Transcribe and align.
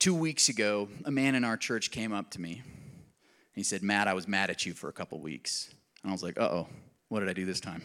Two 0.00 0.14
weeks 0.14 0.48
ago, 0.48 0.88
a 1.04 1.10
man 1.10 1.34
in 1.34 1.44
our 1.44 1.58
church 1.58 1.90
came 1.90 2.10
up 2.10 2.30
to 2.30 2.40
me. 2.40 2.62
He 3.54 3.62
said, 3.62 3.82
Matt, 3.82 4.08
I 4.08 4.14
was 4.14 4.26
mad 4.26 4.48
at 4.48 4.64
you 4.64 4.72
for 4.72 4.88
a 4.88 4.94
couple 4.94 5.20
weeks. 5.20 5.74
And 6.02 6.10
I 6.10 6.12
was 6.12 6.22
like, 6.22 6.40
uh 6.40 6.48
oh, 6.50 6.68
what 7.08 7.20
did 7.20 7.28
I 7.28 7.34
do 7.34 7.44
this 7.44 7.60
time? 7.60 7.82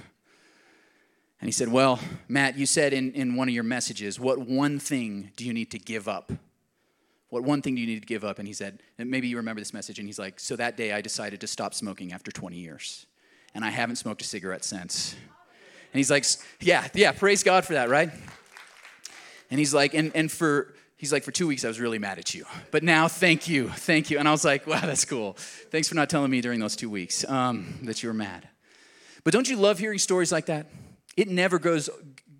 And 1.41 1.49
he 1.49 1.51
said, 1.51 1.67
Well, 1.67 1.99
Matt, 2.29 2.57
you 2.57 2.65
said 2.65 2.93
in, 2.93 3.11
in 3.11 3.35
one 3.35 3.49
of 3.49 3.53
your 3.53 3.65
messages, 3.65 4.17
what 4.17 4.39
one 4.39 4.79
thing 4.79 5.31
do 5.35 5.43
you 5.43 5.53
need 5.53 5.71
to 5.71 5.77
give 5.77 6.07
up? 6.07 6.31
What 7.27 7.43
one 7.43 7.61
thing 7.61 7.75
do 7.75 7.81
you 7.81 7.87
need 7.87 7.99
to 7.99 8.07
give 8.07 8.23
up? 8.23 8.39
And 8.39 8.47
he 8.47 8.53
said, 8.53 8.81
and 8.97 9.11
maybe 9.11 9.27
you 9.27 9.35
remember 9.35 9.59
this 9.59 9.73
message. 9.73 9.99
And 9.99 10.07
he's 10.07 10.17
like, 10.17 10.39
So 10.39 10.55
that 10.55 10.77
day 10.77 10.93
I 10.93 11.01
decided 11.01 11.41
to 11.41 11.47
stop 11.47 11.73
smoking 11.73 12.13
after 12.13 12.31
20 12.31 12.55
years. 12.55 13.07
And 13.53 13.65
I 13.65 13.71
haven't 13.71 13.97
smoked 13.97 14.21
a 14.21 14.25
cigarette 14.25 14.63
since. 14.63 15.15
And 15.91 15.99
he's 15.99 16.09
like, 16.09 16.23
Yeah, 16.61 16.87
yeah, 16.93 17.11
praise 17.11 17.43
God 17.43 17.65
for 17.65 17.73
that, 17.73 17.89
right? 17.89 18.09
And 19.51 19.59
he's 19.59 19.73
like, 19.73 19.93
and, 19.93 20.13
and 20.15 20.31
for 20.31 20.73
he's 21.05 21.11
like, 21.11 21.23
for 21.23 21.31
two 21.31 21.45
weeks 21.45 21.63
I 21.63 21.67
was 21.67 21.79
really 21.79 21.99
mad 21.99 22.17
at 22.17 22.33
you. 22.33 22.45
But 22.71 22.81
now, 22.81 23.07
thank 23.07 23.47
you, 23.47 23.69
thank 23.69 24.09
you. 24.09 24.17
And 24.17 24.27
I 24.27 24.31
was 24.31 24.43
like, 24.43 24.65
wow, 24.65 24.81
that's 24.81 25.05
cool. 25.05 25.33
Thanks 25.69 25.87
for 25.87 25.93
not 25.93 26.09
telling 26.09 26.31
me 26.31 26.41
during 26.41 26.59
those 26.59 26.75
two 26.75 26.89
weeks 26.89 27.23
um, 27.29 27.79
that 27.83 28.01
you 28.01 28.09
were 28.09 28.15
mad. 28.15 28.49
But 29.23 29.31
don't 29.31 29.47
you 29.47 29.55
love 29.55 29.77
hearing 29.77 29.99
stories 29.99 30.31
like 30.31 30.47
that? 30.47 30.65
It 31.15 31.27
never 31.27 31.59
goes 31.59 31.91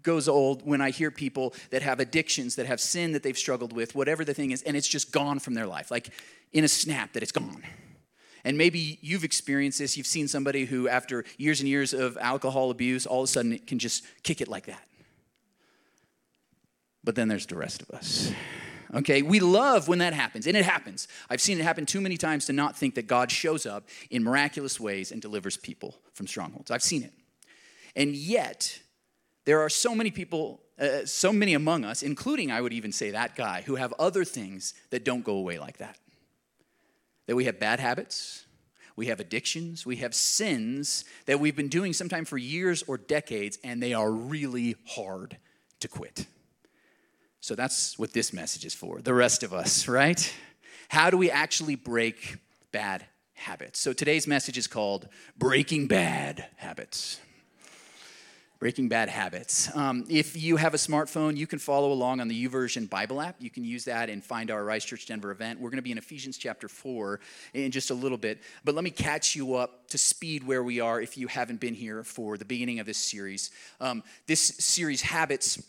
goes 0.02 0.28
old 0.28 0.66
when 0.66 0.82
I 0.82 0.92
hear 0.92 1.09
people 1.09 1.54
that 1.72 1.82
have 1.82 2.00
addictions, 2.00 2.56
that 2.56 2.68
have 2.68 2.80
sin 2.80 3.14
that 3.14 3.23
they've 3.23 3.38
struggled 3.38 3.73
with, 3.73 3.96
whatever 3.96 4.23
the 4.23 4.36
thing 4.36 4.52
is, 4.52 4.62
and 4.62 4.78
it's 4.78 4.88
just 4.88 5.12
gone 5.12 5.40
from 5.40 5.56
their 5.56 5.66
life, 5.66 5.90
like 5.90 6.09
in 6.54 6.64
a 6.64 6.68
snap 6.68 7.14
that 7.14 7.23
it's 7.23 7.32
gone. 7.32 7.64
And 8.44 8.56
maybe 8.56 9.00
you've 9.02 9.23
experienced 9.23 9.80
this. 9.80 9.98
You've 9.98 10.06
seen 10.06 10.28
somebody 10.28 10.66
who, 10.66 10.88
after 10.88 11.23
years 11.40 11.59
and 11.59 11.68
years 11.68 11.94
of 11.94 12.18
alcohol 12.22 12.70
abuse, 12.70 13.08
all 13.08 13.22
of 13.22 13.26
a 13.26 13.28
sudden 13.28 13.54
it 13.54 13.66
can 13.66 13.80
just 13.80 14.04
kick 14.22 14.42
it 14.42 14.48
like 14.48 14.68
that. 14.68 14.88
But 17.05 17.16
then 17.16 17.27
there's 17.27 17.45
the 17.45 17.55
rest 17.55 17.84
of 17.84 17.91
us. 17.91 18.34
Okay, 18.94 19.22
we 19.22 19.40
love 19.40 19.88
when 19.88 20.00
that 20.00 20.14
happens, 20.14 20.48
and 20.48 20.55
it 20.55 20.66
happens. 20.66 21.08
I've 21.30 21.41
seen 21.41 21.59
it 21.59 21.64
happen 21.64 21.86
too 21.86 22.02
many 22.02 22.18
times 22.18 22.45
to 22.45 22.54
not 22.54 22.78
think 22.78 22.95
that 22.95 23.08
God 23.08 23.31
shows 23.31 23.66
up 23.66 23.88
in 24.09 24.23
miraculous 24.23 24.80
ways 24.80 25.11
and 25.11 25.22
delivers 25.22 25.58
people 25.58 25.95
from 26.14 26.28
strongholds. 26.28 26.72
I've 26.72 26.83
seen 26.83 27.03
it. 27.03 27.14
And 27.95 28.16
yet, 28.16 28.80
there 29.45 29.61
are 29.61 29.70
so 29.70 29.95
many 29.95 30.11
people, 30.11 30.61
uh, 30.80 31.06
so 31.06 31.31
many 31.31 31.53
among 31.53 31.83
us, 31.86 32.03
including 32.03 32.52
I 32.52 32.61
would 32.61 32.73
even 32.73 32.92
say 32.92 33.11
that 33.11 33.36
guy, 33.36 33.64
who 33.66 33.76
have 33.76 33.94
other 34.00 34.23
things 34.23 34.73
that 34.92 35.03
don't 35.03 35.23
go 35.23 35.36
away 35.36 35.59
like 35.59 35.78
that. 35.78 35.98
That 37.28 37.36
we 37.36 37.45
have 37.45 37.59
bad 37.59 37.80
habits, 37.80 38.45
we 38.95 39.08
have 39.08 39.20
addictions, 39.20 39.86
we 39.86 39.98
have 39.98 40.16
sins 40.16 41.06
that 41.26 41.39
we've 41.39 41.56
been 41.56 41.70
doing 41.70 41.92
sometime 41.92 42.23
for 42.23 42.38
years 42.38 42.83
or 42.88 42.98
decades, 42.98 43.59
and 43.64 43.81
they 43.81 43.94
are 43.94 44.11
really 44.11 44.76
hard 44.86 45.38
to 45.80 45.88
quit. 45.88 46.28
So 47.46 47.54
that's 47.54 48.00
what 48.00 48.12
this 48.12 48.34
message 48.34 48.66
is 48.66 48.74
for, 48.74 49.02
the 49.02 49.14
rest 49.14 49.44
of 49.44 49.54
us, 49.54 49.88
right? 49.88 50.34
How 50.90 51.12
do 51.12 51.18
we 51.18 51.30
actually 51.30 51.76
break 51.76 52.38
bad 52.72 53.06
habits? 53.36 53.80
So 53.80 53.94
today's 53.94 54.26
message 54.26 54.58
is 54.58 54.66
called 54.66 55.08
Breaking 55.38 55.86
Bad 55.86 56.48
Habits. 56.56 57.20
Breaking 58.58 58.90
Bad 58.90 59.10
Habits. 59.10 59.70
Um, 59.76 60.06
if 60.10 60.36
you 60.36 60.56
have 60.58 60.73
a 60.73 60.78
smartphone, 60.78 61.38
you 61.38 61.46
can 61.46 61.60
follow 61.60 61.92
along 61.92 62.20
on 62.20 62.28
the 62.30 62.48
YouVersion 62.48 62.90
Bible 62.90 63.22
app. 63.22 63.36
You 63.38 63.52
can 63.52 63.64
use 63.64 63.86
that 63.86 64.10
and 64.10 64.23
find 64.23 64.50
our 64.50 64.64
Rise 64.64 64.84
Church 64.84 65.06
Denver 65.06 65.30
event. 65.30 65.60
We're 65.60 65.70
going 65.70 65.78
to 65.78 65.84
be 65.84 65.92
in 65.92 66.00
Ephesians 66.00 66.40
chapter 66.40 66.68
4 66.68 67.20
in 67.54 67.70
just 67.70 67.92
a 67.92 67.94
little 67.94 68.18
bit. 68.18 68.42
But 68.64 68.73
let 68.73 68.84
me 68.84 68.90
catch 68.90 69.36
you 69.36 69.54
up 69.54 69.88
to 69.90 70.00
speed 70.00 70.48
where 70.48 70.64
we 70.64 70.80
are 70.80 71.00
if 71.00 71.16
you 71.16 71.28
haven't 71.28 71.60
been 71.60 71.76
here 71.76 72.04
for 72.04 72.40
the 72.40 72.46
beginning 72.46 72.80
of 72.80 72.88
this 72.88 72.98
series. 72.98 73.52
Um, 73.80 74.02
this 74.26 74.42
series, 74.42 75.04
Habits, 75.04 75.62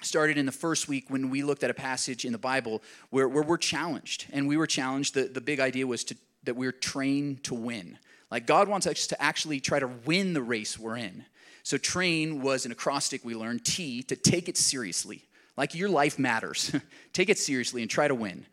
started 0.00 0.38
in 0.38 0.46
the 0.46 0.52
first 0.52 0.88
week 0.88 1.06
when 1.08 1.30
we 1.30 1.42
looked 1.42 1.62
at 1.62 1.70
a 1.70 1.74
passage 1.74 2.24
in 2.24 2.32
the 2.32 2.38
Bible 2.38 2.82
where, 3.10 3.28
where 3.28 3.42
we're 3.42 3.58
challenged. 3.58 4.26
And 4.32 4.48
we 4.48 4.56
were 4.56 4.66
challenged. 4.66 5.14
The, 5.14 5.24
the 5.24 5.40
big 5.40 5.60
idea 5.60 5.86
was 5.86 6.04
to, 6.04 6.16
that 6.44 6.56
we're 6.56 6.72
trained 6.72 7.44
to 7.44 7.54
win. 7.54 7.98
Like 8.30 8.46
God 8.46 8.68
wants 8.68 8.86
us 8.86 9.06
to 9.08 9.22
actually 9.22 9.60
try 9.60 9.78
to 9.78 9.88
win 10.06 10.32
the 10.32 10.42
race 10.42 10.78
we're 10.78 10.96
in. 10.96 11.24
So, 11.62 11.76
train 11.76 12.40
was 12.40 12.64
an 12.64 12.72
acrostic 12.72 13.24
we 13.24 13.34
learned 13.34 13.64
T 13.64 14.02
to 14.04 14.16
take 14.16 14.48
it 14.48 14.56
seriously. 14.56 15.24
Like 15.56 15.74
your 15.74 15.90
life 15.90 16.18
matters. 16.18 16.74
take 17.12 17.28
it 17.28 17.38
seriously 17.38 17.82
and 17.82 17.90
try 17.90 18.08
to 18.08 18.14
win. 18.14 18.46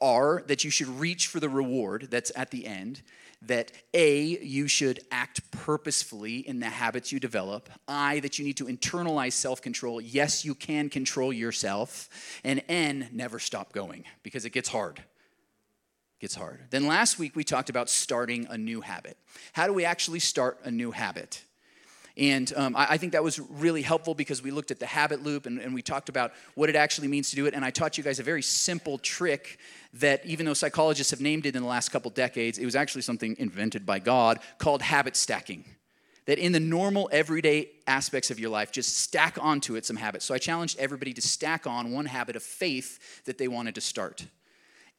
R, 0.00 0.42
that 0.46 0.64
you 0.64 0.70
should 0.70 0.88
reach 0.88 1.26
for 1.26 1.40
the 1.40 1.48
reward 1.48 2.08
that's 2.10 2.32
at 2.36 2.50
the 2.50 2.66
end. 2.66 3.02
That 3.42 3.72
A, 3.92 4.22
you 4.22 4.68
should 4.68 5.00
act 5.10 5.50
purposefully 5.50 6.46
in 6.46 6.60
the 6.60 6.68
habits 6.68 7.10
you 7.10 7.18
develop. 7.18 7.68
I, 7.88 8.20
that 8.20 8.38
you 8.38 8.44
need 8.44 8.56
to 8.58 8.66
internalize 8.66 9.32
self 9.32 9.60
control. 9.60 10.00
Yes, 10.00 10.44
you 10.44 10.54
can 10.54 10.88
control 10.88 11.32
yourself. 11.32 12.08
And 12.44 12.62
N, 12.68 13.08
never 13.12 13.40
stop 13.40 13.72
going 13.72 14.04
because 14.22 14.44
it 14.44 14.50
gets 14.50 14.68
hard. 14.68 15.00
It 15.00 16.20
gets 16.20 16.36
hard. 16.36 16.60
Then 16.70 16.86
last 16.86 17.18
week 17.18 17.34
we 17.34 17.42
talked 17.42 17.68
about 17.68 17.90
starting 17.90 18.46
a 18.48 18.56
new 18.56 18.80
habit. 18.80 19.16
How 19.54 19.66
do 19.66 19.72
we 19.72 19.84
actually 19.84 20.20
start 20.20 20.60
a 20.62 20.70
new 20.70 20.92
habit? 20.92 21.42
And 22.16 22.52
um, 22.56 22.76
I, 22.76 22.88
I, 22.90 22.96
think 22.98 23.12
that 23.12 23.24
was 23.24 23.40
really 23.40 23.80
helpful 23.82 24.14
because 24.14 24.42
we 24.42 24.50
looked 24.50 24.70
at 24.70 24.78
the 24.78 24.86
habit 24.86 25.22
loop 25.22 25.46
and, 25.46 25.58
and 25.58 25.72
we 25.72 25.80
talked 25.80 26.08
about 26.08 26.32
what 26.54 26.68
it 26.68 26.76
actually 26.76 27.08
means 27.08 27.30
to 27.30 27.36
do 27.36 27.46
it. 27.46 27.54
And 27.54 27.64
I 27.64 27.70
taught 27.70 27.96
you 27.96 28.04
guys 28.04 28.18
a 28.18 28.22
very 28.22 28.42
simple 28.42 28.98
trick 28.98 29.58
that, 29.94 30.24
even 30.26 30.44
though 30.44 30.54
psychologists 30.54 31.10
have 31.10 31.20
named 31.20 31.46
it 31.46 31.56
in 31.56 31.62
the 31.62 31.68
last 31.68 31.88
couple 31.90 32.10
decades, 32.10 32.58
it 32.58 32.64
was 32.64 32.76
actually 32.76 33.02
something 33.02 33.36
invented 33.38 33.86
by 33.86 33.98
God 33.98 34.40
called 34.58 34.82
habit 34.82 35.16
stacking. 35.16 35.64
That 36.26 36.38
in 36.38 36.52
the 36.52 36.60
normal, 36.60 37.08
everyday 37.12 37.70
aspects 37.86 38.30
of 38.30 38.38
your 38.38 38.50
life, 38.50 38.70
just 38.70 38.96
stack 38.98 39.38
onto 39.40 39.74
it 39.74 39.84
some 39.84 39.96
habits. 39.96 40.24
So 40.24 40.34
I 40.34 40.38
challenged 40.38 40.78
everybody 40.78 41.12
to 41.14 41.22
stack 41.22 41.66
on 41.66 41.92
one 41.92 42.06
habit 42.06 42.36
of 42.36 42.42
faith 42.42 43.24
that 43.24 43.38
they 43.38 43.48
wanted 43.48 43.74
to 43.74 43.80
start. 43.80 44.24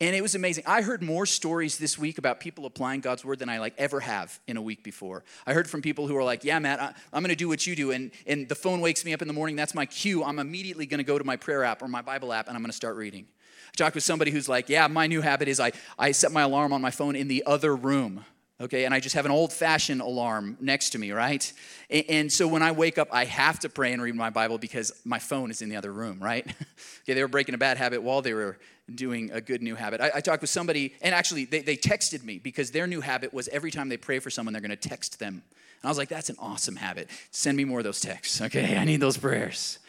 And 0.03 0.13
it 0.13 0.21
was 0.21 0.35
amazing. 0.35 0.65
I 0.67 0.81
heard 0.81 1.01
more 1.01 1.25
stories 1.25 1.77
this 1.77 1.97
week 1.97 2.17
about 2.17 2.41
people 2.41 2.65
applying 2.65 2.99
God's 2.99 3.23
word 3.23 3.39
than 3.39 3.47
I 3.47 3.59
like 3.59 3.73
ever 3.77 4.01
have 4.01 4.37
in 4.47 4.57
a 4.57 4.61
week 4.61 4.83
before. 4.83 5.23
I 5.47 5.53
heard 5.53 5.69
from 5.69 5.81
people 5.81 6.07
who 6.07 6.17
are 6.17 6.25
like, 6.25 6.43
"Yeah, 6.43 6.59
Matt, 6.59 6.81
I, 6.81 6.87
am 7.17 7.23
going 7.23 7.29
to 7.29 7.37
do 7.37 7.47
what 7.47 7.65
you 7.65 7.73
do," 7.73 7.91
and 7.91 8.11
and 8.27 8.49
the 8.49 8.55
phone 8.55 8.81
wakes 8.81 9.05
me 9.05 9.13
up 9.13 9.21
in 9.21 9.29
the 9.29 9.33
morning. 9.33 9.55
That's 9.55 9.73
my 9.73 9.85
cue. 9.85 10.21
I'm 10.21 10.39
immediately 10.39 10.85
going 10.87 10.97
to 10.97 11.05
go 11.05 11.17
to 11.17 11.23
my 11.23 11.37
prayer 11.37 11.63
app 11.63 11.81
or 11.81 11.87
my 11.87 12.01
Bible 12.01 12.33
app, 12.33 12.49
and 12.49 12.57
I'm 12.57 12.61
going 12.61 12.69
to 12.69 12.75
start 12.75 12.97
reading. 12.97 13.27
I 13.69 13.75
talked 13.77 13.95
with 13.95 14.03
somebody 14.03 14.31
who's 14.31 14.49
like, 14.49 14.67
"Yeah, 14.67 14.87
my 14.87 15.07
new 15.07 15.21
habit 15.21 15.47
is 15.47 15.61
I 15.61 15.71
I 15.97 16.11
set 16.11 16.33
my 16.33 16.41
alarm 16.41 16.73
on 16.73 16.81
my 16.81 16.91
phone 16.91 17.15
in 17.15 17.29
the 17.29 17.41
other 17.45 17.73
room." 17.73 18.25
Okay 18.63 18.85
and 18.85 18.93
i 18.93 18.99
just 18.99 19.15
have 19.15 19.25
an 19.25 19.31
old 19.31 19.51
fashioned 19.51 20.01
alarm 20.01 20.57
next 20.59 20.91
to 20.91 20.97
me 20.97 21.11
right? 21.11 21.51
And, 21.89 22.05
and, 22.09 22.31
so 22.31 22.47
when 22.47 22.61
i 22.61 22.71
wake 22.71 22.97
up 22.97 23.09
i 23.11 23.25
have 23.25 23.59
to 23.59 23.69
pray 23.69 23.93
and 23.93 24.01
read 24.01 24.15
my 24.15 24.29
bible 24.29 24.57
because 24.57 24.91
my 25.05 25.19
phone 25.19 25.51
is 25.51 25.61
in 25.61 25.69
the 25.69 25.75
other 25.75 25.91
room 25.91 26.19
right? 26.21 26.45
Okay 27.03 27.13
they 27.13 27.21
were 27.21 27.27
breaking 27.27 27.53
a 27.53 27.57
bad 27.57 27.77
habit 27.77 28.01
while 28.01 28.21
they 28.21 28.33
were 28.33 28.57
doing 28.93 29.31
a 29.31 29.39
good 29.39 29.61
new 29.61 29.75
habit. 29.75 30.01
I, 30.01 30.11
I 30.15 30.21
talked 30.21 30.41
with 30.41 30.49
somebody 30.49 30.93
and 31.01 31.13
actually 31.13 31.45
they, 31.45 31.61
they 31.61 31.75
texted 31.75 32.23
me 32.23 32.37
because 32.37 32.71
their 32.71 32.87
new 32.87 33.01
habit 33.01 33.33
was 33.33 33.47
every 33.49 33.71
time 33.71 33.89
they 33.89 33.97
pray 33.97 34.19
for 34.19 34.29
someone 34.29 34.53
they're 34.53 34.61
going 34.61 34.71
to 34.71 34.89
text 34.89 35.19
them. 35.19 35.43
And 35.43 35.85
i 35.85 35.87
was 35.89 35.97
like 35.97 36.09
that's 36.09 36.29
an 36.29 36.37
awesome 36.39 36.77
habit. 36.77 37.09
Send 37.31 37.57
me 37.57 37.65
more 37.65 37.79
of 37.79 37.83
those 37.83 37.99
texts 37.99 38.41
okay? 38.41 38.77
I 38.83 38.85
need 38.85 39.01
those 39.01 39.17
prayers. 39.17 39.79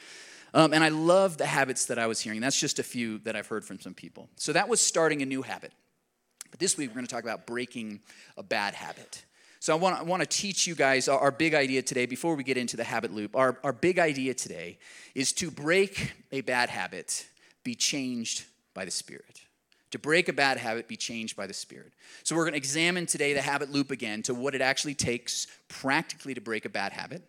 Um, 0.53 0.73
and 0.73 0.83
i 0.85 0.89
love 0.89 1.37
the 1.37 1.47
habits 1.47 1.87
that 1.87 1.99
i 1.99 2.07
was 2.07 2.21
hearing. 2.21 2.41
That's 2.41 2.59
just 2.59 2.79
a 2.79 2.85
few 2.85 3.19
that 3.19 3.37
i've 3.37 3.47
heard 3.47 3.65
from 3.65 3.79
some 3.79 3.95
people. 3.95 4.29
So 4.37 4.53
that 4.53 4.69
was 4.69 4.81
starting 4.81 5.23
a 5.23 5.27
new 5.27 5.43
habit 5.43 5.73
but 6.55 6.61
this 6.61 6.79
week, 6.79 6.91
we're 6.91 6.95
going 6.95 7.05
to 7.05 7.13
talk 7.13 7.25
about 7.25 7.49
breaking 7.49 7.99
a 8.37 8.43
bad 8.45 8.75
habit. 8.75 9.25
So 9.59 9.73
I 9.73 9.77
want, 9.77 9.99
I 9.99 10.05
want 10.05 10.21
to 10.23 10.29
teach 10.29 10.69
you 10.69 10.77
guys 10.77 11.09
our, 11.09 11.19
our, 11.19 11.33
big 11.33 11.53
idea 11.53 11.83
today 11.83 12.07
before 12.07 12.37
we 12.37 12.45
get 12.45 12.57
into 12.57 12.77
the 12.77 12.85
habit 12.85 13.13
loop. 13.13 13.35
Our, 13.35 13.59
our 13.65 13.73
big 13.73 13.99
idea 13.99 14.35
today 14.35 14.79
is 15.17 15.33
to 15.33 15.51
break 15.51 16.13
a 16.31 16.43
bad 16.43 16.71
habit, 16.71 17.27
be 17.65 17.75
changed 17.75 18.45
by 18.73 18.85
the 18.85 18.93
Spirit. 18.93 19.41
To 19.91 19.99
break 19.99 20.29
a 20.29 20.33
bad 20.33 20.59
habit, 20.59 20.87
be 20.87 20.97
changed 20.97 21.35
by 21.35 21.49
the 21.49 21.53
Spirit. 21.53 21.93
So 22.23 22.37
we're 22.37 22.45
going 22.45 22.53
to 22.53 22.59
examine 22.59 23.07
today 23.07 23.33
the 23.33 23.43
habit 23.43 23.73
loop 23.73 23.91
again 23.91 24.23
to 24.23 24.33
what 24.33 24.55
it 24.55 24.61
actually 24.61 24.95
takes 24.95 25.49
practically 25.67 26.35
to 26.35 26.41
break 26.41 26.67
a 26.67 26.69
bad 26.69 26.93
habit. 26.93 27.25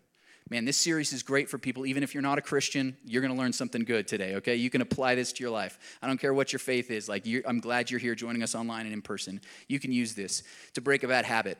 Man, 0.49 0.63
this 0.63 0.77
series 0.77 1.11
is 1.11 1.23
great 1.23 1.49
for 1.49 1.57
people. 1.57 1.87
Even 1.87 2.03
if 2.03 2.13
you're 2.13 2.21
not 2.21 2.37
a 2.37 2.41
Christian, 2.41 2.95
you're 3.03 3.23
going 3.23 3.33
to 3.33 3.39
learn 3.39 3.51
something 3.51 3.83
good 3.83 4.07
today, 4.07 4.35
okay? 4.35 4.55
You 4.55 4.69
can 4.69 4.81
apply 4.81 5.15
this 5.15 5.33
to 5.33 5.43
your 5.43 5.49
life. 5.49 5.79
I 6.03 6.07
don't 6.07 6.19
care 6.19 6.35
what 6.35 6.53
your 6.53 6.59
faith 6.59 6.91
is. 6.91 7.09
Like, 7.09 7.25
I'm 7.47 7.59
glad 7.59 7.89
you're 7.89 7.99
here 7.99 8.13
joining 8.13 8.43
us 8.43 8.53
online 8.53 8.85
and 8.85 8.93
in 8.93 9.01
person. 9.01 9.41
You 9.67 9.79
can 9.79 9.91
use 9.91 10.13
this 10.13 10.43
to 10.75 10.81
break 10.81 11.01
a 11.01 11.07
bad 11.07 11.25
habit. 11.25 11.57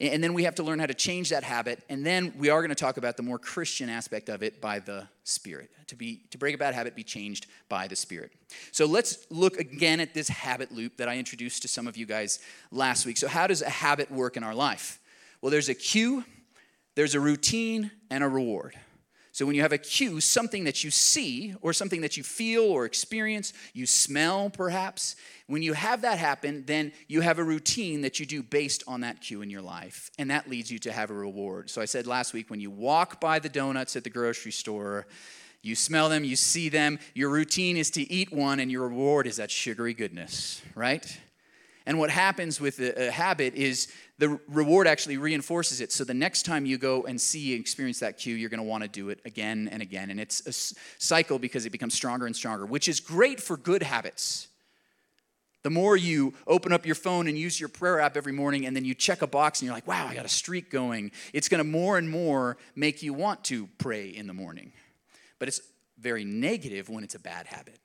And 0.00 0.22
then 0.22 0.34
we 0.34 0.44
have 0.44 0.54
to 0.56 0.62
learn 0.62 0.78
how 0.78 0.86
to 0.86 0.94
change 0.94 1.30
that 1.30 1.42
habit. 1.42 1.82
And 1.88 2.06
then 2.06 2.32
we 2.38 2.48
are 2.50 2.60
going 2.60 2.68
to 2.68 2.76
talk 2.76 2.96
about 2.96 3.16
the 3.16 3.24
more 3.24 3.40
Christian 3.40 3.88
aspect 3.88 4.28
of 4.28 4.44
it 4.44 4.60
by 4.60 4.78
the 4.78 5.08
Spirit. 5.24 5.70
To, 5.88 5.96
be, 5.96 6.22
to 6.30 6.38
break 6.38 6.54
a 6.54 6.58
bad 6.58 6.74
habit, 6.74 6.94
be 6.94 7.02
changed 7.02 7.46
by 7.68 7.88
the 7.88 7.96
Spirit. 7.96 8.30
So 8.70 8.86
let's 8.86 9.26
look 9.30 9.58
again 9.58 9.98
at 9.98 10.14
this 10.14 10.28
habit 10.28 10.70
loop 10.70 10.98
that 10.98 11.08
I 11.08 11.16
introduced 11.16 11.62
to 11.62 11.68
some 11.68 11.88
of 11.88 11.96
you 11.96 12.06
guys 12.06 12.38
last 12.70 13.04
week. 13.04 13.16
So, 13.16 13.26
how 13.26 13.48
does 13.48 13.62
a 13.62 13.70
habit 13.70 14.12
work 14.12 14.36
in 14.36 14.44
our 14.44 14.54
life? 14.54 15.00
Well, 15.40 15.50
there's 15.50 15.68
a 15.68 15.74
cue 15.74 16.24
there's 16.98 17.14
a 17.14 17.20
routine 17.20 17.92
and 18.10 18.24
a 18.24 18.28
reward. 18.28 18.74
So 19.30 19.46
when 19.46 19.54
you 19.54 19.62
have 19.62 19.70
a 19.72 19.78
cue, 19.78 20.20
something 20.20 20.64
that 20.64 20.82
you 20.82 20.90
see 20.90 21.54
or 21.62 21.72
something 21.72 22.00
that 22.00 22.16
you 22.16 22.24
feel 22.24 22.64
or 22.64 22.86
experience, 22.86 23.52
you 23.72 23.86
smell 23.86 24.50
perhaps, 24.50 25.14
when 25.46 25.62
you 25.62 25.74
have 25.74 26.00
that 26.02 26.18
happen, 26.18 26.64
then 26.66 26.90
you 27.06 27.20
have 27.20 27.38
a 27.38 27.44
routine 27.44 28.00
that 28.00 28.18
you 28.18 28.26
do 28.26 28.42
based 28.42 28.82
on 28.88 29.02
that 29.02 29.20
cue 29.20 29.42
in 29.42 29.48
your 29.48 29.62
life. 29.62 30.10
And 30.18 30.28
that 30.32 30.50
leads 30.50 30.72
you 30.72 30.80
to 30.80 30.90
have 30.90 31.10
a 31.10 31.14
reward. 31.14 31.70
So 31.70 31.80
I 31.80 31.84
said 31.84 32.08
last 32.08 32.34
week 32.34 32.50
when 32.50 32.58
you 32.58 32.72
walk 32.72 33.20
by 33.20 33.38
the 33.38 33.48
donuts 33.48 33.94
at 33.94 34.02
the 34.02 34.10
grocery 34.10 34.50
store, 34.50 35.06
You 35.62 35.74
smell 35.74 36.08
them, 36.08 36.24
you 36.24 36.36
see 36.36 36.68
them. 36.68 36.98
Your 37.14 37.30
routine 37.30 37.76
is 37.76 37.90
to 37.92 38.12
eat 38.12 38.32
one, 38.32 38.60
and 38.60 38.70
your 38.70 38.88
reward 38.88 39.26
is 39.26 39.36
that 39.36 39.50
sugary 39.50 39.92
goodness, 39.92 40.62
right? 40.74 41.20
And 41.88 41.98
what 41.98 42.10
happens 42.10 42.60
with 42.60 42.80
a, 42.80 43.08
a, 43.08 43.10
habit 43.10 43.54
is 43.54 43.88
the 44.18 44.38
reward 44.46 44.86
actually 44.86 45.16
reinforces 45.16 45.80
it. 45.80 45.90
So 45.90 46.04
the 46.04 46.12
next 46.12 46.42
time 46.42 46.66
you 46.66 46.76
go 46.76 47.04
and 47.04 47.18
see 47.18 47.54
and 47.54 47.62
experience 47.62 48.00
that 48.00 48.18
cue, 48.18 48.34
you're 48.34 48.50
going 48.50 48.58
to 48.58 48.68
want 48.68 48.82
to 48.82 48.90
do 48.90 49.08
it 49.08 49.20
again 49.24 49.70
and 49.72 49.80
again. 49.80 50.10
And 50.10 50.20
it's 50.20 50.46
a 50.46 50.52
cycle 51.02 51.38
because 51.38 51.64
it 51.64 51.70
becomes 51.70 51.94
stronger 51.94 52.26
and 52.26 52.36
stronger, 52.36 52.66
which 52.66 52.88
is 52.88 53.00
great 53.00 53.40
for 53.40 53.56
good 53.56 53.82
habits. 53.82 54.48
The 55.62 55.70
more 55.70 55.96
you 55.96 56.34
open 56.46 56.74
up 56.74 56.84
your 56.84 56.94
phone 56.94 57.26
and 57.26 57.38
use 57.38 57.58
your 57.58 57.70
prayer 57.70 58.00
app 58.00 58.18
every 58.18 58.34
morning, 58.34 58.66
and 58.66 58.76
then 58.76 58.84
you 58.84 58.92
check 58.92 59.22
a 59.22 59.26
box 59.26 59.60
and 59.60 59.66
you're 59.66 59.74
like, 59.74 59.88
wow, 59.88 60.08
I 60.08 60.14
got 60.14 60.26
a 60.26 60.28
streak 60.28 60.70
going, 60.70 61.10
it's 61.32 61.48
going 61.48 61.58
to 61.58 61.64
more 61.64 61.96
and 61.96 62.10
more 62.10 62.58
make 62.76 63.02
you 63.02 63.14
want 63.14 63.44
to 63.44 63.66
pray 63.78 64.08
in 64.08 64.26
the 64.26 64.34
morning. 64.34 64.72
But 65.38 65.48
it's 65.48 65.62
very 65.98 66.26
negative 66.26 66.90
when 66.90 67.02
it's 67.02 67.14
a 67.14 67.18
bad 67.18 67.46
habit 67.46 67.78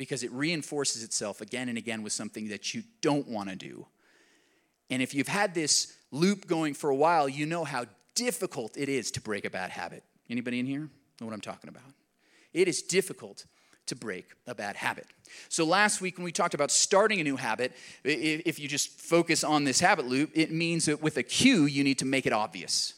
because 0.00 0.22
it 0.22 0.32
reinforces 0.32 1.04
itself 1.04 1.42
again 1.42 1.68
and 1.68 1.76
again 1.76 2.02
with 2.02 2.14
something 2.14 2.48
that 2.48 2.72
you 2.72 2.82
don't 3.02 3.28
want 3.28 3.50
to 3.50 3.54
do. 3.54 3.86
And 4.88 5.02
if 5.02 5.12
you've 5.12 5.28
had 5.28 5.52
this 5.52 5.94
loop 6.10 6.46
going 6.46 6.72
for 6.72 6.88
a 6.88 6.96
while, 6.96 7.28
you 7.28 7.44
know 7.44 7.64
how 7.64 7.84
difficult 8.14 8.78
it 8.78 8.88
is 8.88 9.10
to 9.10 9.20
break 9.20 9.44
a 9.44 9.50
bad 9.50 9.68
habit. 9.68 10.02
Anybody 10.30 10.58
in 10.58 10.64
here 10.64 10.88
know 11.20 11.26
what 11.26 11.34
I'm 11.34 11.42
talking 11.42 11.68
about? 11.68 11.82
It 12.54 12.66
is 12.66 12.80
difficult 12.80 13.44
to 13.88 13.94
break 13.94 14.24
a 14.46 14.54
bad 14.54 14.74
habit. 14.74 15.06
So, 15.50 15.66
last 15.66 16.00
week 16.00 16.16
when 16.16 16.24
we 16.24 16.32
talked 16.32 16.54
about 16.54 16.70
starting 16.70 17.20
a 17.20 17.24
new 17.24 17.36
habit, 17.36 17.72
if 18.02 18.58
you 18.58 18.68
just 18.68 18.88
focus 18.98 19.44
on 19.44 19.64
this 19.64 19.80
habit 19.80 20.06
loop, 20.06 20.30
it 20.32 20.50
means 20.50 20.86
that 20.86 21.02
with 21.02 21.18
a 21.18 21.22
cue, 21.22 21.66
you 21.66 21.84
need 21.84 21.98
to 21.98 22.06
make 22.06 22.24
it 22.24 22.32
obvious. 22.32 22.94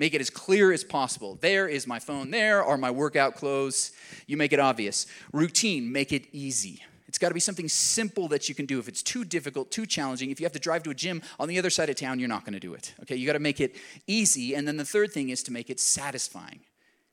Make 0.00 0.14
it 0.14 0.22
as 0.22 0.30
clear 0.30 0.72
as 0.72 0.82
possible. 0.82 1.36
There 1.42 1.68
is 1.68 1.86
my 1.86 1.98
phone, 1.98 2.30
there 2.30 2.64
are 2.64 2.78
my 2.78 2.90
workout 2.90 3.36
clothes. 3.36 3.92
You 4.26 4.38
make 4.38 4.54
it 4.54 4.58
obvious. 4.58 5.06
Routine, 5.30 5.92
make 5.92 6.10
it 6.10 6.24
easy. 6.32 6.82
It's 7.06 7.18
got 7.18 7.28
to 7.28 7.34
be 7.34 7.40
something 7.40 7.68
simple 7.68 8.26
that 8.28 8.48
you 8.48 8.54
can 8.54 8.64
do. 8.64 8.78
If 8.78 8.88
it's 8.88 9.02
too 9.02 9.26
difficult, 9.26 9.70
too 9.70 9.84
challenging, 9.84 10.30
if 10.30 10.40
you 10.40 10.46
have 10.46 10.54
to 10.54 10.58
drive 10.58 10.84
to 10.84 10.90
a 10.90 10.94
gym 10.94 11.20
on 11.38 11.48
the 11.48 11.58
other 11.58 11.68
side 11.68 11.90
of 11.90 11.96
town, 11.96 12.18
you're 12.18 12.30
not 12.30 12.46
going 12.46 12.54
to 12.54 12.60
do 12.60 12.72
it. 12.72 12.94
Okay, 13.02 13.14
you 13.14 13.26
got 13.26 13.34
to 13.34 13.40
make 13.40 13.60
it 13.60 13.76
easy. 14.06 14.54
And 14.54 14.66
then 14.66 14.78
the 14.78 14.86
third 14.86 15.12
thing 15.12 15.28
is 15.28 15.42
to 15.42 15.52
make 15.52 15.68
it 15.68 15.78
satisfying. 15.78 16.60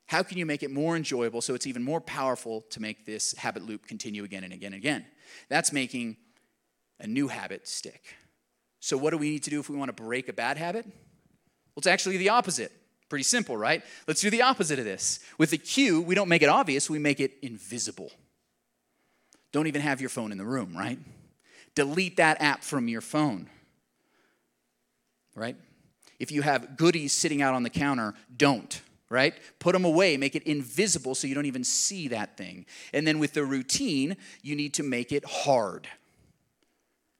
How 0.06 0.22
can 0.22 0.38
you 0.38 0.46
make 0.46 0.62
it 0.62 0.70
more 0.70 0.96
enjoyable 0.96 1.42
so 1.42 1.54
it's 1.54 1.66
even 1.66 1.84
more 1.84 2.00
powerful 2.00 2.62
to 2.70 2.80
make 2.80 3.04
this 3.04 3.34
habit 3.34 3.66
loop 3.66 3.86
continue 3.86 4.24
again 4.24 4.44
and 4.44 4.54
again 4.54 4.72
and 4.72 4.80
again? 4.80 5.04
That's 5.50 5.74
making 5.74 6.16
a 6.98 7.06
new 7.06 7.28
habit 7.28 7.68
stick. 7.68 8.14
So, 8.80 8.96
what 8.96 9.10
do 9.10 9.18
we 9.18 9.28
need 9.28 9.42
to 9.42 9.50
do 9.50 9.60
if 9.60 9.68
we 9.68 9.76
want 9.76 9.94
to 9.94 10.02
break 10.02 10.30
a 10.30 10.32
bad 10.32 10.56
habit? 10.56 10.86
Well, 11.78 11.82
it's 11.82 11.86
actually 11.86 12.16
the 12.16 12.30
opposite. 12.30 12.72
Pretty 13.08 13.22
simple, 13.22 13.56
right? 13.56 13.84
Let's 14.08 14.20
do 14.20 14.30
the 14.30 14.42
opposite 14.42 14.80
of 14.80 14.84
this. 14.84 15.20
With 15.38 15.50
the 15.50 15.58
cue, 15.58 16.00
we 16.00 16.16
don't 16.16 16.28
make 16.28 16.42
it 16.42 16.48
obvious, 16.48 16.90
we 16.90 16.98
make 16.98 17.20
it 17.20 17.34
invisible. 17.40 18.10
Don't 19.52 19.68
even 19.68 19.80
have 19.82 20.00
your 20.00 20.10
phone 20.10 20.32
in 20.32 20.38
the 20.38 20.44
room, 20.44 20.76
right? 20.76 20.98
Delete 21.76 22.16
that 22.16 22.42
app 22.42 22.64
from 22.64 22.88
your 22.88 23.00
phone, 23.00 23.48
right? 25.36 25.54
If 26.18 26.32
you 26.32 26.42
have 26.42 26.76
goodies 26.76 27.12
sitting 27.12 27.42
out 27.42 27.54
on 27.54 27.62
the 27.62 27.70
counter, 27.70 28.14
don't, 28.36 28.82
right? 29.08 29.34
Put 29.60 29.74
them 29.74 29.84
away, 29.84 30.16
make 30.16 30.34
it 30.34 30.42
invisible 30.48 31.14
so 31.14 31.28
you 31.28 31.34
don't 31.36 31.46
even 31.46 31.62
see 31.62 32.08
that 32.08 32.36
thing. 32.36 32.66
And 32.92 33.06
then 33.06 33.20
with 33.20 33.34
the 33.34 33.44
routine, 33.44 34.16
you 34.42 34.56
need 34.56 34.74
to 34.74 34.82
make 34.82 35.12
it 35.12 35.24
hard. 35.24 35.86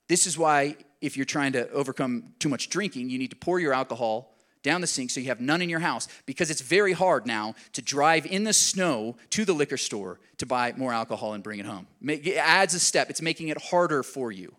This 0.08 0.26
is 0.26 0.36
why, 0.36 0.78
if 1.00 1.16
you're 1.16 1.26
trying 1.26 1.52
to 1.52 1.70
overcome 1.70 2.34
too 2.40 2.48
much 2.48 2.70
drinking, 2.70 3.08
you 3.08 3.18
need 3.18 3.30
to 3.30 3.36
pour 3.36 3.60
your 3.60 3.72
alcohol 3.72 4.34
down 4.62 4.80
the 4.80 4.86
sink 4.86 5.10
so 5.10 5.20
you 5.20 5.26
have 5.26 5.40
none 5.40 5.62
in 5.62 5.68
your 5.68 5.80
house 5.80 6.08
because 6.26 6.50
it's 6.50 6.60
very 6.60 6.92
hard 6.92 7.26
now 7.26 7.54
to 7.72 7.82
drive 7.82 8.26
in 8.26 8.44
the 8.44 8.52
snow 8.52 9.16
to 9.30 9.44
the 9.44 9.52
liquor 9.52 9.76
store 9.76 10.18
to 10.38 10.46
buy 10.46 10.72
more 10.76 10.92
alcohol 10.92 11.34
and 11.34 11.42
bring 11.42 11.60
it 11.60 11.66
home. 11.66 11.86
It 12.02 12.36
adds 12.36 12.74
a 12.74 12.80
step, 12.80 13.10
it's 13.10 13.22
making 13.22 13.48
it 13.48 13.60
harder 13.60 14.02
for 14.02 14.32
you. 14.32 14.54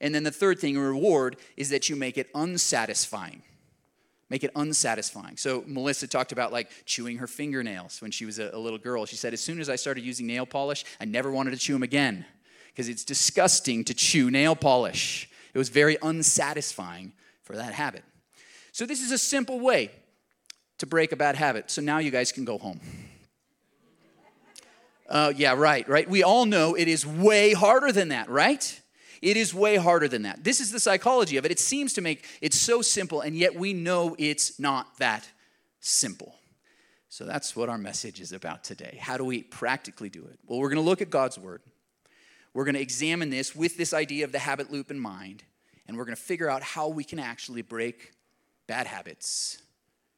And 0.00 0.14
then 0.14 0.24
the 0.24 0.32
third 0.32 0.58
thing, 0.58 0.76
reward, 0.76 1.36
is 1.56 1.70
that 1.70 1.88
you 1.88 1.96
make 1.96 2.18
it 2.18 2.28
unsatisfying. 2.34 3.42
Make 4.28 4.42
it 4.44 4.50
unsatisfying. 4.56 5.36
So 5.36 5.62
Melissa 5.66 6.08
talked 6.08 6.32
about 6.32 6.52
like 6.52 6.70
chewing 6.86 7.18
her 7.18 7.26
fingernails 7.26 8.02
when 8.02 8.10
she 8.10 8.24
was 8.24 8.38
a, 8.38 8.50
a 8.52 8.58
little 8.58 8.78
girl. 8.78 9.06
She 9.06 9.16
said, 9.16 9.32
as 9.32 9.40
soon 9.40 9.60
as 9.60 9.68
I 9.68 9.76
started 9.76 10.02
using 10.02 10.26
nail 10.26 10.46
polish, 10.46 10.84
I 11.00 11.04
never 11.04 11.30
wanted 11.30 11.52
to 11.52 11.56
chew 11.56 11.74
them 11.74 11.82
again 11.82 12.24
because 12.68 12.88
it's 12.88 13.04
disgusting 13.04 13.84
to 13.84 13.94
chew 13.94 14.30
nail 14.30 14.56
polish. 14.56 15.28
It 15.54 15.58
was 15.58 15.68
very 15.68 15.98
unsatisfying 16.02 17.12
for 17.42 17.56
that 17.56 17.74
habit. 17.74 18.04
So, 18.72 18.86
this 18.86 19.00
is 19.00 19.12
a 19.12 19.18
simple 19.18 19.60
way 19.60 19.90
to 20.82 20.86
break 20.86 21.12
a 21.12 21.16
bad 21.16 21.36
habit. 21.36 21.70
So 21.70 21.80
now 21.80 21.98
you 21.98 22.10
guys 22.10 22.32
can 22.32 22.44
go 22.44 22.58
home. 22.58 22.80
Uh, 25.08 25.32
yeah, 25.36 25.54
right, 25.54 25.88
right. 25.88 26.10
We 26.10 26.24
all 26.24 26.44
know 26.44 26.74
it 26.74 26.88
is 26.88 27.06
way 27.06 27.52
harder 27.52 27.92
than 27.92 28.08
that, 28.08 28.28
right? 28.28 28.80
It 29.20 29.36
is 29.36 29.54
way 29.54 29.76
harder 29.76 30.08
than 30.08 30.22
that. 30.22 30.42
This 30.42 30.58
is 30.58 30.72
the 30.72 30.80
psychology 30.80 31.36
of 31.36 31.44
it. 31.44 31.52
It 31.52 31.60
seems 31.60 31.92
to 31.92 32.00
make 32.00 32.24
it 32.40 32.52
so 32.52 32.82
simple, 32.82 33.20
and 33.20 33.36
yet 33.36 33.54
we 33.54 33.72
know 33.72 34.16
it's 34.18 34.58
not 34.58 34.98
that 34.98 35.28
simple. 35.78 36.34
So 37.08 37.26
that's 37.26 37.54
what 37.54 37.68
our 37.68 37.78
message 37.78 38.20
is 38.20 38.32
about 38.32 38.64
today. 38.64 38.98
How 39.00 39.16
do 39.16 39.24
we 39.24 39.44
practically 39.44 40.08
do 40.08 40.24
it? 40.24 40.40
Well, 40.46 40.58
we're 40.58 40.70
going 40.70 40.82
to 40.82 40.88
look 40.88 41.00
at 41.00 41.10
God's 41.10 41.38
word. 41.38 41.62
We're 42.54 42.64
going 42.64 42.74
to 42.74 42.80
examine 42.80 43.30
this 43.30 43.54
with 43.54 43.76
this 43.76 43.94
idea 43.94 44.24
of 44.24 44.32
the 44.32 44.40
habit 44.40 44.72
loop 44.72 44.90
in 44.90 44.98
mind, 44.98 45.44
and 45.86 45.96
we're 45.96 46.06
going 46.06 46.16
to 46.16 46.22
figure 46.22 46.50
out 46.50 46.62
how 46.62 46.88
we 46.88 47.04
can 47.04 47.20
actually 47.20 47.62
break 47.62 48.14
bad 48.66 48.86
habits 48.86 49.62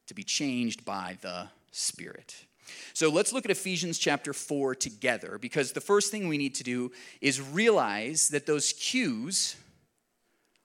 to 0.07 0.15
be 0.15 0.23
changed 0.23 0.85
by 0.85 1.19
the 1.23 1.49
Spirit. 1.71 2.45
So 2.93 3.11
let's 3.11 3.33
look 3.33 3.45
at 3.45 3.51
Ephesians 3.51 3.99
chapter 3.99 4.33
4 4.33 4.75
together 4.75 5.39
because 5.39 5.73
the 5.73 5.81
first 5.81 6.11
thing 6.11 6.29
we 6.29 6.39
need 6.39 6.55
to 6.57 6.63
do 6.63 6.93
is 7.21 7.41
realize 7.41 8.29
that 8.29 8.47
those 8.47 8.73
cues 8.73 9.57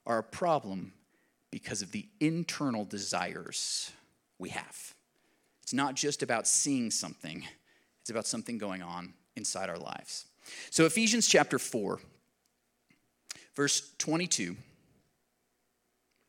are 0.06 0.20
a 0.20 0.24
problem 0.24 0.94
because 1.52 1.82
of 1.82 1.92
the 1.92 2.08
internal 2.20 2.86
desires 2.86 3.92
we 4.38 4.50
have. 4.50 4.94
It's 5.64 5.74
not 5.74 5.96
just 5.96 6.24
about 6.24 6.48
seeing 6.48 6.92
something, 6.92 7.44
it's 8.02 8.10
about 8.10 8.28
something 8.28 8.58
going 8.58 8.82
on 8.82 9.14
inside 9.36 9.70
our 9.70 9.78
lives. 9.78 10.26
So, 10.72 10.86
Ephesians 10.86 11.28
chapter 11.28 11.60
4, 11.60 12.00
verse 13.56 13.92
22 14.00 14.56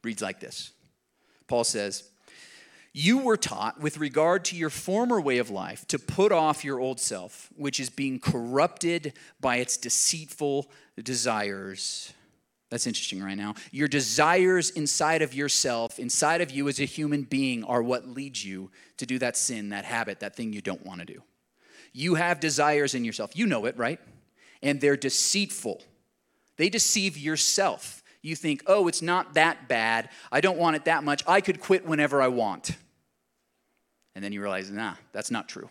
reads 0.03 0.21
like 0.21 0.41
this 0.41 0.73
Paul 1.51 1.65
says, 1.65 2.05
You 2.93 3.19
were 3.19 3.37
taught 3.37 3.81
with 3.81 3.99
regard 3.99 4.45
to 4.47 4.57
your 4.57 4.71
former 4.71 5.21
way 5.21 5.39
of 5.39 5.51
life 5.51 5.85
to 5.89 5.99
put 5.99 6.31
off 6.31 6.65
your 6.65 6.79
old 6.79 7.01
self, 7.01 7.51
which 7.57 7.81
is 7.81 7.91
being 7.91 8.21
corrupted 8.21 9.15
by 9.41 9.57
its 9.57 9.77
deceitful 9.77 10.71
desires. 11.03 12.15
That's 12.71 12.87
interesting 12.87 13.21
right 13.21 13.37
now. 13.37 13.57
Your 13.73 13.89
desires 13.89 14.71
inside 14.71 15.23
of 15.23 15.35
yourself, 15.35 15.99
inside 15.99 16.41
of 16.41 16.53
you 16.53 16.69
as 16.69 16.79
a 16.79 16.85
human 16.85 17.25
being, 17.25 17.65
are 17.65 17.83
what 17.83 18.07
leads 18.07 18.45
you 18.45 18.71
to 18.99 19.05
do 19.05 19.19
that 19.19 19.37
sin, 19.37 19.71
that 19.71 19.85
habit, 19.85 20.21
that 20.21 20.37
thing 20.37 20.53
you 20.53 20.61
don't 20.61 20.87
want 20.87 21.01
to 21.01 21.05
do. 21.05 21.21
You 21.93 22.15
have 22.15 22.39
desires 22.39 22.95
in 22.95 23.05
yourself. 23.05 23.33
You 23.35 23.49
know 23.49 23.65
it, 23.65 23.77
right? 23.77 23.99
And 24.63 24.81
they're 24.81 24.97
deceitful. 24.97 25.83
They 26.59 26.69
deceive 26.69 27.19
yourself 27.19 28.05
you 28.23 28.37
think, 28.37 28.63
oh, 28.67 28.89
it's 28.89 29.03
not 29.03 29.35
that 29.35 29.69
bad. 29.69 30.11
I 30.31 30.41
don't 30.41 30.59
want 30.59 30.77
it 30.77 30.85
that 30.85 31.05
much. 31.05 31.23
I 31.27 31.41
could 31.41 31.61
quit 31.61 31.87
whenever 31.87 32.21
I 32.21 32.29
want. 32.29 32.77
And 34.15 34.25
then 34.25 34.33
you 34.33 34.43
realize, 34.43 34.71
nah, 34.71 34.95
that's 35.13 35.31
not 35.31 35.49
true. 35.49 35.71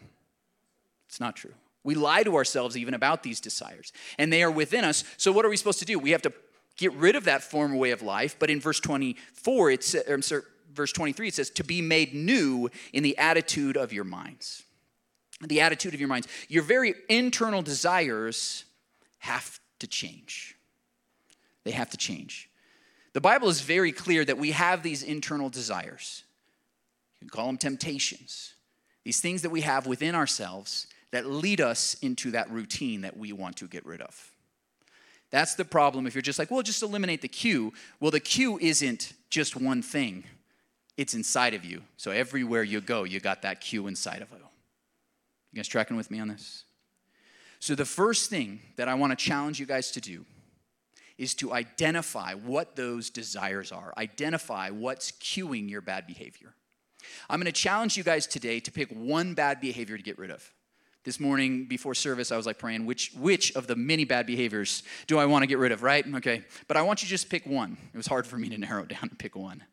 It's 1.07 1.19
not 1.19 1.35
true. 1.35 1.53
We 1.83 1.95
lie 1.95 2.23
to 2.23 2.35
ourselves 2.35 2.77
even 2.77 2.93
about 2.93 3.23
these 3.23 3.39
desires, 3.39 3.93
and 4.17 4.31
they 4.31 4.43
are 4.43 4.51
within 4.51 4.83
us. 4.83 5.03
So, 5.17 5.31
what 5.31 5.45
are 5.45 5.49
we 5.49 5.57
supposed 5.57 5.79
to 5.79 5.85
do? 5.85 5.97
We 5.97 6.11
have 6.11 6.21
to 6.23 6.33
get 6.77 6.93
rid 6.93 7.15
of 7.15 7.25
that 7.25 7.43
former 7.43 7.75
way 7.75 7.91
of 7.91 8.01
life. 8.01 8.35
But 8.37 8.49
in 8.49 8.59
verse 8.59 8.79
24, 8.79 9.71
it's, 9.71 9.95
I'm 10.07 10.21
sorry, 10.21 10.43
verse 10.73 10.91
23, 10.91 11.27
it 11.27 11.33
says, 11.33 11.49
to 11.51 11.63
be 11.63 11.81
made 11.81 12.13
new 12.13 12.69
in 12.93 13.03
the 13.03 13.17
attitude 13.17 13.75
of 13.77 13.91
your 13.91 14.03
minds. 14.03 14.63
The 15.41 15.61
attitude 15.61 15.93
of 15.93 15.99
your 15.99 16.09
minds. 16.09 16.27
Your 16.47 16.63
very 16.63 16.95
internal 17.07 17.61
desires 17.61 18.65
have 19.19 19.59
to 19.79 19.87
change 19.87 20.55
they 21.63 21.71
have 21.71 21.89
to 21.91 21.97
change. 21.97 22.49
The 23.13 23.21
Bible 23.21 23.49
is 23.49 23.61
very 23.61 23.91
clear 23.91 24.23
that 24.25 24.37
we 24.37 24.51
have 24.51 24.83
these 24.83 25.03
internal 25.03 25.49
desires. 25.49 26.23
You 27.19 27.27
can 27.27 27.35
call 27.35 27.47
them 27.47 27.57
temptations. 27.57 28.53
These 29.03 29.19
things 29.19 29.41
that 29.41 29.49
we 29.49 29.61
have 29.61 29.87
within 29.87 30.15
ourselves 30.15 30.87
that 31.11 31.25
lead 31.25 31.59
us 31.59 31.95
into 32.01 32.31
that 32.31 32.49
routine 32.51 33.01
that 33.01 33.17
we 33.17 33.33
want 33.33 33.57
to 33.57 33.67
get 33.67 33.85
rid 33.85 34.01
of. 34.01 34.31
That's 35.31 35.55
the 35.55 35.65
problem 35.65 36.07
if 36.07 36.15
you're 36.15 36.21
just 36.21 36.39
like, 36.39 36.51
well, 36.51 36.61
just 36.61 36.83
eliminate 36.83 37.21
the 37.21 37.27
cue. 37.27 37.73
Well, 37.99 38.11
the 38.11 38.19
cue 38.19 38.57
isn't 38.59 39.13
just 39.29 39.55
one 39.55 39.81
thing, 39.81 40.23
it's 40.97 41.13
inside 41.13 41.53
of 41.53 41.63
you. 41.63 41.81
So 41.97 42.11
everywhere 42.11 42.63
you 42.63 42.81
go, 42.81 43.03
you 43.03 43.19
got 43.19 43.43
that 43.43 43.61
cue 43.61 43.87
inside 43.87 44.21
of 44.21 44.31
you. 44.31 44.37
You 45.51 45.57
guys 45.57 45.67
tracking 45.67 45.97
with 45.97 46.11
me 46.11 46.19
on 46.19 46.27
this? 46.27 46.63
So, 47.59 47.75
the 47.75 47.85
first 47.85 48.29
thing 48.29 48.61
that 48.77 48.87
I 48.87 48.93
want 48.93 49.11
to 49.11 49.15
challenge 49.15 49.59
you 49.59 49.65
guys 49.65 49.91
to 49.91 50.01
do 50.01 50.25
is 51.19 51.35
to 51.35 51.53
identify 51.53 52.33
what 52.33 52.77
those 52.77 53.09
desires 53.09 53.73
are, 53.73 53.93
identify 53.97 54.69
what's 54.69 55.11
cueing 55.11 55.69
your 55.69 55.81
bad 55.81 56.07
behavior. 56.07 56.55
I'm 57.29 57.39
going 57.39 57.45
to 57.45 57.51
challenge 57.51 57.97
you 57.97 58.03
guys 58.03 58.25
today 58.25 58.61
to 58.61 58.71
pick 58.71 58.89
one 58.89 59.33
bad 59.33 59.59
behavior 59.59 59.97
to 59.97 60.03
get 60.03 60.17
rid 60.17 60.31
of. 60.31 60.53
This 61.03 61.19
morning 61.19 61.65
before 61.65 61.93
service, 61.93 62.31
I 62.31 62.37
was 62.37 62.45
like 62.45 62.57
praying, 62.57 62.85
which, 62.85 63.11
which 63.17 63.53
of 63.55 63.67
the 63.67 63.75
many 63.75 64.05
bad 64.05 64.27
behaviors 64.27 64.83
do 65.07 65.19
I 65.19 65.25
want 65.25 65.43
to 65.43 65.47
get 65.47 65.57
rid 65.57 65.73
of, 65.73 65.83
right? 65.83 66.05
Okay. 66.15 66.43
But 66.67 66.77
I 66.77 66.83
want 66.83 67.01
you 67.01 67.07
to 67.07 67.09
just 67.09 67.29
pick 67.29 67.45
one. 67.45 67.77
It 67.93 67.97
was 67.97 68.07
hard 68.07 68.25
for 68.25 68.37
me 68.37 68.49
to 68.49 68.57
narrow 68.57 68.85
down 68.85 69.03
and 69.03 69.19
pick 69.19 69.35
one. 69.35 69.63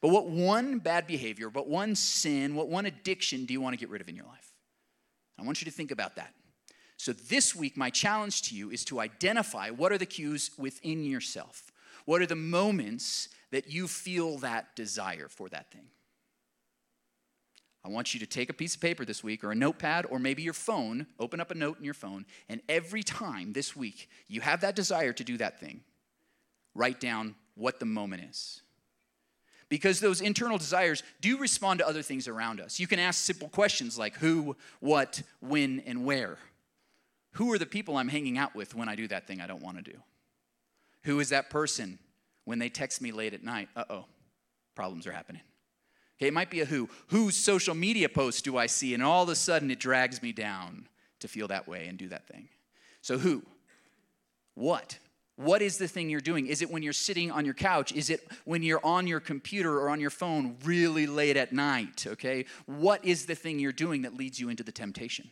But 0.00 0.08
what 0.08 0.28
one 0.28 0.78
bad 0.78 1.06
behavior, 1.08 1.48
what 1.48 1.68
one 1.68 1.96
sin, 1.96 2.54
what 2.54 2.68
one 2.68 2.86
addiction 2.86 3.44
do 3.44 3.52
you 3.52 3.60
want 3.60 3.72
to 3.74 3.78
get 3.78 3.88
rid 3.88 4.00
of 4.00 4.08
in 4.08 4.14
your 4.14 4.26
life? 4.26 4.52
I 5.38 5.42
want 5.42 5.60
you 5.60 5.64
to 5.64 5.70
think 5.72 5.90
about 5.90 6.16
that. 6.16 6.32
So 7.02 7.12
this 7.12 7.52
week, 7.56 7.76
my 7.76 7.90
challenge 7.90 8.42
to 8.42 8.54
you 8.54 8.70
is 8.70 8.84
to 8.84 9.00
identify 9.00 9.70
what 9.70 9.90
are 9.90 9.98
the 9.98 10.06
cues 10.06 10.52
within 10.56 11.02
yourself. 11.02 11.72
What 12.04 12.22
are 12.22 12.26
the 12.26 12.36
moments 12.36 13.28
that 13.50 13.68
you 13.68 13.88
feel 13.88 14.38
that 14.38 14.76
desire 14.76 15.26
for 15.26 15.48
that 15.48 15.72
thing? 15.72 15.86
I 17.84 17.88
want 17.88 18.14
you 18.14 18.20
to 18.20 18.26
take 18.26 18.50
a 18.50 18.52
piece 18.52 18.76
of 18.76 18.80
paper 18.80 19.04
this 19.04 19.24
week 19.24 19.42
or 19.42 19.50
a 19.50 19.54
notepad 19.56 20.06
or 20.10 20.20
maybe 20.20 20.42
your 20.42 20.52
phone, 20.52 21.08
open 21.18 21.40
up 21.40 21.50
a 21.50 21.56
note 21.56 21.76
in 21.80 21.84
your 21.84 21.92
phone, 21.92 22.24
and 22.48 22.60
every 22.68 23.02
time 23.02 23.52
this 23.52 23.74
week 23.74 24.08
you 24.28 24.40
have 24.40 24.60
that 24.60 24.76
desire 24.76 25.12
to 25.12 25.24
do 25.24 25.36
that 25.38 25.58
thing, 25.58 25.80
write 26.72 27.00
down 27.00 27.34
what 27.56 27.80
the 27.80 27.84
moment 27.84 28.22
is. 28.30 28.62
Because 29.68 29.98
those 29.98 30.20
internal 30.20 30.56
desires 30.56 31.02
do 31.20 31.36
respond 31.36 31.80
to 31.80 31.88
other 31.88 32.02
things 32.02 32.28
around 32.28 32.60
us. 32.60 32.78
You 32.78 32.86
can 32.86 33.00
ask 33.00 33.24
simple 33.24 33.48
questions 33.48 33.98
like 33.98 34.14
who, 34.18 34.56
what, 34.78 35.20
when, 35.40 35.80
and 35.80 36.04
where. 36.04 36.38
Who 37.32 37.52
are 37.52 37.58
the 37.58 37.66
people 37.66 37.96
I'm 37.96 38.08
hanging 38.08 38.38
out 38.38 38.54
with 38.54 38.74
when 38.74 38.88
I 38.88 38.94
do 38.94 39.08
that 39.08 39.26
thing 39.26 39.40
I 39.40 39.46
don't 39.46 39.62
want 39.62 39.78
to 39.78 39.82
do? 39.82 39.98
Who 41.04 41.20
is 41.20 41.30
that 41.30 41.50
person 41.50 41.98
when 42.44 42.58
they 42.58 42.68
text 42.68 43.00
me 43.00 43.12
late 43.12 43.34
at 43.34 43.42
night? 43.42 43.68
Uh 43.74 43.84
oh, 43.90 44.04
problems 44.74 45.06
are 45.06 45.12
happening. 45.12 45.42
Okay, 46.18 46.28
it 46.28 46.34
might 46.34 46.50
be 46.50 46.60
a 46.60 46.64
who. 46.64 46.88
Whose 47.08 47.36
social 47.36 47.74
media 47.74 48.08
posts 48.08 48.42
do 48.42 48.56
I 48.56 48.66
see? 48.66 48.94
And 48.94 49.02
all 49.02 49.24
of 49.24 49.28
a 49.28 49.34
sudden 49.34 49.70
it 49.70 49.80
drags 49.80 50.22
me 50.22 50.32
down 50.32 50.86
to 51.20 51.28
feel 51.28 51.48
that 51.48 51.66
way 51.66 51.86
and 51.88 51.98
do 51.98 52.08
that 52.08 52.28
thing. 52.28 52.48
So, 53.00 53.18
who? 53.18 53.42
What? 54.54 54.98
What 55.36 55.62
is 55.62 55.78
the 55.78 55.88
thing 55.88 56.10
you're 56.10 56.20
doing? 56.20 56.46
Is 56.46 56.62
it 56.62 56.70
when 56.70 56.82
you're 56.82 56.92
sitting 56.92 57.30
on 57.30 57.44
your 57.44 57.54
couch? 57.54 57.92
Is 57.92 58.10
it 58.10 58.20
when 58.44 58.62
you're 58.62 58.84
on 58.84 59.06
your 59.06 59.18
computer 59.18 59.80
or 59.80 59.88
on 59.88 59.98
your 59.98 60.10
phone 60.10 60.56
really 60.64 61.06
late 61.06 61.36
at 61.36 61.52
night? 61.52 62.06
Okay? 62.06 62.44
What 62.66 63.04
is 63.04 63.26
the 63.26 63.34
thing 63.34 63.58
you're 63.58 63.72
doing 63.72 64.02
that 64.02 64.14
leads 64.14 64.38
you 64.38 64.50
into 64.50 64.62
the 64.62 64.72
temptation? 64.72 65.30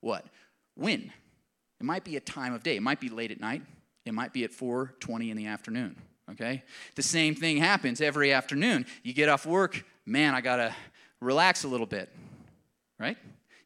What? 0.00 0.24
When? 0.80 1.12
It 1.80 1.84
might 1.84 2.04
be 2.04 2.16
a 2.16 2.20
time 2.20 2.52
of 2.52 2.62
day. 2.62 2.76
It 2.76 2.82
might 2.82 3.00
be 3.00 3.08
late 3.08 3.30
at 3.30 3.40
night. 3.40 3.62
It 4.04 4.14
might 4.14 4.32
be 4.32 4.44
at 4.44 4.50
4:20 4.50 5.30
in 5.30 5.36
the 5.36 5.46
afternoon 5.46 5.96
okay? 6.32 6.62
The 6.94 7.02
same 7.02 7.34
thing 7.34 7.58
happens 7.58 8.00
every 8.00 8.32
afternoon. 8.32 8.86
You 9.02 9.12
get 9.12 9.28
off 9.28 9.46
work, 9.46 9.84
man, 10.06 10.34
I 10.34 10.40
gotta 10.40 10.74
relax 11.20 11.64
a 11.64 11.68
little 11.68 11.86
bit, 11.86 12.10
right? 12.98 13.16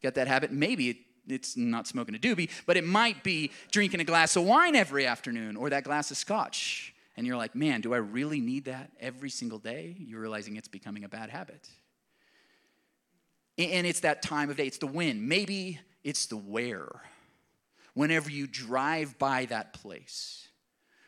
Got 0.02 0.14
that 0.14 0.28
habit? 0.28 0.52
Maybe 0.52 0.90
it, 0.90 0.97
it's 1.26 1.56
not 1.56 1.87
smoking 1.87 2.14
a 2.14 2.18
doobie, 2.18 2.50
but 2.66 2.76
it 2.76 2.85
might 2.85 3.23
be 3.23 3.50
drinking 3.71 4.00
a 4.00 4.04
glass 4.04 4.37
of 4.37 4.44
wine 4.44 4.76
every 4.76 5.06
afternoon 5.06 5.56
or 5.56 5.71
that 5.71 5.85
glass 5.85 6.11
of 6.11 6.16
scotch. 6.16 6.94
And 7.16 7.26
you're 7.26 7.37
like, 7.37 7.54
man, 7.54 7.80
do 7.80 7.94
I 7.94 7.99
really 7.99 8.40
need 8.40 8.64
that 8.64 8.90
every 9.00 9.30
single 9.30 9.59
day? 9.59 9.94
You're 9.99 10.21
realizing 10.21 10.56
it's 10.56 10.68
becoming 10.68 11.04
a 11.04 11.09
bad 11.09 11.30
habit. 11.30 11.68
And 13.56 13.87
it's 13.87 14.00
that 14.00 14.21
time 14.21 14.50
of 14.50 14.56
day, 14.56 14.66
it's 14.66 14.78
the 14.78 14.88
when. 14.88 15.28
Maybe 15.28 15.78
it's 16.05 16.27
the 16.27 16.37
where. 16.37 17.03
Whenever 17.95 18.31
you 18.31 18.47
drive 18.47 19.19
by 19.19 19.47
that 19.47 19.73
place, 19.73 20.49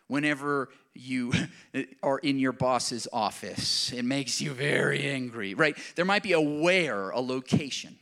whenever 0.09 0.69
you 0.95 1.33
are 2.03 2.19
in 2.19 2.39
your 2.39 2.53
boss's 2.53 3.07
office. 3.13 3.93
It 3.93 4.05
makes 4.05 4.41
you 4.41 4.53
very 4.53 5.09
angry, 5.09 5.55
right? 5.55 5.77
There 5.95 6.05
might 6.05 6.23
be 6.23 6.33
a 6.33 6.41
where, 6.41 7.11
a 7.11 7.21
location. 7.21 7.97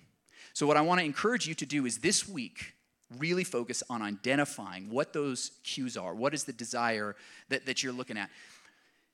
So, 0.52 0.66
what 0.66 0.76
I 0.76 0.82
want 0.82 1.00
to 1.00 1.04
encourage 1.04 1.48
you 1.48 1.54
to 1.56 1.66
do 1.66 1.84
is 1.84 1.98
this 1.98 2.28
week, 2.28 2.74
really 3.18 3.44
focus 3.44 3.82
on 3.90 4.02
identifying 4.02 4.90
what 4.90 5.12
those 5.12 5.52
cues 5.62 5.96
are. 5.96 6.14
What 6.14 6.34
is 6.34 6.44
the 6.44 6.52
desire 6.52 7.16
that, 7.48 7.66
that 7.66 7.82
you're 7.82 7.92
looking 7.92 8.16
at? 8.16 8.30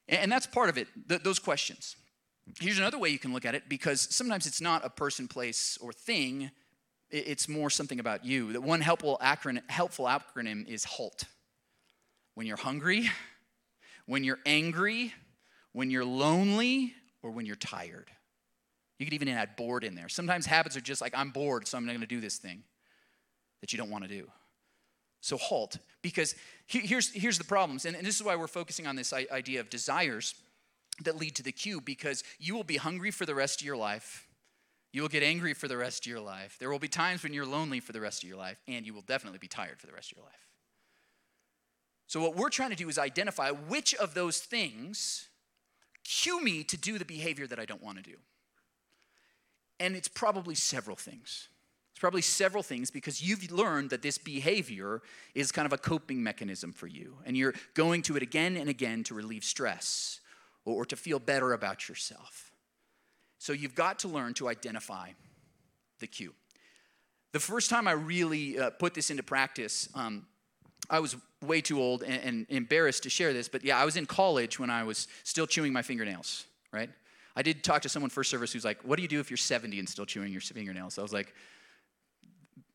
And 0.08 0.30
that's 0.30 0.46
part 0.46 0.68
of 0.68 0.76
it, 0.78 0.88
th- 1.08 1.22
those 1.22 1.38
questions. 1.38 1.96
Here's 2.58 2.78
another 2.78 2.98
way 2.98 3.10
you 3.10 3.18
can 3.18 3.32
look 3.32 3.44
at 3.44 3.54
it 3.54 3.68
because 3.68 4.00
sometimes 4.14 4.46
it's 4.46 4.60
not 4.60 4.84
a 4.84 4.90
person, 4.90 5.28
place, 5.28 5.78
or 5.80 5.92
thing, 5.92 6.50
it's 7.10 7.48
more 7.48 7.70
something 7.70 8.00
about 8.00 8.24
you. 8.24 8.52
That 8.52 8.62
one 8.62 8.80
helpful 8.80 9.18
acronym, 9.22 9.68
helpful 9.68 10.06
acronym 10.06 10.68
is 10.68 10.84
HALT. 10.84 11.24
When 12.34 12.46
you're 12.46 12.56
hungry, 12.56 13.10
when 14.06 14.24
you're 14.24 14.38
angry, 14.46 15.12
when 15.72 15.90
you're 15.90 16.04
lonely, 16.04 16.94
or 17.22 17.30
when 17.30 17.46
you're 17.46 17.56
tired. 17.56 18.10
You 18.98 19.06
could 19.06 19.14
even 19.14 19.28
add 19.28 19.56
bored 19.56 19.84
in 19.84 19.94
there. 19.94 20.08
Sometimes 20.08 20.46
habits 20.46 20.76
are 20.76 20.80
just 20.80 21.00
like, 21.00 21.12
I'm 21.16 21.30
bored, 21.30 21.66
so 21.66 21.78
I'm 21.78 21.86
not 21.86 21.92
gonna 21.92 22.06
do 22.06 22.20
this 22.20 22.38
thing 22.38 22.62
that 23.60 23.72
you 23.72 23.78
don't 23.78 23.90
wanna 23.90 24.08
do. 24.08 24.30
So 25.20 25.36
halt, 25.36 25.78
because 26.02 26.34
here's, 26.66 27.10
here's 27.10 27.38
the 27.38 27.44
problems, 27.44 27.84
and, 27.84 27.94
and 27.94 28.06
this 28.06 28.16
is 28.16 28.22
why 28.22 28.36
we're 28.36 28.46
focusing 28.46 28.86
on 28.86 28.96
this 28.96 29.12
idea 29.12 29.60
of 29.60 29.68
desires 29.68 30.34
that 31.04 31.16
lead 31.16 31.36
to 31.36 31.42
the 31.42 31.52
cue, 31.52 31.80
because 31.80 32.24
you 32.38 32.54
will 32.54 32.64
be 32.64 32.76
hungry 32.76 33.10
for 33.10 33.26
the 33.26 33.34
rest 33.34 33.60
of 33.60 33.66
your 33.66 33.76
life. 33.76 34.26
You 34.92 35.02
will 35.02 35.08
get 35.08 35.22
angry 35.22 35.54
for 35.54 35.68
the 35.68 35.76
rest 35.76 36.04
of 36.04 36.10
your 36.10 36.20
life. 36.20 36.56
There 36.58 36.70
will 36.70 36.78
be 36.78 36.88
times 36.88 37.22
when 37.22 37.32
you're 37.32 37.46
lonely 37.46 37.80
for 37.80 37.92
the 37.92 38.00
rest 38.00 38.22
of 38.22 38.28
your 38.28 38.38
life, 38.38 38.60
and 38.66 38.84
you 38.84 38.92
will 38.92 39.02
definitely 39.02 39.38
be 39.38 39.48
tired 39.48 39.78
for 39.78 39.86
the 39.86 39.92
rest 39.92 40.10
of 40.10 40.18
your 40.18 40.26
life. 40.26 40.46
So, 42.06 42.20
what 42.20 42.34
we're 42.34 42.50
trying 42.50 42.70
to 42.70 42.76
do 42.76 42.88
is 42.88 42.98
identify 42.98 43.50
which 43.50 43.94
of 43.94 44.14
those 44.14 44.38
things 44.38 45.28
cue 46.02 46.42
me 46.42 46.64
to 46.64 46.76
do 46.76 46.98
the 46.98 47.04
behavior 47.04 47.46
that 47.46 47.60
I 47.60 47.64
don't 47.64 47.82
want 47.82 47.98
to 47.98 48.02
do. 48.02 48.16
And 49.78 49.94
it's 49.94 50.08
probably 50.08 50.56
several 50.56 50.96
things. 50.96 51.48
It's 51.92 52.00
probably 52.00 52.22
several 52.22 52.62
things 52.62 52.90
because 52.90 53.22
you've 53.22 53.52
learned 53.52 53.90
that 53.90 54.02
this 54.02 54.18
behavior 54.18 55.02
is 55.34 55.52
kind 55.52 55.66
of 55.66 55.72
a 55.72 55.78
coping 55.78 56.22
mechanism 56.22 56.72
for 56.72 56.86
you. 56.86 57.18
And 57.24 57.36
you're 57.36 57.54
going 57.74 58.02
to 58.02 58.16
it 58.16 58.22
again 58.22 58.56
and 58.56 58.68
again 58.68 59.04
to 59.04 59.14
relieve 59.14 59.44
stress 59.44 60.20
or, 60.64 60.84
to 60.84 60.96
feel 60.96 61.18
better 61.18 61.52
about 61.52 61.88
yourself. 61.88 62.49
So 63.40 63.54
you've 63.54 63.74
got 63.74 64.00
to 64.00 64.08
learn 64.08 64.34
to 64.34 64.48
identify 64.48 65.08
the 65.98 66.06
cue. 66.06 66.34
The 67.32 67.40
first 67.40 67.70
time 67.70 67.88
I 67.88 67.92
really 67.92 68.58
uh, 68.58 68.68
put 68.68 68.92
this 68.92 69.10
into 69.10 69.22
practice, 69.22 69.88
um, 69.94 70.26
I 70.90 71.00
was 71.00 71.16
way 71.40 71.62
too 71.62 71.80
old 71.80 72.02
and, 72.02 72.22
and, 72.22 72.46
embarrassed 72.50 73.04
to 73.04 73.10
share 73.10 73.32
this, 73.32 73.48
but 73.48 73.64
yeah, 73.64 73.78
I 73.78 73.86
was 73.86 73.96
in 73.96 74.04
college 74.04 74.58
when 74.58 74.68
I 74.68 74.84
was 74.84 75.08
still 75.24 75.46
chewing 75.46 75.72
my 75.72 75.80
fingernails, 75.80 76.44
right? 76.70 76.90
I 77.34 77.40
did 77.40 77.64
talk 77.64 77.80
to 77.82 77.88
someone 77.88 78.10
first 78.10 78.30
service 78.30 78.52
who's 78.52 78.64
like, 78.64 78.82
What 78.82 78.96
do 78.96 79.02
you 79.02 79.08
do 79.08 79.20
if 79.20 79.30
you're 79.30 79.38
70 79.38 79.78
and 79.78 79.88
still 79.88 80.04
chewing 80.04 80.32
your 80.32 80.42
fingernails? 80.42 80.94
So 80.94 81.02
I 81.02 81.04
was 81.04 81.12
like, 81.14 81.34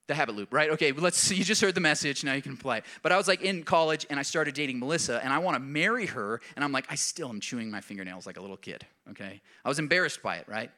the 0.08 0.16
habit 0.16 0.36
loop, 0.36 0.54
right? 0.54 0.70
Okay, 0.72 0.92
let's 0.92 1.18
see. 1.18 1.36
You 1.36 1.44
just 1.44 1.62
heard 1.62 1.76
the 1.76 1.82
message. 1.82 2.24
Now 2.24 2.34
you 2.34 2.42
can 2.42 2.58
play. 2.58 2.82
But 3.02 3.12
I 3.12 3.18
was 3.18 3.28
like 3.28 3.42
in 3.42 3.64
college 3.64 4.06
and 4.10 4.20
I 4.20 4.24
started 4.24 4.54
dating 4.54 4.80
Melissa 4.80 5.24
and 5.24 5.34
I 5.34 5.40
want 5.40 5.56
to 5.56 5.60
marry 5.60 6.06
her. 6.08 6.42
And 6.56 6.64
I'm 6.64 6.72
like, 6.72 6.86
I 6.90 6.96
still 6.96 7.30
am 7.30 7.40
chewing 7.40 7.72
my 7.72 7.82
fingernails 7.82 8.26
like 8.26 8.38
a 8.38 8.42
little 8.42 8.58
kid. 8.58 8.86
Okay. 9.10 9.42
I 9.64 9.70
was 9.70 9.80
embarrassed 9.80 10.22
by 10.22 10.38
it, 10.38 10.48
right? 10.48 10.70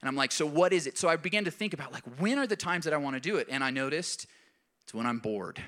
And 0.00 0.08
I'm 0.08 0.16
like, 0.16 0.32
so 0.32 0.46
what 0.46 0.72
is 0.72 0.86
it? 0.86 0.98
So 0.98 1.08
I 1.08 1.16
began 1.16 1.44
to 1.44 1.50
think 1.50 1.74
about 1.74 1.92
like, 1.92 2.02
when 2.18 2.38
are 2.38 2.46
the 2.46 2.56
times 2.56 2.84
that 2.84 2.92
I 2.92 2.96
want 2.96 3.14
to 3.14 3.20
do 3.20 3.36
it? 3.36 3.46
And 3.50 3.62
I 3.62 3.70
noticed 3.70 4.26
it's 4.82 4.92
when 4.92 5.06
I'm 5.06 5.18
bored. 5.18 5.60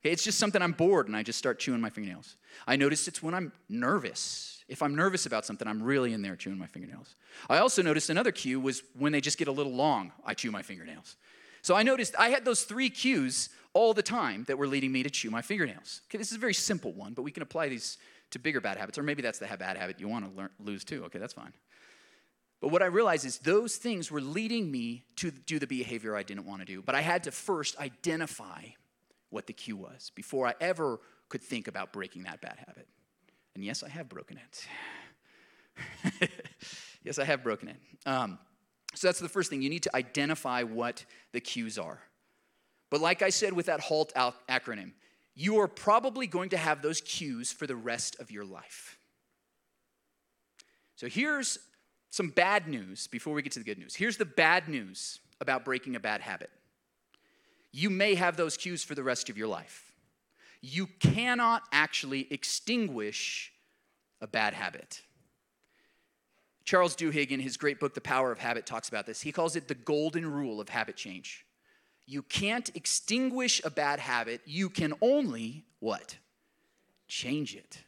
Okay, 0.00 0.10
it's 0.10 0.24
just 0.24 0.38
something 0.38 0.60
I'm 0.60 0.72
bored 0.72 1.06
and 1.06 1.16
I 1.16 1.22
just 1.22 1.38
start 1.38 1.58
chewing 1.58 1.80
my 1.80 1.90
fingernails. 1.90 2.36
I 2.66 2.76
noticed 2.76 3.08
it's 3.08 3.22
when 3.22 3.34
I'm 3.34 3.52
nervous. 3.68 4.64
If 4.68 4.82
I'm 4.82 4.94
nervous 4.94 5.26
about 5.26 5.44
something, 5.44 5.68
I'm 5.68 5.82
really 5.82 6.14
in 6.14 6.22
there 6.22 6.36
chewing 6.36 6.58
my 6.58 6.66
fingernails. 6.66 7.16
I 7.50 7.58
also 7.58 7.82
noticed 7.82 8.08
another 8.08 8.32
cue 8.32 8.58
was 8.58 8.82
when 8.98 9.12
they 9.12 9.20
just 9.20 9.36
get 9.36 9.48
a 9.48 9.52
little 9.52 9.72
long, 9.72 10.12
I 10.24 10.32
chew 10.32 10.50
my 10.50 10.62
fingernails. 10.62 11.16
So 11.64 11.74
I 11.74 11.82
noticed 11.82 12.14
I 12.18 12.28
had 12.28 12.44
those 12.44 12.64
three 12.64 12.90
cues 12.90 13.48
all 13.72 13.94
the 13.94 14.02
time 14.02 14.44
that 14.48 14.58
were 14.58 14.66
leading 14.66 14.92
me 14.92 15.02
to 15.02 15.08
chew 15.08 15.30
my 15.30 15.40
fingernails. 15.40 16.02
Okay, 16.10 16.18
this 16.18 16.30
is 16.30 16.36
a 16.36 16.38
very 16.38 16.52
simple 16.52 16.92
one, 16.92 17.14
but 17.14 17.22
we 17.22 17.30
can 17.30 17.42
apply 17.42 17.70
these 17.70 17.96
to 18.32 18.38
bigger 18.38 18.60
bad 18.60 18.76
habits, 18.76 18.98
or 18.98 19.02
maybe 19.02 19.22
that's 19.22 19.38
the 19.38 19.46
bad 19.46 19.78
habit 19.78 19.98
you 19.98 20.06
want 20.06 20.30
to 20.30 20.36
learn, 20.36 20.50
lose 20.62 20.84
too. 20.84 21.04
Okay, 21.04 21.18
that's 21.18 21.32
fine. 21.32 21.54
But 22.60 22.68
what 22.68 22.82
I 22.82 22.86
realized 22.86 23.24
is 23.24 23.38
those 23.38 23.76
things 23.76 24.10
were 24.10 24.20
leading 24.20 24.70
me 24.70 25.06
to 25.16 25.30
do 25.30 25.58
the 25.58 25.66
behavior 25.66 26.14
I 26.14 26.22
didn't 26.22 26.44
want 26.44 26.60
to 26.60 26.66
do. 26.66 26.82
But 26.82 26.96
I 26.96 27.00
had 27.00 27.24
to 27.24 27.30
first 27.30 27.78
identify 27.80 28.64
what 29.30 29.46
the 29.46 29.54
cue 29.54 29.78
was 29.78 30.12
before 30.14 30.46
I 30.46 30.52
ever 30.60 31.00
could 31.30 31.40
think 31.40 31.66
about 31.66 31.94
breaking 31.94 32.24
that 32.24 32.42
bad 32.42 32.58
habit. 32.58 32.88
And 33.54 33.64
yes, 33.64 33.82
I 33.82 33.88
have 33.88 34.10
broken 34.10 34.38
it. 34.38 36.30
yes, 37.04 37.18
I 37.18 37.24
have 37.24 37.42
broken 37.42 37.68
it. 37.68 37.76
Um, 38.04 38.38
so 39.04 39.08
that's 39.08 39.20
the 39.20 39.28
first 39.28 39.50
thing. 39.50 39.60
You 39.60 39.68
need 39.68 39.82
to 39.82 39.94
identify 39.94 40.62
what 40.62 41.04
the 41.32 41.40
cues 41.40 41.76
are. 41.76 41.98
But 42.88 43.02
like 43.02 43.20
I 43.20 43.28
said 43.28 43.52
with 43.52 43.66
that 43.66 43.80
HALT 43.80 44.14
acronym, 44.14 44.92
you 45.34 45.60
are 45.60 45.68
probably 45.68 46.26
going 46.26 46.48
to 46.48 46.56
have 46.56 46.80
those 46.80 47.02
cues 47.02 47.52
for 47.52 47.66
the 47.66 47.76
rest 47.76 48.18
of 48.18 48.30
your 48.30 48.46
life. 48.46 48.96
So 50.96 51.06
here's 51.06 51.58
some 52.08 52.30
bad 52.30 52.66
news 52.66 53.06
before 53.06 53.34
we 53.34 53.42
get 53.42 53.52
to 53.52 53.58
the 53.58 53.64
good 53.66 53.78
news. 53.78 53.94
Here's 53.94 54.16
the 54.16 54.24
bad 54.24 54.70
news 54.70 55.18
about 55.38 55.66
breaking 55.66 55.96
a 55.96 56.00
bad 56.00 56.22
habit 56.22 56.48
you 57.72 57.90
may 57.90 58.14
have 58.14 58.38
those 58.38 58.56
cues 58.56 58.82
for 58.82 58.94
the 58.94 59.02
rest 59.02 59.28
of 59.28 59.36
your 59.36 59.48
life. 59.48 59.92
You 60.62 60.86
cannot 60.98 61.64
actually 61.72 62.26
extinguish 62.30 63.52
a 64.22 64.26
bad 64.26 64.54
habit. 64.54 65.02
Charles 66.64 66.96
Duhigg, 66.96 67.30
in 67.30 67.40
his 67.40 67.56
great 67.56 67.78
book, 67.78 67.94
The 67.94 68.00
Power 68.00 68.32
of 68.32 68.38
Habit, 68.38 68.64
talks 68.64 68.88
about 68.88 69.06
this. 69.06 69.20
He 69.20 69.32
calls 69.32 69.54
it 69.54 69.68
the 69.68 69.74
golden 69.74 70.30
rule 70.30 70.60
of 70.60 70.68
habit 70.70 70.96
change. 70.96 71.44
You 72.06 72.22
can't 72.22 72.70
extinguish 72.74 73.62
a 73.64 73.70
bad 73.70 73.98
habit. 73.98 74.40
You 74.44 74.70
can 74.70 74.94
only 75.00 75.64
what? 75.80 76.16
Change 77.06 77.54
it. 77.54 77.78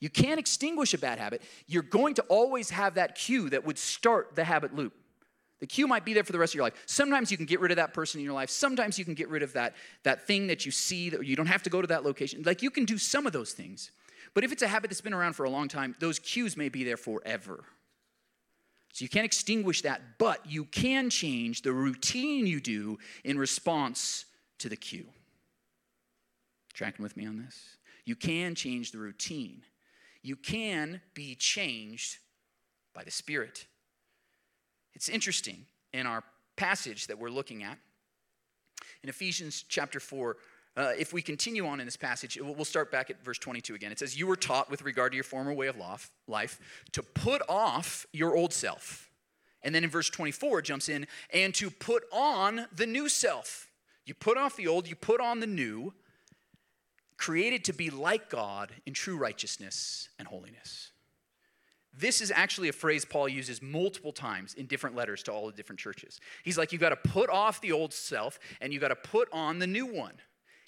You 0.00 0.10
can't 0.10 0.38
extinguish 0.38 0.94
a 0.94 0.98
bad 0.98 1.18
habit. 1.18 1.42
You're 1.66 1.82
going 1.82 2.14
to 2.14 2.22
always 2.22 2.70
have 2.70 2.94
that 2.94 3.14
cue 3.14 3.48
that 3.50 3.64
would 3.64 3.78
start 3.78 4.34
the 4.34 4.44
habit 4.44 4.74
loop. 4.74 4.92
The 5.58 5.66
cue 5.66 5.86
might 5.86 6.04
be 6.04 6.12
there 6.12 6.22
for 6.22 6.32
the 6.32 6.38
rest 6.38 6.52
of 6.52 6.56
your 6.56 6.64
life. 6.64 6.74
Sometimes 6.84 7.30
you 7.30 7.38
can 7.38 7.46
get 7.46 7.60
rid 7.60 7.70
of 7.70 7.76
that 7.76 7.94
person 7.94 8.20
in 8.20 8.24
your 8.24 8.34
life. 8.34 8.50
Sometimes 8.50 8.98
you 8.98 9.06
can 9.06 9.14
get 9.14 9.30
rid 9.30 9.42
of 9.42 9.54
that, 9.54 9.74
that 10.02 10.26
thing 10.26 10.48
that 10.48 10.66
you 10.66 10.70
see 10.70 11.08
that 11.10 11.24
you 11.24 11.34
don't 11.34 11.46
have 11.46 11.62
to 11.62 11.70
go 11.70 11.80
to 11.80 11.86
that 11.86 12.04
location. 12.04 12.42
Like 12.44 12.62
you 12.62 12.70
can 12.70 12.84
do 12.84 12.98
some 12.98 13.26
of 13.26 13.32
those 13.32 13.52
things. 13.52 13.90
But 14.34 14.44
if 14.44 14.52
it's 14.52 14.62
a 14.62 14.68
habit 14.68 14.90
that's 14.90 15.00
been 15.00 15.14
around 15.14 15.32
for 15.32 15.44
a 15.44 15.50
long 15.50 15.66
time, 15.66 15.96
those 15.98 16.18
cues 16.18 16.58
may 16.58 16.68
be 16.68 16.84
there 16.84 16.98
forever. 16.98 17.64
So 18.96 19.02
you 19.02 19.10
can't 19.10 19.26
extinguish 19.26 19.82
that, 19.82 20.00
but 20.16 20.50
you 20.50 20.64
can 20.64 21.10
change 21.10 21.60
the 21.60 21.72
routine 21.74 22.46
you 22.46 22.60
do 22.60 22.98
in 23.24 23.36
response 23.36 24.24
to 24.56 24.70
the 24.70 24.76
cue. 24.76 25.04
Tracking 26.72 27.02
with 27.02 27.14
me 27.14 27.26
on 27.26 27.36
this? 27.36 27.76
You 28.06 28.16
can 28.16 28.54
change 28.54 28.92
the 28.92 28.98
routine. 28.98 29.60
You 30.22 30.34
can 30.34 31.02
be 31.12 31.34
changed 31.34 32.16
by 32.94 33.04
the 33.04 33.10
Spirit. 33.10 33.66
It's 34.94 35.10
interesting 35.10 35.66
in 35.92 36.06
our 36.06 36.24
passage 36.56 37.08
that 37.08 37.18
we're 37.18 37.28
looking 37.28 37.64
at 37.64 37.76
in 39.02 39.10
Ephesians 39.10 39.62
chapter 39.68 40.00
4 40.00 40.38
uh, 40.76 40.92
if 40.98 41.12
we 41.12 41.22
continue 41.22 41.66
on 41.66 41.80
in 41.80 41.86
this 41.86 41.96
passage, 41.96 42.38
we'll 42.40 42.64
start 42.64 42.92
back 42.92 43.08
at 43.08 43.24
verse 43.24 43.38
22 43.38 43.74
again. 43.74 43.92
It 43.92 43.98
says, 43.98 44.18
You 44.18 44.26
were 44.26 44.36
taught 44.36 44.70
with 44.70 44.82
regard 44.82 45.12
to 45.12 45.16
your 45.16 45.24
former 45.24 45.52
way 45.52 45.68
of 45.68 45.76
life 46.26 46.60
to 46.92 47.02
put 47.02 47.42
off 47.48 48.06
your 48.12 48.36
old 48.36 48.52
self. 48.52 49.10
And 49.62 49.74
then 49.74 49.84
in 49.84 49.90
verse 49.90 50.10
24, 50.10 50.60
it 50.60 50.64
jumps 50.66 50.88
in, 50.88 51.06
and 51.32 51.54
to 51.54 51.70
put 51.70 52.04
on 52.12 52.66
the 52.74 52.86
new 52.86 53.08
self. 53.08 53.70
You 54.04 54.14
put 54.14 54.36
off 54.36 54.56
the 54.56 54.68
old, 54.68 54.86
you 54.86 54.94
put 54.94 55.20
on 55.20 55.40
the 55.40 55.46
new, 55.46 55.94
created 57.16 57.64
to 57.64 57.72
be 57.72 57.90
like 57.90 58.28
God 58.28 58.70
in 58.84 58.92
true 58.92 59.16
righteousness 59.16 60.10
and 60.18 60.28
holiness. 60.28 60.92
This 61.98 62.20
is 62.20 62.30
actually 62.30 62.68
a 62.68 62.74
phrase 62.74 63.06
Paul 63.06 63.28
uses 63.28 63.62
multiple 63.62 64.12
times 64.12 64.52
in 64.52 64.66
different 64.66 64.94
letters 64.94 65.22
to 65.24 65.32
all 65.32 65.46
the 65.46 65.52
different 65.52 65.80
churches. 65.80 66.20
He's 66.44 66.58
like, 66.58 66.70
You've 66.70 66.82
got 66.82 66.90
to 66.90 66.96
put 66.96 67.30
off 67.30 67.62
the 67.62 67.72
old 67.72 67.94
self 67.94 68.38
and 68.60 68.72
you've 68.72 68.82
got 68.82 68.88
to 68.88 68.96
put 68.96 69.28
on 69.32 69.58
the 69.58 69.66
new 69.66 69.86
one. 69.86 70.12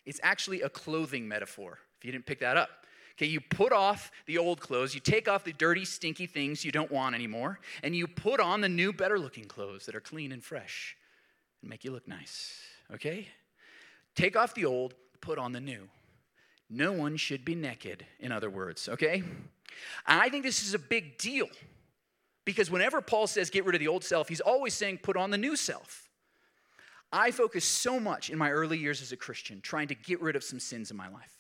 It's 0.09 0.21
actually 0.23 0.63
a 0.63 0.71
clothing 0.71 1.29
metaphor, 1.29 1.79
if 1.99 2.05
you 2.07 2.11
didn't 2.11 2.25
pick 2.25 2.41
that 2.41 2.57
up. 2.57 2.71
Okay, 3.19 3.27
you 3.27 3.43
put 3.43 3.73
off 3.73 4.11
the 4.25 4.39
old 4.39 4.59
clothes, 4.59 4.95
you 4.95 5.01
take 5.01 5.29
off 5.29 5.45
the 5.45 5.53
dirty, 5.53 5.85
stinky 5.85 6.25
things 6.25 6.65
you 6.65 6.73
don't 6.73 6.91
want 6.91 7.15
anymore, 7.15 7.61
and 7.83 7.95
you 7.95 8.07
put 8.07 8.41
on 8.41 8.63
the 8.63 8.71
new, 8.71 8.91
better 8.91 9.19
looking 9.19 9.45
clothes 9.45 9.85
that 9.85 9.95
are 9.95 10.01
clean 10.01 10.33
and 10.33 10.43
fresh 10.43 10.97
and 11.61 11.69
make 11.69 11.85
you 11.85 11.91
look 11.91 12.09
nice. 12.09 12.59
Okay? 12.95 13.29
Take 14.15 14.35
off 14.35 14.55
the 14.55 14.65
old, 14.65 14.95
put 15.21 15.37
on 15.37 15.53
the 15.53 15.61
new. 15.61 15.89
No 16.71 16.93
one 16.93 17.19
should 17.19 17.45
be 17.45 17.55
naked, 17.55 18.07
in 18.19 18.33
other 18.33 18.49
words, 18.49 18.89
okay? 18.89 19.23
I 20.07 20.31
think 20.31 20.43
this 20.43 20.63
is 20.63 20.73
a 20.73 20.79
big 20.79 21.19
deal 21.19 21.49
because 22.47 22.71
whenever 22.71 23.03
Paul 23.03 23.27
says 23.27 23.51
get 23.51 23.67
rid 23.67 23.75
of 23.75 23.81
the 23.81 23.89
old 23.89 24.05
self, 24.05 24.31
he's 24.31 24.41
always 24.41 24.73
saying 24.73 25.01
put 25.03 25.19
on 25.19 25.31
the 25.31 25.39
new 25.39 25.55
self. 25.55 26.08
I 27.13 27.31
focused 27.31 27.71
so 27.79 27.99
much 27.99 28.31
in 28.31 28.39
my 28.39 28.51
early 28.51 28.79
years 28.79 29.01
as 29.01 29.13
a 29.13 29.17
Christian 29.17 29.61
trying 29.61 29.89
to 29.89 29.95
get 29.95 30.21
rid 30.21 30.37
of 30.37 30.45
some 30.45 30.61
sins 30.61 30.91
in 30.91 30.97
my 30.97 31.09
life. 31.09 31.39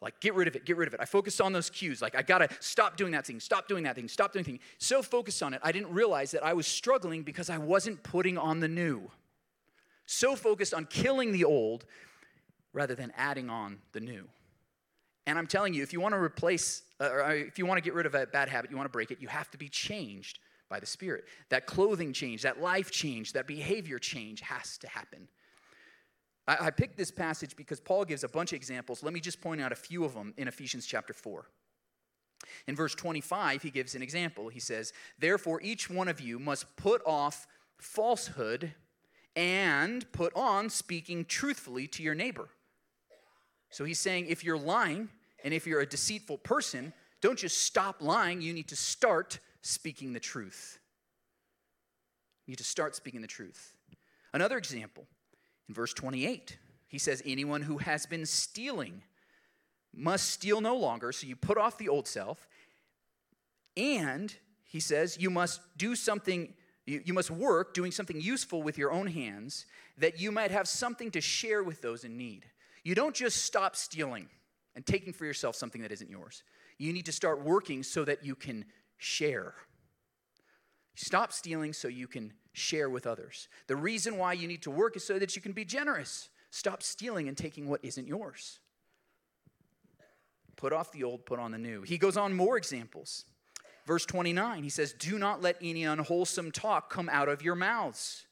Like, 0.00 0.20
get 0.20 0.34
rid 0.34 0.48
of 0.48 0.56
it, 0.56 0.66
get 0.66 0.76
rid 0.76 0.86
of 0.86 0.94
it. 0.94 1.00
I 1.00 1.06
focused 1.06 1.40
on 1.40 1.52
those 1.52 1.70
cues. 1.70 2.02
Like, 2.02 2.14
I 2.14 2.22
gotta 2.22 2.48
stop 2.60 2.96
doing 2.96 3.12
that 3.12 3.24
thing, 3.24 3.40
stop 3.40 3.68
doing 3.68 3.84
that 3.84 3.94
thing, 3.94 4.08
stop 4.08 4.32
doing 4.32 4.44
thing. 4.44 4.60
So 4.78 5.00
focused 5.00 5.42
on 5.42 5.54
it, 5.54 5.60
I 5.62 5.72
didn't 5.72 5.94
realize 5.94 6.32
that 6.32 6.44
I 6.44 6.52
was 6.52 6.66
struggling 6.66 7.22
because 7.22 7.48
I 7.48 7.56
wasn't 7.56 8.02
putting 8.02 8.36
on 8.36 8.60
the 8.60 8.68
new. 8.68 9.10
So 10.04 10.36
focused 10.36 10.74
on 10.74 10.84
killing 10.86 11.32
the 11.32 11.44
old 11.44 11.86
rather 12.74 12.94
than 12.94 13.12
adding 13.16 13.48
on 13.48 13.78
the 13.92 14.00
new. 14.00 14.28
And 15.26 15.38
I'm 15.38 15.46
telling 15.46 15.72
you, 15.72 15.82
if 15.82 15.92
you 15.92 16.00
wanna 16.00 16.20
replace, 16.20 16.82
uh, 17.00 17.08
or 17.10 17.24
uh, 17.24 17.32
if 17.32 17.58
you 17.58 17.64
wanna 17.64 17.80
get 17.80 17.94
rid 17.94 18.04
of 18.04 18.14
a 18.14 18.26
bad 18.26 18.50
habit, 18.50 18.70
you 18.70 18.76
wanna 18.76 18.90
break 18.90 19.10
it, 19.10 19.22
you 19.22 19.28
have 19.28 19.50
to 19.52 19.58
be 19.58 19.68
changed 19.70 20.38
by 20.68 20.80
the 20.80 20.86
Spirit. 20.86 21.24
That 21.50 21.66
clothing 21.66 22.12
change, 22.12 22.42
that 22.42 22.60
life 22.60 22.90
change, 22.90 23.32
that 23.32 23.46
behavior 23.46 23.98
change 23.98 24.40
has 24.40 24.78
to 24.78 24.88
happen. 24.88 25.28
I, 26.46 26.66
I 26.66 26.70
picked 26.70 26.96
this 26.96 27.10
passage 27.10 27.56
because 27.56 27.80
Paul 27.80 28.04
gives 28.04 28.24
a 28.24 28.28
bunch 28.28 28.52
of 28.52 28.56
examples. 28.56 29.02
Let 29.02 29.12
me 29.12 29.20
just 29.20 29.40
point 29.40 29.60
out 29.60 29.72
a 29.72 29.76
few 29.76 30.04
of 30.04 30.14
them 30.14 30.34
in 30.36 30.48
Ephesians 30.48 30.86
chapter 30.86 31.12
4. 31.12 31.46
In 32.66 32.76
verse 32.76 32.94
25, 32.94 33.62
he 33.62 33.70
gives 33.70 33.94
an 33.94 34.02
example. 34.02 34.48
He 34.48 34.60
says, 34.60 34.92
Therefore, 35.18 35.60
each 35.62 35.88
one 35.88 36.08
of 36.08 36.20
you 36.20 36.38
must 36.38 36.76
put 36.76 37.02
off 37.06 37.46
falsehood 37.78 38.74
and 39.36 40.10
put 40.12 40.34
on 40.36 40.70
speaking 40.70 41.24
truthfully 41.24 41.86
to 41.88 42.02
your 42.02 42.14
neighbor. 42.14 42.48
So 43.70 43.84
he's 43.84 43.98
saying, 43.98 44.26
if 44.28 44.44
you're 44.44 44.58
lying 44.58 45.08
and 45.42 45.52
if 45.52 45.66
you're 45.66 45.80
a 45.80 45.86
deceitful 45.86 46.38
person, 46.38 46.92
don't 47.20 47.38
just 47.38 47.64
stop 47.64 48.00
lying, 48.00 48.40
you 48.40 48.52
need 48.52 48.68
to 48.68 48.76
start 48.76 49.38
speaking 49.64 50.12
the 50.12 50.20
truth. 50.20 50.78
You 52.46 52.52
need 52.52 52.58
to 52.58 52.64
start 52.64 52.94
speaking 52.94 53.22
the 53.22 53.26
truth. 53.26 53.72
Another 54.32 54.58
example, 54.58 55.06
in 55.68 55.74
verse 55.74 55.94
28, 55.94 56.58
he 56.88 56.98
says, 56.98 57.22
Anyone 57.24 57.62
who 57.62 57.78
has 57.78 58.04
been 58.04 58.26
stealing 58.26 59.02
must 59.94 60.30
steal 60.30 60.60
no 60.60 60.76
longer. 60.76 61.12
So 61.12 61.26
you 61.26 61.36
put 61.36 61.56
off 61.56 61.78
the 61.78 61.88
old 61.88 62.06
self. 62.06 62.46
And 63.76 64.34
he 64.64 64.80
says, 64.80 65.16
You 65.18 65.30
must 65.30 65.60
do 65.78 65.96
something, 65.96 66.52
you, 66.84 67.00
you 67.04 67.14
must 67.14 67.30
work 67.30 67.72
doing 67.72 67.90
something 67.90 68.20
useful 68.20 68.62
with 68.62 68.76
your 68.76 68.92
own 68.92 69.06
hands 69.06 69.66
that 69.96 70.20
you 70.20 70.30
might 70.30 70.50
have 70.50 70.68
something 70.68 71.10
to 71.12 71.20
share 71.20 71.62
with 71.62 71.80
those 71.80 72.04
in 72.04 72.18
need. 72.18 72.44
You 72.82 72.94
don't 72.94 73.14
just 73.14 73.44
stop 73.44 73.76
stealing 73.76 74.28
and 74.76 74.84
taking 74.84 75.14
for 75.14 75.24
yourself 75.24 75.56
something 75.56 75.80
that 75.82 75.92
isn't 75.92 76.10
yours. 76.10 76.42
You 76.76 76.92
need 76.92 77.06
to 77.06 77.12
start 77.12 77.42
working 77.42 77.82
so 77.82 78.04
that 78.04 78.24
you 78.24 78.34
can 78.34 78.66
share. 79.04 79.54
Stop 80.94 81.32
stealing 81.32 81.72
so 81.72 81.88
you 81.88 82.06
can 82.06 82.32
share 82.52 82.88
with 82.88 83.06
others. 83.06 83.48
The 83.66 83.76
reason 83.76 84.16
why 84.16 84.32
you 84.32 84.48
need 84.48 84.62
to 84.62 84.70
work 84.70 84.96
is 84.96 85.04
so 85.04 85.18
that 85.18 85.36
you 85.36 85.42
can 85.42 85.52
be 85.52 85.64
generous. 85.64 86.30
Stop 86.50 86.82
stealing 86.82 87.28
and 87.28 87.36
taking 87.36 87.68
what 87.68 87.80
isn't 87.82 88.06
yours. 88.06 88.60
Put 90.56 90.72
off 90.72 90.92
the 90.92 91.04
old, 91.04 91.26
put 91.26 91.40
on 91.40 91.50
the 91.50 91.58
new. 91.58 91.82
He 91.82 91.98
goes 91.98 92.16
on 92.16 92.32
more 92.32 92.56
examples. 92.56 93.24
Verse 93.86 94.06
29, 94.06 94.62
he 94.62 94.70
says, 94.70 94.92
Do 94.92 95.18
not 95.18 95.42
let 95.42 95.56
any 95.60 95.84
unwholesome 95.84 96.52
talk 96.52 96.90
come 96.90 97.10
out 97.10 97.28
of 97.28 97.42
your 97.42 97.56
mouths, 97.56 98.24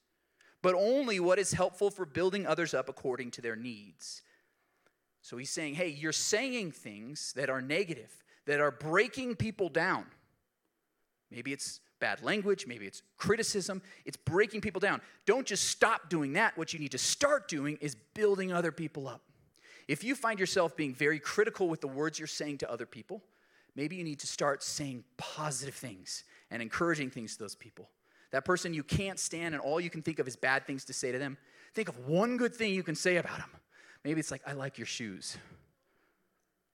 but 0.63 0.75
only 0.75 1.21
what 1.21 1.39
is 1.39 1.53
helpful 1.53 1.91
for 1.91 2.07
building 2.07 2.47
others 2.47 2.73
up 2.73 2.89
according 2.89 3.33
to 3.33 3.43
their 3.43 3.57
needs. 3.57 4.23
So 5.21 5.37
he's 5.37 5.51
saying, 5.51 5.75
Hey, 5.75 5.89
you're 5.89 6.13
saying 6.13 6.73
things 6.73 7.33
that 7.35 7.51
are 7.51 7.61
negative, 7.61 8.23
that 8.47 8.61
are 8.61 8.71
breaking 8.71 9.35
people 9.35 9.69
down. 9.69 10.07
Maybe 11.33 11.53
it's 11.53 11.81
bad 11.99 12.23
language, 12.23 12.67
maybe 12.67 12.87
it's 12.87 13.03
criticism, 13.17 13.81
it's 14.05 14.17
breaking 14.17 14.61
people 14.61 14.81
down. 14.81 15.01
Don't 15.25 15.47
just 15.47 15.65
stop 15.65 16.11
doing 16.11 16.35
that. 16.35 16.57
What 16.59 16.73
you 16.73 16.79
need 16.79 16.93
to 16.93 16.99
start 16.99 17.49
doing 17.49 17.79
is 17.81 17.97
building 18.15 18.53
other 18.53 18.71
people 18.71 19.09
up. 19.09 19.23
If 19.89 20.05
you 20.05 20.15
find 20.15 20.39
yourself 20.39 20.77
being 20.77 20.95
very 20.95 21.19
critical 21.19 21.69
with 21.69 21.81
the 21.81 21.89
words 21.89 22.19
you're 22.19 22.29
saying 22.29 22.59
to 22.59 22.71
other 22.71 22.87
people, 22.87 23.23
maybe 23.75 23.97
you 23.97 24.05
need 24.05 24.21
to 24.21 24.27
start 24.27 24.63
saying 24.63 25.05
positive 25.17 25.75
things 25.75 26.25
and 26.51 26.61
encouraging 26.61 27.09
things 27.11 27.33
to 27.37 27.39
those 27.39 27.55
people. 27.55 27.89
That 28.31 28.45
person 28.45 28.75
you 28.75 28.83
can't 28.83 29.19
stand 29.19 29.55
and 29.55 29.63
all 29.63 29.81
you 29.81 29.91
can 29.91 30.03
think 30.03 30.19
of 30.19 30.29
is 30.29 30.37
bad 30.37 30.67
things 30.67 30.85
to 30.87 30.93
say 30.93 31.13
to 31.13 31.19
them, 31.19 31.39
think 31.75 31.89
of 31.89 32.07
one 32.07 32.37
good 32.37 32.55
thing 32.55 32.75
you 32.75 32.83
can 32.83 32.95
say 32.95 33.17
about 33.17 33.39
them. 33.39 33.51
Maybe 34.05 34.21
it's 34.21 34.31
like, 34.31 34.43
I 34.47 34.53
like 34.53 34.79
your 34.79 34.87
shoes. 34.87 35.37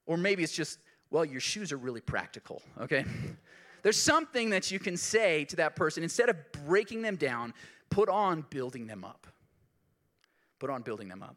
Or 0.06 0.16
maybe 0.16 0.42
it's 0.42 0.54
just, 0.54 0.78
well, 1.10 1.24
your 1.24 1.40
shoes 1.40 1.72
are 1.72 1.76
really 1.76 2.00
practical, 2.00 2.62
okay? 2.80 3.04
There's 3.82 4.00
something 4.00 4.50
that 4.50 4.70
you 4.70 4.78
can 4.78 4.96
say 4.96 5.44
to 5.46 5.56
that 5.56 5.76
person 5.76 6.02
instead 6.02 6.28
of 6.28 6.36
breaking 6.66 7.02
them 7.02 7.16
down, 7.16 7.54
put 7.90 8.08
on 8.08 8.44
building 8.50 8.86
them 8.86 9.04
up. 9.04 9.26
Put 10.58 10.70
on 10.70 10.82
building 10.82 11.08
them 11.08 11.22
up. 11.22 11.36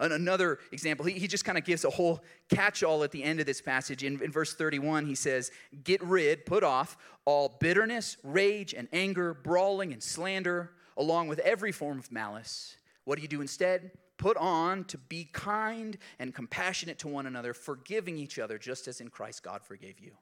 Another 0.00 0.58
example, 0.72 1.04
he, 1.04 1.18
he 1.18 1.28
just 1.28 1.44
kind 1.44 1.58
of 1.58 1.64
gives 1.64 1.84
a 1.84 1.90
whole 1.90 2.22
catch 2.48 2.82
all 2.82 3.04
at 3.04 3.10
the 3.10 3.22
end 3.22 3.40
of 3.40 3.46
this 3.46 3.60
passage. 3.60 4.02
In, 4.02 4.20
in 4.22 4.32
verse 4.32 4.54
31, 4.54 5.06
he 5.06 5.14
says, 5.14 5.50
Get 5.84 6.02
rid, 6.02 6.46
put 6.46 6.64
off 6.64 6.96
all 7.24 7.56
bitterness, 7.60 8.16
rage, 8.24 8.74
and 8.74 8.88
anger, 8.92 9.34
brawling, 9.34 9.92
and 9.92 10.02
slander, 10.02 10.72
along 10.96 11.28
with 11.28 11.38
every 11.40 11.72
form 11.72 11.98
of 11.98 12.10
malice. 12.10 12.76
What 13.04 13.16
do 13.16 13.22
you 13.22 13.28
do 13.28 13.40
instead? 13.40 13.92
Put 14.16 14.36
on 14.36 14.84
to 14.84 14.98
be 14.98 15.28
kind 15.32 15.98
and 16.18 16.34
compassionate 16.34 16.98
to 17.00 17.08
one 17.08 17.26
another, 17.26 17.54
forgiving 17.54 18.16
each 18.16 18.38
other, 18.38 18.58
just 18.58 18.88
as 18.88 19.00
in 19.00 19.08
Christ 19.08 19.42
God 19.42 19.62
forgave 19.62 19.98
you. 19.98 20.12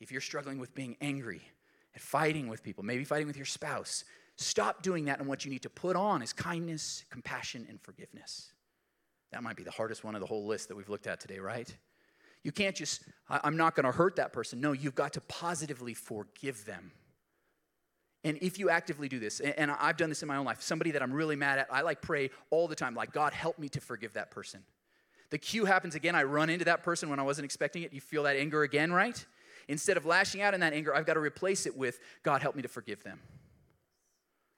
If 0.00 0.10
you're 0.10 0.20
struggling 0.20 0.58
with 0.58 0.74
being 0.74 0.96
angry 1.00 1.42
and 1.94 2.02
fighting 2.02 2.48
with 2.48 2.62
people, 2.62 2.82
maybe 2.82 3.04
fighting 3.04 3.26
with 3.26 3.36
your 3.36 3.46
spouse, 3.46 4.04
stop 4.36 4.82
doing 4.82 5.04
that. 5.04 5.18
And 5.18 5.28
what 5.28 5.44
you 5.44 5.50
need 5.50 5.62
to 5.62 5.70
put 5.70 5.94
on 5.94 6.22
is 6.22 6.32
kindness, 6.32 7.04
compassion, 7.10 7.66
and 7.68 7.80
forgiveness. 7.80 8.52
That 9.32 9.42
might 9.42 9.56
be 9.56 9.62
the 9.62 9.70
hardest 9.70 10.02
one 10.02 10.14
of 10.14 10.20
the 10.20 10.26
whole 10.26 10.46
list 10.46 10.68
that 10.68 10.76
we've 10.76 10.88
looked 10.88 11.06
at 11.06 11.20
today, 11.20 11.38
right? 11.38 11.72
You 12.42 12.52
can't 12.52 12.74
just, 12.74 13.02
I'm 13.28 13.56
not 13.56 13.76
going 13.76 13.84
to 13.84 13.92
hurt 13.92 14.16
that 14.16 14.32
person. 14.32 14.60
No, 14.60 14.72
you've 14.72 14.94
got 14.94 15.12
to 15.12 15.20
positively 15.20 15.94
forgive 15.94 16.64
them. 16.64 16.92
And 18.24 18.38
if 18.42 18.58
you 18.58 18.70
actively 18.70 19.08
do 19.08 19.18
this, 19.18 19.40
and 19.40 19.70
I've 19.70 19.96
done 19.96 20.08
this 20.08 20.22
in 20.22 20.28
my 20.28 20.36
own 20.36 20.44
life, 20.44 20.60
somebody 20.60 20.90
that 20.90 21.02
I'm 21.02 21.12
really 21.12 21.36
mad 21.36 21.58
at, 21.58 21.68
I 21.70 21.82
like 21.82 22.02
pray 22.02 22.30
all 22.50 22.68
the 22.68 22.74
time, 22.74 22.94
like, 22.94 23.12
God, 23.12 23.32
help 23.32 23.58
me 23.58 23.68
to 23.70 23.80
forgive 23.80 24.14
that 24.14 24.30
person. 24.30 24.62
The 25.30 25.38
cue 25.38 25.64
happens 25.64 25.94
again. 25.94 26.14
I 26.14 26.24
run 26.24 26.50
into 26.50 26.64
that 26.64 26.82
person 26.82 27.08
when 27.08 27.18
I 27.18 27.22
wasn't 27.22 27.44
expecting 27.44 27.82
it. 27.82 27.92
You 27.92 28.00
feel 28.00 28.24
that 28.24 28.36
anger 28.36 28.62
again, 28.62 28.92
right? 28.92 29.24
Instead 29.70 29.96
of 29.96 30.04
lashing 30.04 30.42
out 30.42 30.52
in 30.52 30.60
that 30.60 30.72
anger, 30.72 30.94
I've 30.94 31.06
got 31.06 31.14
to 31.14 31.20
replace 31.20 31.64
it 31.64 31.76
with, 31.76 32.00
God, 32.22 32.42
help 32.42 32.56
me 32.56 32.62
to 32.62 32.68
forgive 32.68 33.02
them 33.02 33.20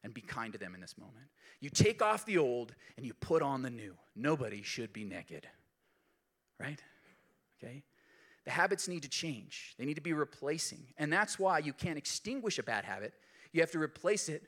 and 0.03 0.12
be 0.12 0.22
kind 0.22 0.53
to 0.53 0.59
them 0.59 0.75
in 0.75 0.81
this 0.81 0.96
moment. 0.98 1.27
You 1.61 1.70
take 1.70 2.03
off 2.03 2.25
the 2.27 2.38
old 2.38 2.75
and 2.96 3.07
you 3.07 3.14
put 3.14 3.42
on 3.42 3.62
the 3.62 3.70
new. 3.70 3.94
Nobody 4.16 4.62
should 4.62 4.92
be 4.92 5.05
naked, 5.05 5.46
right? 6.59 6.83
Okay? 7.62 7.83
The 8.44 8.51
habits 8.51 8.88
need 8.88 9.03
to 9.03 9.09
change, 9.09 9.75
they 9.79 9.85
need 9.85 9.94
to 9.94 10.01
be 10.01 10.12
replacing. 10.12 10.87
And 10.96 11.12
that's 11.12 11.38
why 11.38 11.59
you 11.59 11.72
can't 11.72 11.98
extinguish 11.98 12.59
a 12.59 12.62
bad 12.62 12.85
habit 12.85 13.12
you 13.53 13.61
have 13.61 13.70
to 13.72 13.79
replace 13.79 14.29
it 14.29 14.42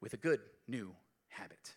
with 0.00 0.14
a 0.14 0.16
good 0.16 0.40
new 0.66 0.94
habit. 1.28 1.74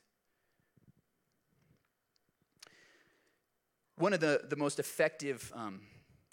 One 3.98 4.14
of 4.14 4.22
the, 4.22 4.42
the 4.50 4.56
most 4.56 4.80
effective 4.80 5.52
um, 5.54 5.82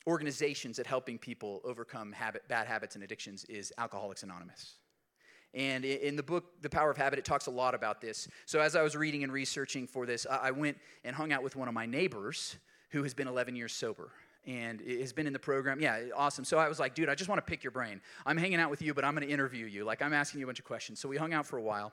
organizations 0.09 0.79
at 0.79 0.87
helping 0.87 1.19
people 1.19 1.61
overcome 1.65 2.11
habit, 2.13 2.49
bad 2.49 2.67
habits 2.67 2.95
and 2.95 3.05
addictions 3.05 3.45
is 3.45 3.73
Alcoholics 3.77 4.23
Anonymous. 4.23 4.77
And 5.55 5.85
in 5.85 6.17
the 6.17 6.23
book, 6.23 6.45
The 6.63 6.71
Power 6.71 6.91
of 6.91 6.97
Habit, 6.97 7.19
it 7.19 7.25
talks 7.25 7.47
a 7.47 7.51
lot 7.51 7.75
about 7.75 8.01
this. 8.01 8.27
So, 8.47 8.61
as 8.61 8.75
I 8.75 8.83
was 8.83 8.97
reading 8.97 9.23
and 9.23 9.33
researching 9.33 9.87
for 9.87 10.07
this, 10.07 10.27
I 10.29 10.51
went 10.51 10.79
and 11.05 11.15
hung 11.15 11.33
out 11.33 11.43
with 11.43 11.57
one 11.57 11.69
of 11.69 11.75
my 11.75 11.87
neighbors 11.87 12.57
who 12.91 13.03
has 13.03 13.15
been 13.15 13.29
11 13.29 13.55
years 13.55 13.73
sober 13.73 14.11
and 14.47 14.81
has 14.81 15.13
been 15.13 15.27
in 15.27 15.33
the 15.33 15.39
program. 15.39 15.81
Yeah, 15.81 16.01
awesome. 16.17 16.45
So 16.45 16.59
I 16.59 16.69
was 16.69 16.79
like, 16.79 16.95
dude, 16.95 17.09
I 17.09 17.15
just 17.15 17.29
want 17.29 17.39
to 17.39 17.51
pick 17.51 17.63
your 17.63 17.71
brain. 17.71 18.01
I'm 18.25 18.37
hanging 18.37 18.61
out 18.61 18.71
with 18.71 18.81
you, 18.81 18.95
but 18.95 19.05
I'm 19.05 19.15
going 19.15 19.27
to 19.27 19.33
interview 19.33 19.67
you. 19.67 19.85
Like, 19.85 20.01
I'm 20.01 20.15
asking 20.15 20.41
you 20.41 20.47
a 20.47 20.49
bunch 20.49 20.59
of 20.59 20.65
questions. 20.65 21.01
So 21.01 21.09
we 21.09 21.17
hung 21.19 21.35
out 21.35 21.47
for 21.47 21.59
a 21.59 21.63
while. 21.63 21.93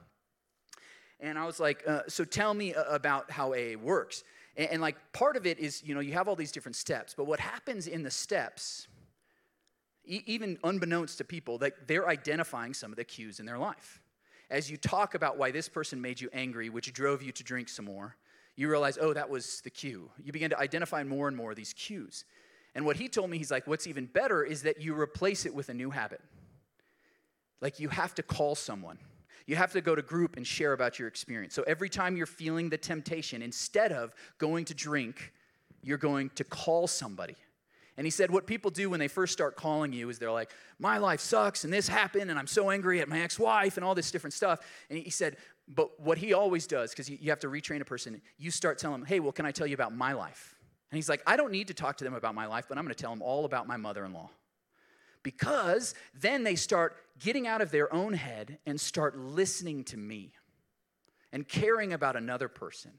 And 1.19 1.38
I 1.39 1.45
was 1.45 1.60
like, 1.60 1.84
uh, 1.88 2.01
so 2.08 2.23
tell 2.23 2.54
me 2.54 2.73
about 2.73 3.32
how 3.32 3.54
AA 3.54 3.78
works. 3.82 4.23
And, 4.57 4.69
and, 4.71 4.81
like, 4.81 4.97
part 5.13 5.35
of 5.35 5.45
it 5.45 5.59
is, 5.59 5.83
you 5.83 5.93
know, 5.93 6.01
you 6.01 6.13
have 6.13 6.27
all 6.27 6.35
these 6.35 6.51
different 6.51 6.75
steps, 6.75 7.13
but 7.15 7.25
what 7.25 7.39
happens 7.39 7.87
in 7.87 8.03
the 8.03 8.11
steps, 8.11 8.87
e- 10.05 10.23
even 10.25 10.57
unbeknownst 10.63 11.17
to 11.17 11.23
people, 11.23 11.57
that 11.59 11.87
they're 11.87 12.07
identifying 12.07 12.73
some 12.73 12.91
of 12.91 12.97
the 12.97 13.03
cues 13.03 13.39
in 13.39 13.45
their 13.45 13.57
life. 13.57 14.01
As 14.49 14.69
you 14.69 14.77
talk 14.77 15.15
about 15.15 15.37
why 15.37 15.51
this 15.51 15.67
person 15.67 16.01
made 16.01 16.21
you 16.21 16.29
angry, 16.31 16.69
which 16.69 16.93
drove 16.93 17.23
you 17.23 17.31
to 17.31 17.43
drink 17.43 17.67
some 17.67 17.85
more, 17.85 18.15
you 18.55 18.69
realize, 18.69 18.97
oh, 18.99 19.13
that 19.13 19.29
was 19.29 19.61
the 19.61 19.69
cue. 19.69 20.09
You 20.23 20.31
begin 20.31 20.49
to 20.51 20.59
identify 20.59 21.03
more 21.03 21.27
and 21.27 21.35
more 21.35 21.51
of 21.51 21.57
these 21.57 21.73
cues. 21.73 22.25
And 22.73 22.85
what 22.85 22.97
he 22.97 23.07
told 23.07 23.29
me, 23.29 23.37
he's 23.37 23.51
like, 23.51 23.67
what's 23.67 23.87
even 23.87 24.05
better 24.05 24.43
is 24.43 24.63
that 24.63 24.81
you 24.81 24.99
replace 24.99 25.45
it 25.45 25.53
with 25.53 25.69
a 25.69 25.73
new 25.73 25.89
habit. 25.89 26.21
Like 27.61 27.79
you 27.79 27.89
have 27.89 28.13
to 28.15 28.23
call 28.23 28.55
someone. 28.55 28.99
You 29.45 29.55
have 29.55 29.71
to 29.73 29.81
go 29.81 29.93
to 29.95 30.01
group 30.01 30.38
and 30.38 30.45
share 30.45 30.73
about 30.73 30.97
your 30.97 31.08
experience. 31.08 31.53
So 31.53 31.63
every 31.67 31.89
time 31.89 32.17
you're 32.17 32.25
feeling 32.25 32.69
the 32.69 32.77
temptation, 32.77 33.41
instead 33.41 33.91
of 33.91 34.13
going 34.38 34.65
to 34.65 34.73
drink, 34.73 35.34
you're 35.84 35.99
going 35.99 36.31
to 36.31 36.43
call 36.43 36.88
somebody. 36.88 37.36
And 37.97 38.05
he 38.05 38.12
said, 38.12 38.29
What 38.31 38.45
people 38.45 38.71
do 38.71 38.89
when 38.89 38.99
they 38.99 39.08
first 39.08 39.34
start 39.34 39.55
calling 39.55 39.93
you 39.93 40.10
is 40.10 40.19
they're 40.19 40.31
like, 40.31 40.51
My 40.79 40.97
life 40.97 41.19
sucks, 41.19 41.63
and 41.63 41.71
this 41.71 41.88
happened, 41.88 42.29
and 42.29 42.38
I'm 42.38 42.47
so 42.47 42.69
angry 42.69 42.99
at 42.99 43.08
my 43.08 43.21
ex 43.21 43.39
wife, 43.39 43.77
and 43.77 43.86
all 43.86 43.95
this 43.95 44.12
different 44.12 44.34
stuff. 44.34 44.60
And 44.89 44.99
he 44.99 45.10
said, 45.10 45.38
But 45.67 45.99
what 45.99 46.17
he 46.17 46.34
always 46.34 46.67
does, 46.67 46.89
because 46.89 47.10
you 47.10 47.29
have 47.29 47.39
to 47.39 47.47
retrain 47.47 47.81
a 47.81 47.86
person, 47.86 48.21
you 48.38 48.51
start 48.51 48.79
telling 48.79 48.99
them, 48.99 49.08
Hey, 49.08 49.19
well, 49.19 49.31
can 49.31 49.45
I 49.45 49.51
tell 49.51 49.67
you 49.67 49.75
about 49.75 49.95
my 49.95 50.13
life? 50.13 50.55
And 50.91 50.97
he's 50.97 51.10
like, 51.10 51.21
I 51.25 51.38
don't 51.38 51.51
need 51.51 51.67
to 51.67 51.73
talk 51.73 51.97
to 51.97 52.03
them 52.03 52.13
about 52.13 52.36
my 52.36 52.45
life, 52.45 52.65
but 52.67 52.77
I'm 52.77 52.84
going 52.84 52.93
to 52.93 53.01
tell 53.01 53.12
them 53.12 53.21
all 53.21 53.45
about 53.45 53.67
my 53.67 53.77
mother 53.77 54.05
in 54.05 54.13
law. 54.13 54.29
Because 55.23 55.95
then 56.13 56.43
they 56.43 56.55
start 56.55 56.95
getting 57.19 57.47
out 57.47 57.62
of 57.62 57.71
their 57.71 57.93
own 57.93 58.13
head 58.13 58.60
and 58.65 58.80
start 58.80 59.17
listening 59.17 59.84
to 59.86 59.97
me 59.97 60.34
and 61.32 61.47
caring 61.47 61.93
about 61.93 62.15
another 62.15 62.47
person. 62.47 62.91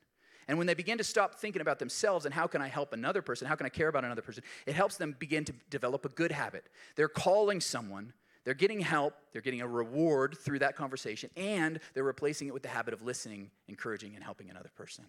And 0.49 0.59
when 0.59 0.67
they 0.67 0.75
begin 0.75 0.99
to 0.99 1.05
stop 1.05 1.35
thinking 1.35 1.61
about 1.61 1.79
themselves 1.79 2.25
and 2.25 2.33
how 2.33 2.47
can 2.47 2.63
I 2.63 2.69
help 2.69 2.93
another 2.93 3.21
person, 3.21 3.49
how 3.49 3.57
can 3.57 3.67
I 3.67 3.71
care 3.71 3.89
about 3.89 4.05
another 4.05 4.23
person, 4.23 4.45
it 4.65 4.75
helps 4.75 4.97
them 4.97 5.17
begin 5.19 5.45
to 5.47 5.53
develop 5.71 6.05
a 6.05 6.09
good 6.09 6.31
habit. 6.31 6.69
They're 6.95 7.09
calling 7.09 7.61
someone, 7.61 8.13
they're 8.45 8.55
getting 8.55 8.79
help, 8.79 9.15
they're 9.33 9.43
getting 9.43 9.61
a 9.61 9.67
reward 9.67 10.39
through 10.39 10.61
that 10.61 10.77
conversation, 10.77 11.31
and 11.37 11.81
they're 11.95 12.05
replacing 12.05 12.47
it 12.47 12.55
with 12.55 12.63
the 12.63 12.69
habit 12.69 12.95
of 12.95 13.03
listening, 13.03 13.51
encouraging, 13.67 14.15
and 14.15 14.23
helping 14.23 14.49
another 14.49 14.71
person. 14.77 15.03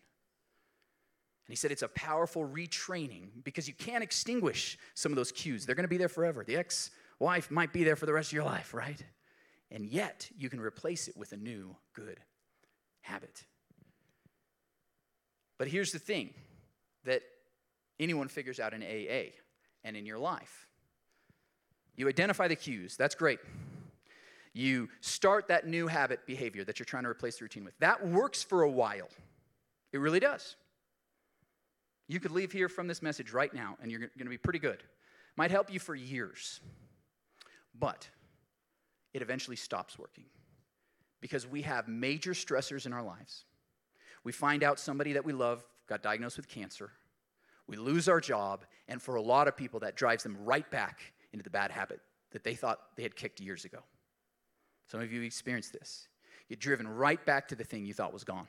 And 1.48 1.54
he 1.54 1.56
said 1.56 1.72
it's 1.72 1.84
a 1.84 1.88
powerful 1.90 2.46
retraining 2.46 3.30
because 3.44 3.68
you 3.68 3.74
can't 3.74 4.04
extinguish 4.04 4.78
some 4.96 5.12
of 5.12 5.16
those 5.16 5.32
cues. 5.32 5.66
They're 5.66 5.76
going 5.76 5.84
to 5.84 5.90
be 5.90 5.98
there 5.98 6.10
forever. 6.10 6.44
The 6.44 6.58
ex 6.58 6.92
wife 7.20 7.52
might 7.52 7.74
be 7.74 7.84
there 7.84 7.96
for 7.96 8.06
the 8.06 8.14
rest 8.14 8.30
of 8.30 8.34
your 8.34 8.44
life, 8.44 8.74
right? 8.74 9.02
And 9.72 9.86
yet, 9.86 10.30
you 10.38 10.50
can 10.50 10.60
replace 10.60 11.08
it 11.08 11.18
with 11.18 11.34
a 11.34 11.38
new 11.38 11.76
good 11.94 12.20
habit. 13.02 13.44
But 15.58 15.68
here's 15.68 15.92
the 15.92 16.00
thing 16.00 16.34
that 17.06 17.22
anyone 18.00 18.28
figures 18.28 18.60
out 18.60 18.74
in 18.74 18.84
AA 18.84 19.32
and 19.84 19.98
in 19.98 20.06
your 20.06 20.20
life. 20.20 20.68
You 21.96 22.08
identify 22.08 22.48
the 22.48 22.56
cues, 22.56 22.96
that's 22.96 23.16
great. 23.16 23.40
You 24.54 24.90
start 25.02 25.50
that 25.50 25.68
new 25.68 25.88
habit 25.88 26.26
behavior 26.26 26.64
that 26.64 26.80
you're 26.80 26.86
trying 26.86 27.04
to 27.04 27.10
replace 27.10 27.38
the 27.38 27.46
routine 27.46 27.64
with. 27.64 27.78
That 27.80 28.08
works 28.08 28.44
for 28.44 28.64
a 28.64 28.70
while. 28.70 29.10
It 29.92 30.00
really 30.00 30.20
does. 30.20 30.56
You 32.08 32.20
could 32.20 32.32
leave 32.32 32.52
here 32.52 32.70
from 32.70 32.88
this 32.88 33.02
message 33.02 33.34
right 33.34 33.54
now 33.54 33.78
and 33.82 33.92
you're 33.92 34.00
going 34.00 34.12
to 34.20 34.30
be 34.30 34.38
pretty 34.38 34.60
good. 34.60 34.84
Might 35.36 35.52
help 35.52 35.72
you 35.72 35.80
for 35.80 35.94
years. 35.94 36.60
But 37.80 38.08
it 39.14 39.22
eventually 39.22 39.56
stops 39.56 39.98
working 39.98 40.26
because 41.22 41.48
we 41.48 41.64
have 41.64 41.88
major 41.88 42.32
stressors 42.32 42.86
in 42.86 42.94
our 42.94 43.04
lives. 43.04 43.46
We 44.24 44.32
find 44.32 44.64
out 44.64 44.80
somebody 44.80 45.14
that 45.14 45.26
we 45.26 45.34
love 45.34 45.66
got 45.88 46.04
diagnosed 46.04 46.38
with 46.38 46.48
cancer. 46.48 46.92
We 47.68 47.78
lose 47.78 48.08
our 48.08 48.22
job, 48.22 48.66
and 48.88 49.02
for 49.02 49.16
a 49.16 49.22
lot 49.22 49.48
of 49.48 49.58
people, 49.58 49.80
that 49.82 49.96
drives 49.96 50.24
them 50.24 50.38
right 50.44 50.70
back 50.72 51.00
into 51.34 51.44
the 51.44 51.50
bad 51.50 51.72
habit 51.72 52.00
that 52.32 52.44
they 52.44 52.56
thought 52.56 52.80
they 52.96 53.04
had 53.04 53.16
kicked 53.16 53.40
years 53.40 53.66
ago. 53.66 53.80
Some 54.88 55.02
of 55.02 55.12
you 55.12 55.22
experienced 55.22 55.74
this. 55.74 56.08
You're 56.48 56.58
driven 56.58 56.88
right 56.88 57.24
back 57.26 57.48
to 57.50 57.56
the 57.56 57.64
thing 57.64 57.86
you 57.86 57.94
thought 57.94 58.14
was 58.14 58.24
gone. 58.24 58.48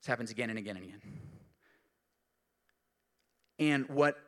This 0.00 0.08
happens 0.08 0.30
again 0.30 0.50
and 0.50 0.58
again 0.58 0.76
and 0.76 0.84
again. 0.84 1.00
And 3.58 3.88
what 3.88 4.18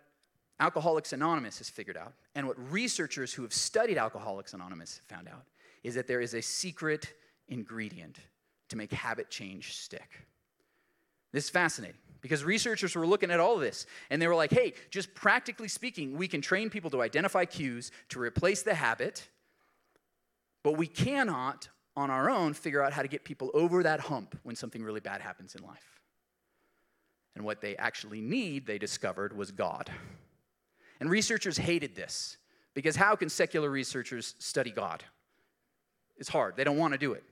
Alcoholics 0.59 1.12
Anonymous 1.12 1.59
has 1.59 1.69
figured 1.69 1.97
out, 1.97 2.14
and 2.35 2.47
what 2.47 2.57
researchers 2.73 3.33
who 3.33 3.42
have 3.42 3.53
studied 3.53 3.99
Alcoholics 3.99 4.55
Anonymous 4.55 5.01
found 5.07 5.29
out, 5.29 5.45
is 5.83 5.95
that 5.95 6.07
there 6.07 6.21
is 6.21 6.35
a 6.35 6.40
secret 6.40 7.12
ingredient 7.49 8.19
to 8.69 8.77
make 8.77 8.92
habit 8.92 9.31
change 9.31 9.77
stick. 9.77 10.27
This 11.33 11.45
is 11.45 11.51
fascinating 11.51 11.99
because 12.21 12.42
researchers 12.42 12.95
were 12.95 13.07
looking 13.07 13.31
at 13.31 13.38
all 13.38 13.55
of 13.55 13.61
this 13.61 13.87
and 14.11 14.21
they 14.21 14.27
were 14.27 14.35
like, 14.35 14.51
hey, 14.51 14.73
just 14.90 15.14
practically 15.14 15.69
speaking, 15.69 16.16
we 16.16 16.27
can 16.27 16.40
train 16.40 16.71
people 16.71 16.90
to 16.90 17.03
identify 17.03 17.45
cues 17.45 17.92
to 18.09 18.19
replace 18.19 18.62
the 18.62 18.75
habit, 18.75 19.29
but 20.62 20.73
we 20.73 20.87
cannot 20.87 21.69
on 21.97 22.11
our 22.11 22.29
own 22.29 22.53
figure 22.55 22.83
out 22.83 22.92
how 22.92 23.03
to 23.03 23.09
get 23.09 23.25
people 23.25 23.51
over 23.55 23.83
that 23.83 24.01
hump 24.01 24.38
when 24.42 24.57
something 24.57 24.83
really 24.83 25.01
bad 25.01 25.21
happens 25.21 25.55
in 25.55 25.62
life. 25.62 26.01
And 27.35 27.45
what 27.45 27.61
they 27.61 27.77
actually 27.77 28.21
need, 28.21 28.66
they 28.66 28.79
discovered, 28.79 29.37
was 29.37 29.51
God. 29.51 29.90
And 31.00 31.11
researchers 31.11 31.59
hated 31.59 31.94
this 31.94 32.37
because 32.74 32.96
how 32.96 33.16
can 33.16 33.28
secular 33.28 33.70
researchers 33.70 34.35
study 34.38 34.70
God? 34.70 35.04
It's 36.16 36.28
hard, 36.28 36.56
they 36.56 36.64
don't 36.64 36.78
want 36.78 36.92
to 36.92 36.98
do 36.98 37.12
it. 37.12 37.24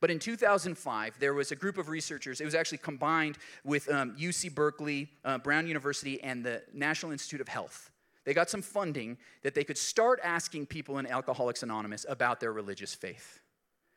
But 0.00 0.10
in 0.10 0.18
2005, 0.18 1.18
there 1.18 1.34
was 1.34 1.50
a 1.50 1.56
group 1.56 1.76
of 1.76 1.88
researchers. 1.88 2.40
It 2.40 2.44
was 2.44 2.54
actually 2.54 2.78
combined 2.78 3.36
with 3.64 3.90
um, 3.90 4.14
UC 4.16 4.54
Berkeley, 4.54 5.08
uh, 5.24 5.38
Brown 5.38 5.66
University, 5.66 6.22
and 6.22 6.44
the 6.44 6.62
National 6.72 7.10
Institute 7.10 7.40
of 7.40 7.48
Health. 7.48 7.90
They 8.24 8.34
got 8.34 8.50
some 8.50 8.62
funding 8.62 9.16
that 9.42 9.54
they 9.54 9.64
could 9.64 9.78
start 9.78 10.20
asking 10.22 10.66
people 10.66 10.98
in 10.98 11.06
Alcoholics 11.06 11.62
Anonymous 11.62 12.06
about 12.08 12.38
their 12.38 12.52
religious 12.52 12.94
faith. 12.94 13.40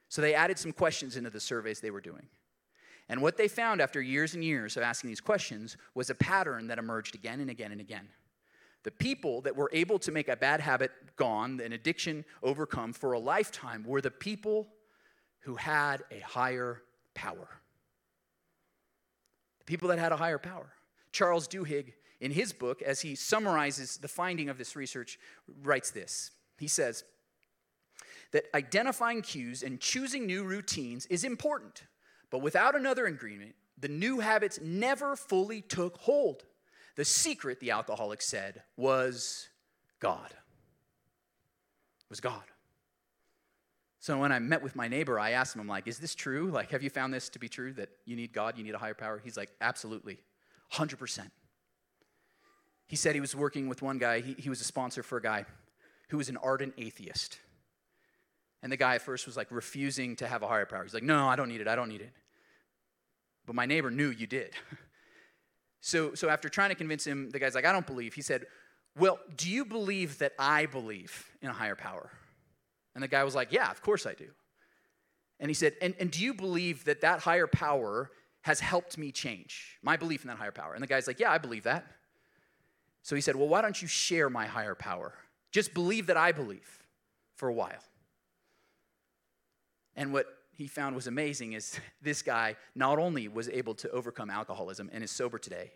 So 0.10 0.22
they 0.22 0.34
added 0.34 0.58
some 0.58 0.72
questions 0.72 1.18
into 1.18 1.30
the 1.30 1.40
surveys 1.40 1.82
they 1.82 1.92
were 1.92 2.02
doing. 2.02 2.28
And 3.10 3.22
what 3.22 3.38
they 3.38 3.48
found 3.48 3.82
after 3.82 4.02
years 4.02 4.34
and 4.34 4.44
years 4.44 4.78
of 4.78 4.84
asking 4.84 5.10
these 5.10 5.22
questions 5.22 5.76
was 5.96 6.10
a 6.10 6.16
pattern 6.16 6.68
that 6.68 6.80
emerged 6.80 7.14
again 7.14 7.42
and 7.42 7.50
again 7.50 7.72
and 7.72 7.82
again. 7.82 8.08
The 8.84 8.92
people 8.92 9.42
that 9.42 9.56
were 9.56 9.70
able 9.74 10.00
to 10.00 10.12
make 10.12 10.28
a 10.28 10.36
bad 10.36 10.60
habit 10.60 10.92
gone, 11.16 11.60
an 11.60 11.74
addiction 11.74 12.26
overcome 12.42 12.94
for 12.94 13.14
a 13.14 13.20
lifetime, 13.20 13.84
were 13.84 14.02
the 14.02 14.12
people 14.12 14.70
who 15.42 15.56
had 15.56 16.04
a 16.12 16.20
higher 16.20 16.82
power. 17.14 17.48
The 19.60 19.66
people 19.66 19.90
that 19.90 20.00
had 20.00 20.12
a 20.12 20.18
higher 20.18 20.40
power. 20.40 20.74
Charles 21.12 21.48
Duhigg, 21.48 21.94
in 22.20 22.32
his 22.32 22.54
book, 22.54 22.82
as 22.82 23.02
he 23.02 23.16
summarizes 23.16 23.98
the 23.98 24.08
finding 24.08 24.50
of 24.50 24.58
this 24.58 24.76
research, 24.76 25.20
writes 25.62 25.92
this. 25.92 26.32
He 26.58 26.68
says 26.68 27.04
that 28.32 28.46
identifying 28.56 29.22
cues 29.22 29.62
and 29.62 29.80
choosing 29.80 30.26
new 30.26 30.44
routines 30.44 31.06
is 31.08 31.24
important 31.24 31.84
but 32.32 32.40
without 32.40 32.76
another 32.76 33.06
ingredient, 33.06 33.54
the 33.78 33.90
new 33.90 34.20
habits 34.20 34.60
never 34.62 35.16
fully 35.16 35.62
took 35.62 35.98
hold. 35.98 36.46
The 36.96 37.06
secret, 37.06 37.60
the 37.60 37.72
alcoholic 37.72 38.22
said, 38.22 38.64
was 38.78 39.50
God. 40.00 40.30
It 40.30 42.10
was 42.10 42.20
God. 42.20 42.44
So 44.00 44.18
when 44.18 44.32
I 44.32 44.40
met 44.40 44.64
with 44.64 44.76
my 44.76 44.88
neighbor, 44.88 45.20
I 45.20 45.32
asked 45.32 45.56
him, 45.56 45.62
I'm 45.62 45.68
like, 45.68 45.88
is 45.88 46.00
this 46.00 46.16
true? 46.16 46.50
Like, 46.50 46.72
have 46.72 46.82
you 46.82 46.90
found 46.90 47.14
this 47.14 47.30
to 47.30 47.40
be 47.40 47.48
true 47.48 47.72
that 47.74 47.90
you 48.06 48.16
need 48.16 48.34
God, 48.34 48.58
you 48.58 48.64
need 48.64 48.74
a 48.74 48.80
higher 48.80 48.96
power? 48.96 49.22
He's 49.24 49.38
like, 49.38 49.52
absolutely, 49.62 50.20
100%. 50.74 51.30
He 52.88 52.96
said 52.96 53.14
he 53.14 53.22
was 53.22 53.36
working 53.36 53.70
with 53.70 53.82
one 53.82 54.00
guy, 54.00 54.20
he, 54.22 54.36
he 54.38 54.50
was 54.50 54.60
a 54.60 54.64
sponsor 54.64 55.04
for 55.04 55.18
a 55.18 55.22
guy 55.22 55.46
who 56.10 56.18
was 56.18 56.30
an 56.30 56.38
ardent 56.38 56.74
atheist. 56.78 57.38
And 58.64 58.72
the 58.72 58.78
guy 58.78 58.96
at 58.96 59.02
first 59.02 59.28
was 59.28 59.38
like 59.38 59.52
refusing 59.52 60.16
to 60.18 60.28
have 60.28 60.44
a 60.44 60.48
higher 60.48 60.66
power. 60.66 60.84
He's 60.84 60.94
like, 60.94 61.04
no, 61.04 61.28
I 61.28 61.36
don't 61.36 61.48
need 61.48 61.62
it, 61.62 61.68
I 61.68 61.76
don't 61.76 61.90
need 61.90 62.02
it. 62.02 62.12
But 63.46 63.56
my 63.56 63.66
neighbor 63.66 63.92
knew 63.92 64.10
you 64.10 64.28
did. 64.28 64.54
so, 65.82 66.14
so 66.14 66.30
after 66.30 66.48
trying 66.48 66.70
to 66.70 66.76
convince 66.76 67.06
him, 67.06 67.32
the 67.32 67.40
guy's 67.40 67.56
like, 67.56 67.66
I 67.66 67.72
don't 67.72 67.88
believe. 67.88 68.14
He 68.14 68.22
said, 68.22 68.46
Well, 68.98 69.20
do 69.36 69.50
you 69.50 69.66
believe 69.66 70.20
that 70.20 70.34
I 70.40 70.68
believe 70.68 71.26
in 71.42 71.50
a 71.50 71.54
higher 71.54 71.76
power? 71.76 72.12
And 72.94 73.04
the 73.04 73.08
guy 73.08 73.24
was 73.24 73.36
like, 73.36 73.52
Yeah, 73.52 73.70
of 73.70 73.82
course 73.82 74.06
I 74.06 74.14
do. 74.14 74.28
And 75.40 75.50
he 75.50 75.56
said, 75.56 75.74
And, 75.82 75.96
and 76.00 76.12
do 76.12 76.24
you 76.24 76.36
believe 76.36 76.86
that 76.86 77.02
that 77.02 77.20
higher 77.20 77.48
power 77.48 78.12
has 78.42 78.60
helped 78.60 78.98
me 78.98 79.12
change? 79.12 79.80
My 79.82 79.98
belief 79.98 80.24
in 80.24 80.28
that 80.28 80.38
higher 80.38 80.52
power. 80.52 80.76
And 80.76 80.84
the 80.84 80.88
guy's 80.88 81.08
like, 81.08 81.20
Yeah, 81.20 81.32
I 81.32 81.40
believe 81.40 81.64
that. 81.64 81.86
So 83.02 83.16
he 83.16 83.22
said, 83.22 83.36
Well, 83.36 83.48
why 83.48 83.62
don't 83.62 83.82
you 83.82 83.88
share 83.88 84.30
my 84.30 84.46
higher 84.46 84.76
power? 84.76 85.14
Just 85.52 85.74
believe 85.74 86.08
that 86.08 86.18
I 86.18 86.32
believe 86.32 86.80
for 87.36 87.50
a 87.50 87.54
while. 87.54 87.84
And 89.96 90.14
what 90.14 90.28
he 90.62 90.68
found 90.68 90.96
was 90.96 91.08
amazing 91.08 91.54
is 91.54 91.80
this 92.02 92.22
guy 92.22 92.56
not 92.76 93.00
only 93.00 93.28
was 93.28 93.50
able 93.50 93.74
to 93.76 93.90
overcome 93.90 94.30
alcoholism 94.30 94.90
and 94.94 95.04
is 95.04 95.12
sober 95.12 95.38
today, 95.38 95.72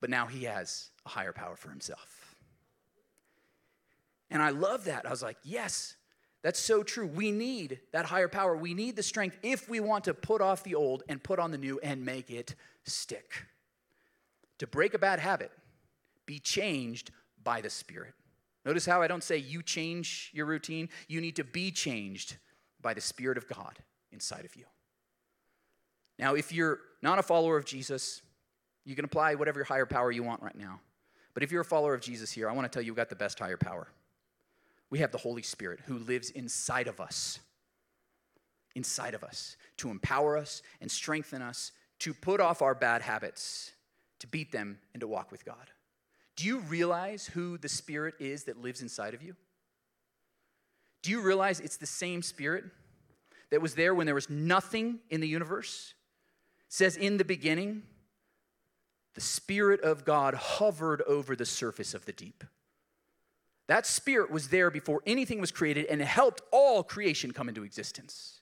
but 0.00 0.10
now 0.10 0.26
he 0.26 0.44
has 0.44 0.90
a 1.04 1.10
higher 1.10 1.32
power 1.32 1.54
for 1.54 1.68
himself. 1.68 2.34
And 4.30 4.42
I 4.42 4.50
love 4.50 4.84
that. 4.84 5.06
I 5.06 5.10
was 5.10 5.22
like, 5.22 5.38
yes, 5.42 5.96
that's 6.42 6.58
so 6.60 6.82
true. 6.82 7.06
We 7.06 7.30
need 7.30 7.80
that 7.92 8.06
higher 8.06 8.28
power. 8.28 8.56
We 8.56 8.74
need 8.74 8.96
the 8.96 9.02
strength 9.02 9.36
if 9.42 9.68
we 9.68 9.80
want 9.80 10.04
to 10.04 10.14
put 10.14 10.40
off 10.40 10.62
the 10.62 10.74
old 10.74 11.02
and 11.08 11.22
put 11.22 11.38
on 11.38 11.50
the 11.50 11.58
new 11.58 11.78
and 11.82 12.04
make 12.04 12.30
it 12.30 12.54
stick. 12.84 13.44
To 14.58 14.66
break 14.66 14.94
a 14.94 14.98
bad 14.98 15.18
habit, 15.18 15.50
be 16.26 16.38
changed 16.38 17.10
by 17.42 17.60
the 17.60 17.70
Spirit. 17.70 18.14
Notice 18.64 18.86
how 18.86 19.02
I 19.02 19.08
don't 19.08 19.24
say 19.24 19.38
you 19.38 19.62
change 19.62 20.30
your 20.32 20.46
routine, 20.46 20.88
you 21.06 21.20
need 21.20 21.36
to 21.36 21.44
be 21.44 21.70
changed 21.70 22.36
by 22.80 22.94
the 22.94 23.00
Spirit 23.00 23.38
of 23.38 23.48
God 23.48 23.78
inside 24.12 24.44
of 24.44 24.56
you. 24.56 24.64
Now, 26.18 26.34
if 26.34 26.52
you're 26.52 26.80
not 27.02 27.18
a 27.18 27.22
follower 27.22 27.56
of 27.56 27.64
Jesus, 27.64 28.22
you 28.84 28.96
can 28.96 29.04
apply 29.04 29.34
whatever 29.34 29.62
higher 29.64 29.86
power 29.86 30.10
you 30.10 30.22
want 30.22 30.42
right 30.42 30.56
now. 30.56 30.80
But 31.34 31.42
if 31.42 31.52
you're 31.52 31.60
a 31.60 31.64
follower 31.64 31.94
of 31.94 32.00
Jesus 32.00 32.32
here, 32.32 32.48
I 32.48 32.52
want 32.52 32.64
to 32.64 32.74
tell 32.74 32.82
you, 32.82 32.88
you've 32.88 32.96
got 32.96 33.10
the 33.10 33.16
best 33.16 33.38
higher 33.38 33.56
power. 33.56 33.88
We 34.90 34.98
have 35.00 35.12
the 35.12 35.18
Holy 35.18 35.42
Spirit 35.42 35.80
who 35.86 35.98
lives 35.98 36.30
inside 36.30 36.88
of 36.88 37.00
us, 37.00 37.38
inside 38.74 39.14
of 39.14 39.22
us, 39.22 39.56
to 39.76 39.90
empower 39.90 40.36
us 40.36 40.62
and 40.80 40.90
strengthen 40.90 41.42
us, 41.42 41.72
to 42.00 42.14
put 42.14 42.40
off 42.40 42.62
our 42.62 42.74
bad 42.74 43.02
habits, 43.02 43.72
to 44.18 44.26
beat 44.26 44.50
them, 44.50 44.78
and 44.94 45.00
to 45.00 45.06
walk 45.06 45.30
with 45.30 45.44
God. 45.44 45.70
Do 46.36 46.46
you 46.46 46.60
realize 46.60 47.26
who 47.26 47.58
the 47.58 47.68
Spirit 47.68 48.14
is 48.18 48.44
that 48.44 48.60
lives 48.60 48.80
inside 48.80 49.14
of 49.14 49.22
you? 49.22 49.36
Do 51.02 51.10
you 51.10 51.20
realize 51.20 51.60
it's 51.60 51.76
the 51.76 51.86
same 51.86 52.22
Spirit 52.22 52.64
that 53.50 53.62
was 53.62 53.74
there 53.74 53.94
when 53.94 54.06
there 54.06 54.14
was 54.14 54.28
nothing 54.28 54.98
in 55.10 55.20
the 55.20 55.28
universe? 55.28 55.94
It 56.66 56.72
says, 56.72 56.96
In 56.96 57.16
the 57.16 57.24
beginning, 57.24 57.82
the 59.14 59.20
Spirit 59.20 59.80
of 59.80 60.04
God 60.04 60.34
hovered 60.34 61.02
over 61.02 61.34
the 61.34 61.46
surface 61.46 61.94
of 61.94 62.04
the 62.04 62.12
deep. 62.12 62.44
That 63.66 63.86
Spirit 63.86 64.30
was 64.30 64.48
there 64.48 64.70
before 64.70 65.02
anything 65.06 65.40
was 65.40 65.50
created 65.52 65.86
and 65.86 66.00
helped 66.00 66.40
all 66.50 66.82
creation 66.82 67.32
come 67.32 67.48
into 67.48 67.64
existence. 67.64 68.40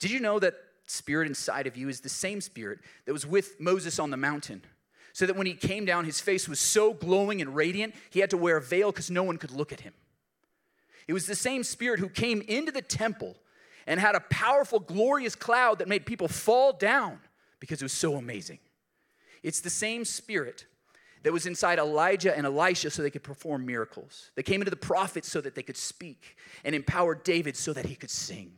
Did 0.00 0.10
you 0.10 0.20
know 0.20 0.38
that 0.38 0.54
Spirit 0.86 1.28
inside 1.28 1.66
of 1.66 1.76
you 1.76 1.88
is 1.88 2.00
the 2.00 2.08
same 2.08 2.40
Spirit 2.40 2.80
that 3.06 3.12
was 3.12 3.26
with 3.26 3.60
Moses 3.60 3.98
on 3.98 4.10
the 4.10 4.16
mountain? 4.16 4.62
So 5.12 5.26
that 5.26 5.36
when 5.36 5.46
he 5.46 5.54
came 5.54 5.84
down, 5.84 6.04
his 6.04 6.20
face 6.20 6.48
was 6.48 6.58
so 6.58 6.92
glowing 6.92 7.40
and 7.40 7.54
radiant, 7.54 7.94
he 8.10 8.20
had 8.20 8.30
to 8.30 8.36
wear 8.36 8.56
a 8.56 8.62
veil 8.62 8.90
because 8.90 9.10
no 9.10 9.22
one 9.22 9.36
could 9.36 9.52
look 9.52 9.72
at 9.72 9.80
him. 9.80 9.94
It 11.06 11.12
was 11.12 11.26
the 11.26 11.34
same 11.34 11.62
Spirit 11.62 12.00
who 12.00 12.08
came 12.08 12.40
into 12.42 12.72
the 12.72 12.82
temple 12.82 13.36
and 13.86 14.00
had 14.00 14.14
a 14.14 14.20
powerful, 14.20 14.80
glorious 14.80 15.34
cloud 15.34 15.78
that 15.78 15.88
made 15.88 16.06
people 16.06 16.28
fall 16.28 16.72
down 16.72 17.18
because 17.60 17.82
it 17.82 17.84
was 17.84 17.92
so 17.92 18.16
amazing. 18.16 18.58
It's 19.42 19.60
the 19.60 19.70
same 19.70 20.04
Spirit 20.04 20.66
that 21.22 21.32
was 21.32 21.46
inside 21.46 21.78
Elijah 21.78 22.36
and 22.36 22.46
Elisha 22.46 22.90
so 22.90 23.02
they 23.02 23.10
could 23.10 23.22
perform 23.22 23.64
miracles. 23.66 24.30
They 24.34 24.42
came 24.42 24.60
into 24.60 24.70
the 24.70 24.76
prophets 24.76 25.30
so 25.30 25.40
that 25.40 25.54
they 25.54 25.62
could 25.62 25.76
speak 25.76 26.36
and 26.64 26.74
empowered 26.74 27.24
David 27.24 27.56
so 27.56 27.72
that 27.72 27.86
he 27.86 27.94
could 27.94 28.10
sing. 28.10 28.52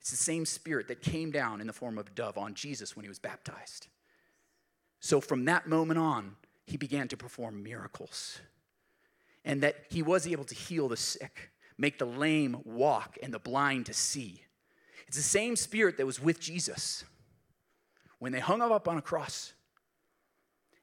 It's 0.00 0.10
the 0.10 0.16
same 0.16 0.46
Spirit 0.46 0.88
that 0.88 1.02
came 1.02 1.30
down 1.30 1.60
in 1.60 1.66
the 1.66 1.72
form 1.72 1.98
of 1.98 2.06
a 2.06 2.10
dove 2.10 2.38
on 2.38 2.54
Jesus 2.54 2.96
when 2.96 3.04
he 3.04 3.08
was 3.08 3.18
baptized. 3.18 3.88
So 5.00 5.20
from 5.20 5.44
that 5.44 5.68
moment 5.68 5.98
on, 5.98 6.36
he 6.66 6.76
began 6.76 7.08
to 7.08 7.16
perform 7.16 7.62
miracles 7.62 8.40
and 9.44 9.62
that 9.62 9.76
he 9.90 10.02
was 10.02 10.26
able 10.26 10.44
to 10.44 10.54
heal 10.54 10.88
the 10.88 10.96
sick, 10.96 11.50
make 11.76 11.98
the 11.98 12.06
lame 12.06 12.58
walk, 12.64 13.18
and 13.22 13.32
the 13.32 13.38
blind 13.38 13.86
to 13.86 13.94
see. 13.94 14.42
It's 15.06 15.16
the 15.16 15.22
same 15.22 15.56
spirit 15.56 15.96
that 15.96 16.06
was 16.06 16.20
with 16.20 16.38
Jesus 16.38 17.04
when 18.18 18.32
they 18.32 18.40
hung 18.40 18.60
him 18.60 18.72
up 18.72 18.88
on 18.88 18.98
a 18.98 19.02
cross 19.02 19.52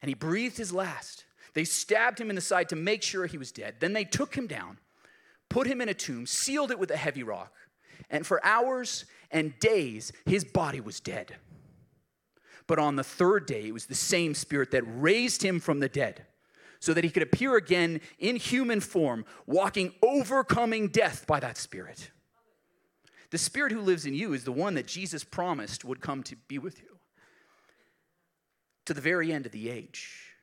and 0.02 0.10
he 0.10 0.15
breathed 0.15 0.58
his 0.58 0.74
last. 0.74 1.26
They 1.54 1.63
stabbed 1.63 2.20
him 2.20 2.30
in 2.30 2.36
the 2.36 2.41
side 2.41 2.70
to 2.70 2.76
make 2.76 3.02
sure 3.02 3.26
he 3.26 3.38
was 3.38 3.52
dead. 3.52 3.76
Then 3.80 3.94
they 3.94 4.04
took 4.04 4.36
him 4.36 4.48
down, 4.48 4.78
put 5.50 5.68
him 5.68 5.82
in 5.82 5.89
a 5.89 5.94
tomb, 5.94 6.26
sealed 6.26 6.72
it 6.72 6.80
with 6.80 6.91
a 6.91 6.98
heavy 6.98 7.24
rock, 7.24 7.54
and 8.10 8.26
for 8.26 8.44
hours 8.46 9.06
and 9.32 9.58
days 9.60 10.12
his 10.26 10.44
body 10.44 10.82
was 10.82 11.00
dead. 11.00 11.36
But 12.68 12.80
on 12.80 12.96
the 12.96 13.04
third 13.04 13.46
day, 13.46 13.68
it 13.68 13.74
was 13.74 13.86
the 13.86 13.96
same 13.96 14.34
spirit 14.34 14.72
that 14.72 14.84
raised 14.86 15.44
him 15.44 15.60
from 15.60 15.80
the 15.80 15.89
dead 15.89 16.26
so 16.86 16.93
that 16.93 17.04
he 17.04 17.10
could 17.10 17.24
appear 17.24 17.56
again 17.56 18.00
in 18.19 18.36
human 18.36 18.80
form, 18.80 19.26
walking, 19.48 19.91
overcoming 20.04 20.88
death 20.88 21.26
by 21.26 21.39
that 21.39 21.58
Spirit. 21.58 22.12
The 23.32 23.39
Spirit 23.39 23.71
who 23.71 23.82
lives 23.82 24.06
in 24.06 24.13
you 24.13 24.34
is 24.34 24.43
the 24.43 24.52
one 24.52 24.76
that 24.76 24.86
Jesus 24.86 25.24
promised 25.24 25.84
would 25.84 26.00
come 26.00 26.21
to 26.21 26.36
be 26.48 26.60
with 26.60 26.80
you 26.80 27.00
to 28.86 28.93
the 28.93 29.02
very 29.02 29.34
end 29.34 29.48
of 29.48 29.52
the 29.52 29.67
age, 29.67 30.36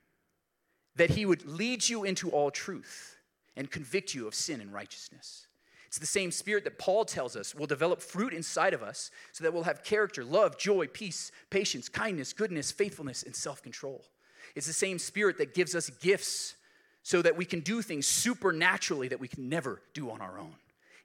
that 0.96 1.10
he 1.10 1.24
would 1.24 1.46
lead 1.46 1.88
you 1.88 2.02
into 2.02 2.28
all 2.30 2.50
truth 2.50 3.18
and 3.56 3.70
convict 3.70 4.12
you 4.12 4.26
of 4.26 4.34
sin 4.34 4.60
and 4.60 4.72
righteousness. 4.72 5.46
It's 5.86 5.98
the 5.98 6.06
same 6.06 6.32
spirit 6.32 6.64
that 6.64 6.76
Paul 6.76 7.04
tells 7.04 7.36
us 7.36 7.54
will 7.54 7.68
develop 7.68 8.02
fruit 8.02 8.34
inside 8.34 8.74
of 8.74 8.82
us 8.82 9.12
so 9.30 9.44
that 9.44 9.54
we'll 9.54 9.62
have 9.62 9.84
character, 9.84 10.24
love, 10.24 10.58
joy, 10.58 10.88
peace, 10.88 11.30
patience, 11.50 11.88
kindness, 11.88 12.32
goodness, 12.32 12.72
faithfulness, 12.72 13.22
and 13.22 13.36
self 13.36 13.62
control. 13.62 14.04
It's 14.54 14.66
the 14.66 14.72
same 14.72 14.98
spirit 14.98 15.38
that 15.38 15.54
gives 15.54 15.74
us 15.74 15.90
gifts 15.90 16.54
so 17.02 17.22
that 17.22 17.36
we 17.36 17.44
can 17.44 17.60
do 17.60 17.82
things 17.82 18.06
supernaturally 18.06 19.08
that 19.08 19.20
we 19.20 19.28
can 19.28 19.48
never 19.48 19.82
do 19.94 20.10
on 20.10 20.20
our 20.20 20.38
own. 20.38 20.54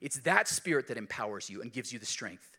It's 0.00 0.18
that 0.20 0.46
spirit 0.46 0.88
that 0.88 0.96
empowers 0.96 1.50
you 1.50 1.60
and 1.60 1.72
gives 1.72 1.92
you 1.92 1.98
the 1.98 2.06
strength. 2.06 2.56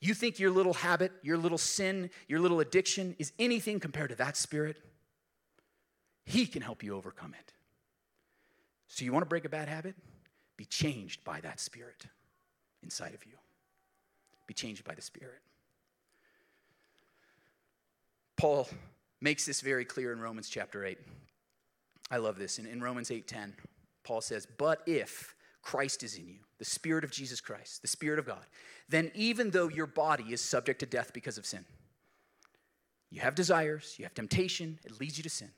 You 0.00 0.14
think 0.14 0.38
your 0.38 0.50
little 0.50 0.74
habit, 0.74 1.12
your 1.22 1.36
little 1.36 1.58
sin, 1.58 2.10
your 2.26 2.40
little 2.40 2.60
addiction 2.60 3.14
is 3.18 3.32
anything 3.38 3.78
compared 3.80 4.10
to 4.10 4.16
that 4.16 4.36
spirit? 4.36 4.76
He 6.24 6.46
can 6.46 6.62
help 6.62 6.82
you 6.82 6.96
overcome 6.96 7.34
it. 7.38 7.52
So, 8.88 9.04
you 9.04 9.12
want 9.12 9.22
to 9.22 9.28
break 9.28 9.44
a 9.44 9.48
bad 9.48 9.68
habit? 9.68 9.94
Be 10.56 10.64
changed 10.64 11.24
by 11.24 11.40
that 11.40 11.60
spirit 11.60 12.06
inside 12.82 13.14
of 13.14 13.24
you. 13.24 13.32
Be 14.46 14.54
changed 14.54 14.84
by 14.84 14.94
the 14.94 15.02
spirit. 15.02 15.40
Paul 18.36 18.68
makes 19.22 19.46
this 19.46 19.60
very 19.60 19.84
clear 19.84 20.12
in 20.12 20.20
Romans 20.20 20.48
chapter 20.48 20.84
8. 20.84 20.98
I 22.10 22.16
love 22.18 22.38
this. 22.38 22.58
In, 22.58 22.66
in 22.66 22.82
Romans 22.82 23.08
8:10, 23.08 23.52
Paul 24.04 24.20
says, 24.20 24.46
But 24.58 24.82
if 24.86 25.34
Christ 25.62 26.02
is 26.02 26.16
in 26.16 26.26
you, 26.26 26.40
the 26.58 26.64
Spirit 26.64 27.04
of 27.04 27.10
Jesus 27.10 27.40
Christ, 27.40 27.82
the 27.82 27.88
Spirit 27.88 28.18
of 28.18 28.26
God, 28.26 28.44
then 28.88 29.10
even 29.14 29.50
though 29.50 29.68
your 29.68 29.86
body 29.86 30.32
is 30.32 30.40
subject 30.40 30.80
to 30.80 30.86
death 30.86 31.12
because 31.14 31.38
of 31.38 31.46
sin, 31.46 31.64
you 33.10 33.20
have 33.20 33.34
desires, 33.34 33.94
you 33.98 34.04
have 34.04 34.14
temptation, 34.14 34.78
it 34.84 35.00
leads 35.00 35.16
you 35.16 35.22
to 35.22 35.30
sin. 35.30 35.50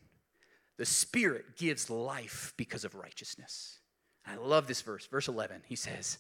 The 0.77 0.87
Spirit 0.87 1.57
gives 1.57 1.89
life 1.89 2.53
because 2.57 2.85
of 2.85 2.95
righteousness. 2.95 3.79
I 4.27 4.37
love 4.37 4.67
this 4.67 4.83
verse, 4.83 5.07
verse 5.07 5.29
11. 5.29 5.63
He 5.67 5.77
says, 5.77 6.19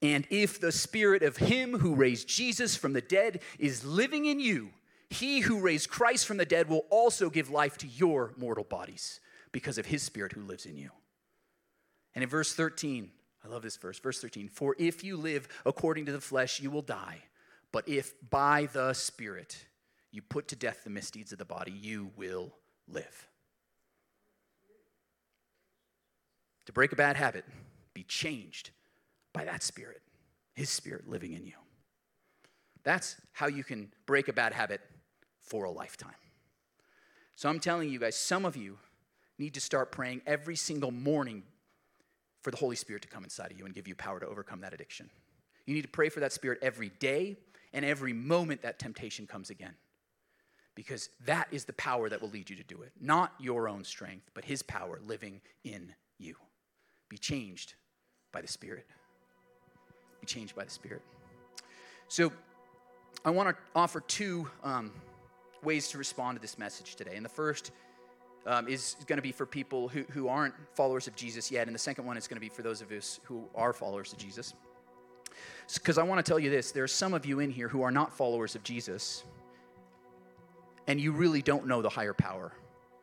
And 0.00 0.26
if 0.30 0.60
the 0.60 0.72
Spirit 0.72 1.22
of 1.22 1.36
Him 1.36 1.78
who 1.78 1.94
raised 1.94 2.28
Jesus 2.28 2.76
from 2.76 2.92
the 2.92 3.00
dead 3.00 3.40
is 3.58 3.84
living 3.84 4.26
in 4.26 4.38
you, 4.38 4.70
he 5.10 5.40
who 5.40 5.60
raised 5.60 5.90
Christ 5.90 6.26
from 6.26 6.36
the 6.36 6.46
dead 6.46 6.68
will 6.68 6.86
also 6.88 7.28
give 7.28 7.50
life 7.50 7.76
to 7.78 7.86
your 7.86 8.32
mortal 8.36 8.64
bodies 8.64 9.20
because 9.52 9.76
of 9.76 9.86
his 9.86 10.02
spirit 10.02 10.32
who 10.32 10.42
lives 10.42 10.64
in 10.64 10.76
you. 10.76 10.90
And 12.14 12.22
in 12.22 12.30
verse 12.30 12.54
13, 12.54 13.10
I 13.44 13.48
love 13.48 13.62
this 13.62 13.76
verse, 13.76 13.98
verse 13.98 14.20
13, 14.20 14.48
for 14.48 14.76
if 14.78 15.02
you 15.02 15.16
live 15.16 15.48
according 15.66 16.06
to 16.06 16.12
the 16.12 16.20
flesh, 16.20 16.60
you 16.60 16.70
will 16.70 16.82
die. 16.82 17.22
But 17.72 17.88
if 17.88 18.14
by 18.30 18.68
the 18.72 18.92
Spirit 18.92 19.64
you 20.10 20.22
put 20.22 20.48
to 20.48 20.56
death 20.56 20.84
the 20.84 20.90
misdeeds 20.90 21.32
of 21.32 21.38
the 21.38 21.44
body, 21.44 21.72
you 21.72 22.10
will 22.16 22.52
live. 22.88 23.28
To 26.66 26.72
break 26.72 26.92
a 26.92 26.96
bad 26.96 27.16
habit, 27.16 27.44
be 27.94 28.02
changed 28.02 28.70
by 29.32 29.44
that 29.44 29.62
Spirit, 29.62 30.02
His 30.54 30.68
Spirit 30.68 31.08
living 31.08 31.32
in 31.32 31.46
you. 31.46 31.54
That's 32.82 33.16
how 33.32 33.46
you 33.46 33.64
can 33.64 33.92
break 34.06 34.28
a 34.28 34.32
bad 34.32 34.52
habit 34.52 34.80
for 35.50 35.64
a 35.64 35.70
lifetime. 35.70 36.14
So 37.34 37.48
I'm 37.48 37.58
telling 37.58 37.90
you 37.90 37.98
guys, 37.98 38.16
some 38.16 38.44
of 38.44 38.56
you 38.56 38.78
need 39.36 39.54
to 39.54 39.60
start 39.60 39.90
praying 39.90 40.22
every 40.26 40.54
single 40.54 40.92
morning 40.92 41.42
for 42.42 42.52
the 42.52 42.56
Holy 42.56 42.76
Spirit 42.76 43.02
to 43.02 43.08
come 43.08 43.24
inside 43.24 43.50
of 43.50 43.58
you 43.58 43.66
and 43.66 43.74
give 43.74 43.88
you 43.88 43.96
power 43.96 44.20
to 44.20 44.26
overcome 44.26 44.60
that 44.60 44.72
addiction. 44.72 45.10
You 45.66 45.74
need 45.74 45.82
to 45.82 45.88
pray 45.88 46.08
for 46.08 46.20
that 46.20 46.32
Spirit 46.32 46.60
every 46.62 46.90
day 47.00 47.36
and 47.72 47.84
every 47.84 48.12
moment 48.12 48.62
that 48.62 48.78
temptation 48.78 49.26
comes 49.26 49.50
again. 49.50 49.74
Because 50.76 51.10
that 51.26 51.48
is 51.50 51.64
the 51.64 51.72
power 51.72 52.08
that 52.08 52.22
will 52.22 52.30
lead 52.30 52.48
you 52.48 52.56
to 52.56 52.62
do 52.62 52.82
it. 52.82 52.92
Not 53.00 53.32
your 53.40 53.68
own 53.68 53.82
strength, 53.82 54.30
but 54.34 54.44
His 54.44 54.62
power 54.62 55.00
living 55.04 55.40
in 55.64 55.92
you. 56.18 56.36
Be 57.08 57.18
changed 57.18 57.74
by 58.30 58.40
the 58.40 58.48
Spirit. 58.48 58.86
Be 60.20 60.26
changed 60.26 60.54
by 60.54 60.64
the 60.64 60.70
Spirit. 60.70 61.02
So, 62.06 62.32
I 63.24 63.30
want 63.30 63.50
to 63.50 63.56
offer 63.74 64.00
two 64.00 64.48
um, 64.62 64.92
ways 65.62 65.88
to 65.88 65.98
respond 65.98 66.36
to 66.36 66.42
this 66.42 66.58
message 66.58 66.96
today. 66.96 67.16
And 67.16 67.24
the 67.24 67.30
first 67.30 67.72
um, 68.46 68.68
is 68.68 68.96
going 69.06 69.18
to 69.18 69.22
be 69.22 69.32
for 69.32 69.46
people 69.46 69.88
who, 69.88 70.04
who 70.10 70.28
aren't 70.28 70.54
followers 70.74 71.06
of 71.06 71.14
Jesus 71.14 71.50
yet. 71.50 71.66
And 71.66 71.74
the 71.74 71.80
second 71.80 72.06
one 72.06 72.16
is 72.16 72.26
going 72.26 72.36
to 72.36 72.40
be 72.40 72.48
for 72.48 72.62
those 72.62 72.80
of 72.80 72.90
us 72.92 73.20
who 73.24 73.44
are 73.54 73.72
followers 73.72 74.12
of 74.12 74.18
Jesus. 74.18 74.54
Because 75.74 75.98
I 75.98 76.02
want 76.02 76.24
to 76.24 76.28
tell 76.28 76.38
you 76.38 76.50
this 76.50 76.72
there 76.72 76.84
are 76.84 76.88
some 76.88 77.14
of 77.14 77.24
you 77.24 77.40
in 77.40 77.50
here 77.50 77.68
who 77.68 77.82
are 77.82 77.90
not 77.90 78.12
followers 78.12 78.54
of 78.54 78.62
Jesus, 78.62 79.24
and 80.86 81.00
you 81.00 81.12
really 81.12 81.42
don't 81.42 81.66
know 81.66 81.82
the 81.82 81.88
higher 81.88 82.14
power 82.14 82.52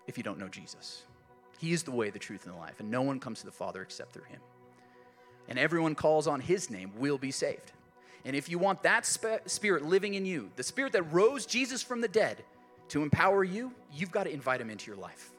if 0.07 0.17
you 0.17 0.23
don't 0.23 0.39
know 0.39 0.49
Jesus. 0.49 1.03
He 1.59 1.71
is 1.71 1.83
the 1.83 1.91
way, 1.91 2.09
the 2.09 2.19
truth, 2.19 2.45
and 2.45 2.53
the 2.53 2.59
life, 2.59 2.79
and 2.79 2.91
no 2.91 3.01
one 3.01 3.19
comes 3.19 3.39
to 3.39 3.45
the 3.45 3.51
Father 3.51 3.81
except 3.81 4.13
through 4.13 4.25
him. 4.25 4.41
And 5.47 5.57
everyone 5.57 5.95
calls 5.95 6.27
on 6.27 6.41
his 6.41 6.69
name 6.69 6.91
will 6.97 7.17
be 7.17 7.31
saved. 7.31 7.71
And 8.27 8.35
if 8.35 8.49
you 8.49 8.59
want 8.59 8.83
that 8.83 9.05
sp- 9.07 9.47
spirit 9.47 9.85
living 9.85 10.15
in 10.15 10.25
you, 10.25 10.51
the 10.57 10.63
spirit 10.63 10.91
that 10.91 11.03
rose 11.13 11.45
Jesus 11.45 11.81
from 11.81 12.01
the 12.01 12.09
dead 12.09 12.43
to 12.89 13.01
empower 13.01 13.41
you, 13.45 13.71
you've 13.93 14.11
got 14.11 14.25
to 14.25 14.29
invite 14.29 14.59
him 14.59 14.69
into 14.69 14.91
your 14.91 14.99
life. 14.99 15.31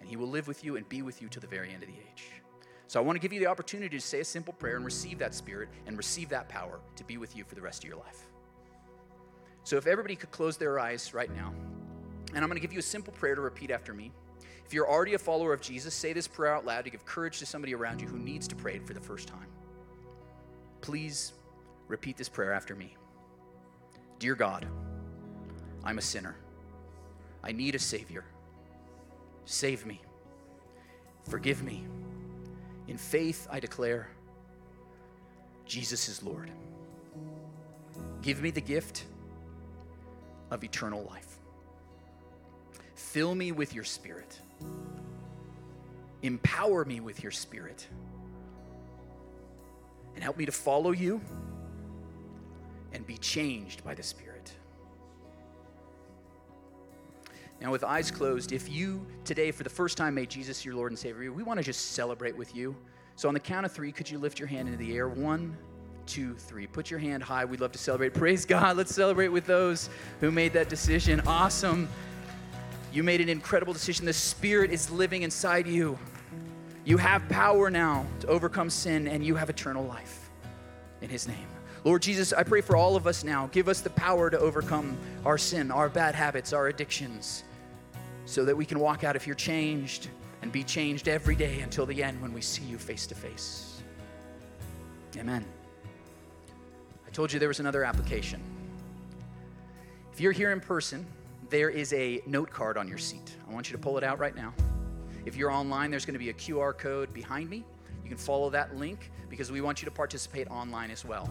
And 0.00 0.08
he 0.08 0.16
will 0.16 0.28
live 0.28 0.46
with 0.46 0.62
you 0.62 0.76
and 0.76 0.86
be 0.86 1.00
with 1.00 1.22
you 1.22 1.28
to 1.28 1.40
the 1.40 1.46
very 1.46 1.72
end 1.72 1.82
of 1.82 1.88
the 1.88 1.94
age. 1.94 2.26
So 2.88 3.00
I 3.00 3.02
want 3.02 3.16
to 3.16 3.20
give 3.20 3.32
you 3.32 3.40
the 3.40 3.46
opportunity 3.46 3.96
to 3.96 4.02
say 4.02 4.20
a 4.20 4.24
simple 4.24 4.52
prayer 4.52 4.76
and 4.76 4.84
receive 4.84 5.18
that 5.18 5.34
spirit 5.34 5.70
and 5.86 5.96
receive 5.96 6.28
that 6.28 6.46
power 6.50 6.80
to 6.96 7.04
be 7.04 7.16
with 7.16 7.34
you 7.34 7.42
for 7.42 7.54
the 7.54 7.62
rest 7.62 7.84
of 7.84 7.88
your 7.88 7.98
life. 7.98 8.26
So 9.64 9.78
if 9.78 9.86
everybody 9.86 10.14
could 10.14 10.30
close 10.30 10.58
their 10.58 10.78
eyes 10.78 11.14
right 11.14 11.34
now, 11.34 11.54
and 12.34 12.44
I'm 12.44 12.50
going 12.50 12.60
to 12.60 12.60
give 12.60 12.74
you 12.74 12.80
a 12.80 12.82
simple 12.82 13.14
prayer 13.14 13.34
to 13.34 13.40
repeat 13.40 13.70
after 13.70 13.94
me. 13.94 14.12
If 14.66 14.74
you're 14.74 14.88
already 14.88 15.14
a 15.14 15.18
follower 15.18 15.54
of 15.54 15.62
Jesus, 15.62 15.94
say 15.94 16.12
this 16.12 16.28
prayer 16.28 16.54
out 16.54 16.66
loud 16.66 16.84
to 16.84 16.90
give 16.90 17.06
courage 17.06 17.38
to 17.38 17.46
somebody 17.46 17.74
around 17.74 18.02
you 18.02 18.08
who 18.08 18.18
needs 18.18 18.46
to 18.48 18.56
pray 18.56 18.74
it 18.74 18.86
for 18.86 18.92
the 18.92 19.00
first 19.00 19.26
time. 19.26 19.48
Please 20.82 21.32
Repeat 21.90 22.16
this 22.16 22.28
prayer 22.28 22.52
after 22.52 22.76
me 22.76 22.96
Dear 24.20 24.36
God, 24.36 24.64
I'm 25.82 25.98
a 25.98 26.02
sinner. 26.02 26.36
I 27.42 27.50
need 27.50 27.74
a 27.74 27.80
Savior. 27.80 28.24
Save 29.44 29.84
me. 29.86 30.00
Forgive 31.28 31.64
me. 31.64 31.84
In 32.86 32.96
faith, 32.96 33.48
I 33.50 33.58
declare 33.58 34.08
Jesus 35.66 36.08
is 36.08 36.22
Lord. 36.22 36.52
Give 38.22 38.40
me 38.40 38.50
the 38.50 38.60
gift 38.60 39.06
of 40.52 40.62
eternal 40.62 41.02
life. 41.02 41.38
Fill 42.94 43.34
me 43.34 43.50
with 43.50 43.74
your 43.74 43.84
Spirit. 43.84 44.38
Empower 46.22 46.84
me 46.84 47.00
with 47.00 47.22
your 47.22 47.32
Spirit. 47.32 47.88
And 50.14 50.22
help 50.22 50.36
me 50.36 50.44
to 50.44 50.52
follow 50.52 50.92
you 50.92 51.20
and 53.00 53.06
be 53.06 53.16
changed 53.16 53.82
by 53.82 53.94
the 53.94 54.02
Spirit. 54.02 54.52
Now, 57.58 57.70
with 57.72 57.82
eyes 57.82 58.10
closed, 58.10 58.52
if 58.52 58.68
you 58.68 59.06
today, 59.24 59.52
for 59.52 59.62
the 59.62 59.70
first 59.70 59.96
time, 59.96 60.14
made 60.14 60.28
Jesus 60.28 60.66
your 60.66 60.74
Lord 60.74 60.92
and 60.92 60.98
Savior, 60.98 61.32
we 61.32 61.42
want 61.42 61.56
to 61.56 61.64
just 61.64 61.92
celebrate 61.92 62.36
with 62.36 62.54
you. 62.54 62.76
So, 63.16 63.26
on 63.26 63.32
the 63.32 63.40
count 63.40 63.64
of 63.64 63.72
three, 63.72 63.90
could 63.90 64.10
you 64.10 64.18
lift 64.18 64.38
your 64.38 64.48
hand 64.48 64.68
into 64.68 64.76
the 64.76 64.94
air? 64.94 65.08
One, 65.08 65.56
two, 66.04 66.34
three. 66.34 66.66
Put 66.66 66.90
your 66.90 67.00
hand 67.00 67.22
high. 67.22 67.46
We'd 67.46 67.62
love 67.62 67.72
to 67.72 67.78
celebrate. 67.78 68.12
Praise 68.12 68.44
God. 68.44 68.76
Let's 68.76 68.94
celebrate 68.94 69.28
with 69.28 69.46
those 69.46 69.88
who 70.20 70.30
made 70.30 70.52
that 70.52 70.68
decision. 70.68 71.22
Awesome. 71.26 71.88
You 72.92 73.02
made 73.02 73.22
an 73.22 73.30
incredible 73.30 73.72
decision. 73.72 74.04
The 74.04 74.12
Spirit 74.12 74.72
is 74.72 74.90
living 74.90 75.22
inside 75.22 75.66
you. 75.66 75.98
You 76.84 76.98
have 76.98 77.26
power 77.30 77.70
now 77.70 78.04
to 78.20 78.26
overcome 78.26 78.68
sin, 78.68 79.08
and 79.08 79.24
you 79.24 79.36
have 79.36 79.48
eternal 79.48 79.86
life 79.86 80.28
in 81.00 81.08
His 81.08 81.26
name. 81.26 81.46
Lord 81.84 82.02
Jesus, 82.02 82.34
I 82.34 82.42
pray 82.42 82.60
for 82.60 82.76
all 82.76 82.94
of 82.94 83.06
us 83.06 83.24
now. 83.24 83.48
Give 83.52 83.68
us 83.68 83.80
the 83.80 83.90
power 83.90 84.28
to 84.28 84.38
overcome 84.38 84.98
our 85.24 85.38
sin, 85.38 85.70
our 85.70 85.88
bad 85.88 86.14
habits, 86.14 86.52
our 86.52 86.68
addictions, 86.68 87.44
so 88.26 88.44
that 88.44 88.54
we 88.54 88.66
can 88.66 88.78
walk 88.78 89.02
out 89.02 89.16
if 89.16 89.26
you're 89.26 89.34
changed 89.34 90.08
and 90.42 90.52
be 90.52 90.62
changed 90.62 91.08
every 91.08 91.34
day 91.34 91.60
until 91.60 91.86
the 91.86 92.02
end 92.02 92.20
when 92.20 92.34
we 92.34 92.42
see 92.42 92.64
you 92.64 92.76
face 92.76 93.06
to 93.06 93.14
face. 93.14 93.82
Amen. 95.16 95.44
I 97.06 97.10
told 97.10 97.32
you 97.32 97.38
there 97.38 97.48
was 97.48 97.60
another 97.60 97.82
application. 97.82 98.42
If 100.12 100.20
you're 100.20 100.32
here 100.32 100.52
in 100.52 100.60
person, 100.60 101.06
there 101.48 101.70
is 101.70 101.92
a 101.94 102.20
note 102.26 102.50
card 102.50 102.76
on 102.76 102.88
your 102.88 102.98
seat. 102.98 103.36
I 103.48 103.52
want 103.52 103.70
you 103.70 103.76
to 103.76 103.82
pull 103.82 103.96
it 103.96 104.04
out 104.04 104.18
right 104.18 104.36
now. 104.36 104.52
If 105.24 105.34
you're 105.34 105.50
online, 105.50 105.90
there's 105.90 106.04
going 106.04 106.14
to 106.14 106.18
be 106.18 106.28
a 106.28 106.34
QR 106.34 106.76
code 106.76 107.12
behind 107.14 107.48
me. 107.48 107.64
You 108.04 108.08
can 108.08 108.18
follow 108.18 108.50
that 108.50 108.76
link 108.76 109.10
because 109.28 109.50
we 109.50 109.60
want 109.60 109.80
you 109.80 109.86
to 109.86 109.90
participate 109.90 110.48
online 110.48 110.90
as 110.90 111.04
well. 111.04 111.28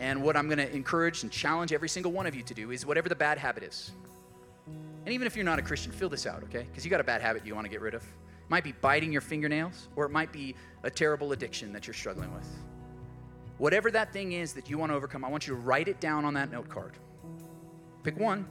And 0.00 0.22
what 0.22 0.36
I'm 0.36 0.48
going 0.48 0.58
to 0.58 0.74
encourage 0.74 1.22
and 1.22 1.30
challenge 1.30 1.72
every 1.72 1.88
single 1.88 2.10
one 2.10 2.26
of 2.26 2.34
you 2.34 2.42
to 2.42 2.54
do 2.54 2.70
is 2.70 2.86
whatever 2.86 3.08
the 3.08 3.14
bad 3.14 3.38
habit 3.38 3.62
is. 3.62 3.92
And 5.04 5.14
even 5.14 5.26
if 5.26 5.36
you're 5.36 5.44
not 5.44 5.58
a 5.58 5.62
Christian, 5.62 5.92
fill 5.92 6.08
this 6.08 6.26
out, 6.26 6.42
okay? 6.44 6.66
Because 6.68 6.84
you 6.84 6.90
got 6.90 7.00
a 7.00 7.04
bad 7.04 7.20
habit 7.20 7.46
you 7.46 7.54
want 7.54 7.66
to 7.66 7.70
get 7.70 7.82
rid 7.82 7.94
of. 7.94 8.02
It 8.02 8.50
might 8.50 8.64
be 8.64 8.72
biting 8.72 9.12
your 9.12 9.20
fingernails, 9.20 9.88
or 9.96 10.06
it 10.06 10.10
might 10.10 10.32
be 10.32 10.54
a 10.82 10.90
terrible 10.90 11.32
addiction 11.32 11.72
that 11.74 11.86
you're 11.86 11.94
struggling 11.94 12.34
with. 12.34 12.48
Whatever 13.58 13.90
that 13.90 14.10
thing 14.10 14.32
is 14.32 14.54
that 14.54 14.70
you 14.70 14.78
want 14.78 14.90
to 14.90 14.96
overcome, 14.96 15.22
I 15.22 15.28
want 15.28 15.46
you 15.46 15.54
to 15.54 15.60
write 15.60 15.86
it 15.86 16.00
down 16.00 16.24
on 16.24 16.32
that 16.34 16.50
note 16.50 16.70
card. 16.70 16.92
Pick 18.02 18.18
one. 18.18 18.46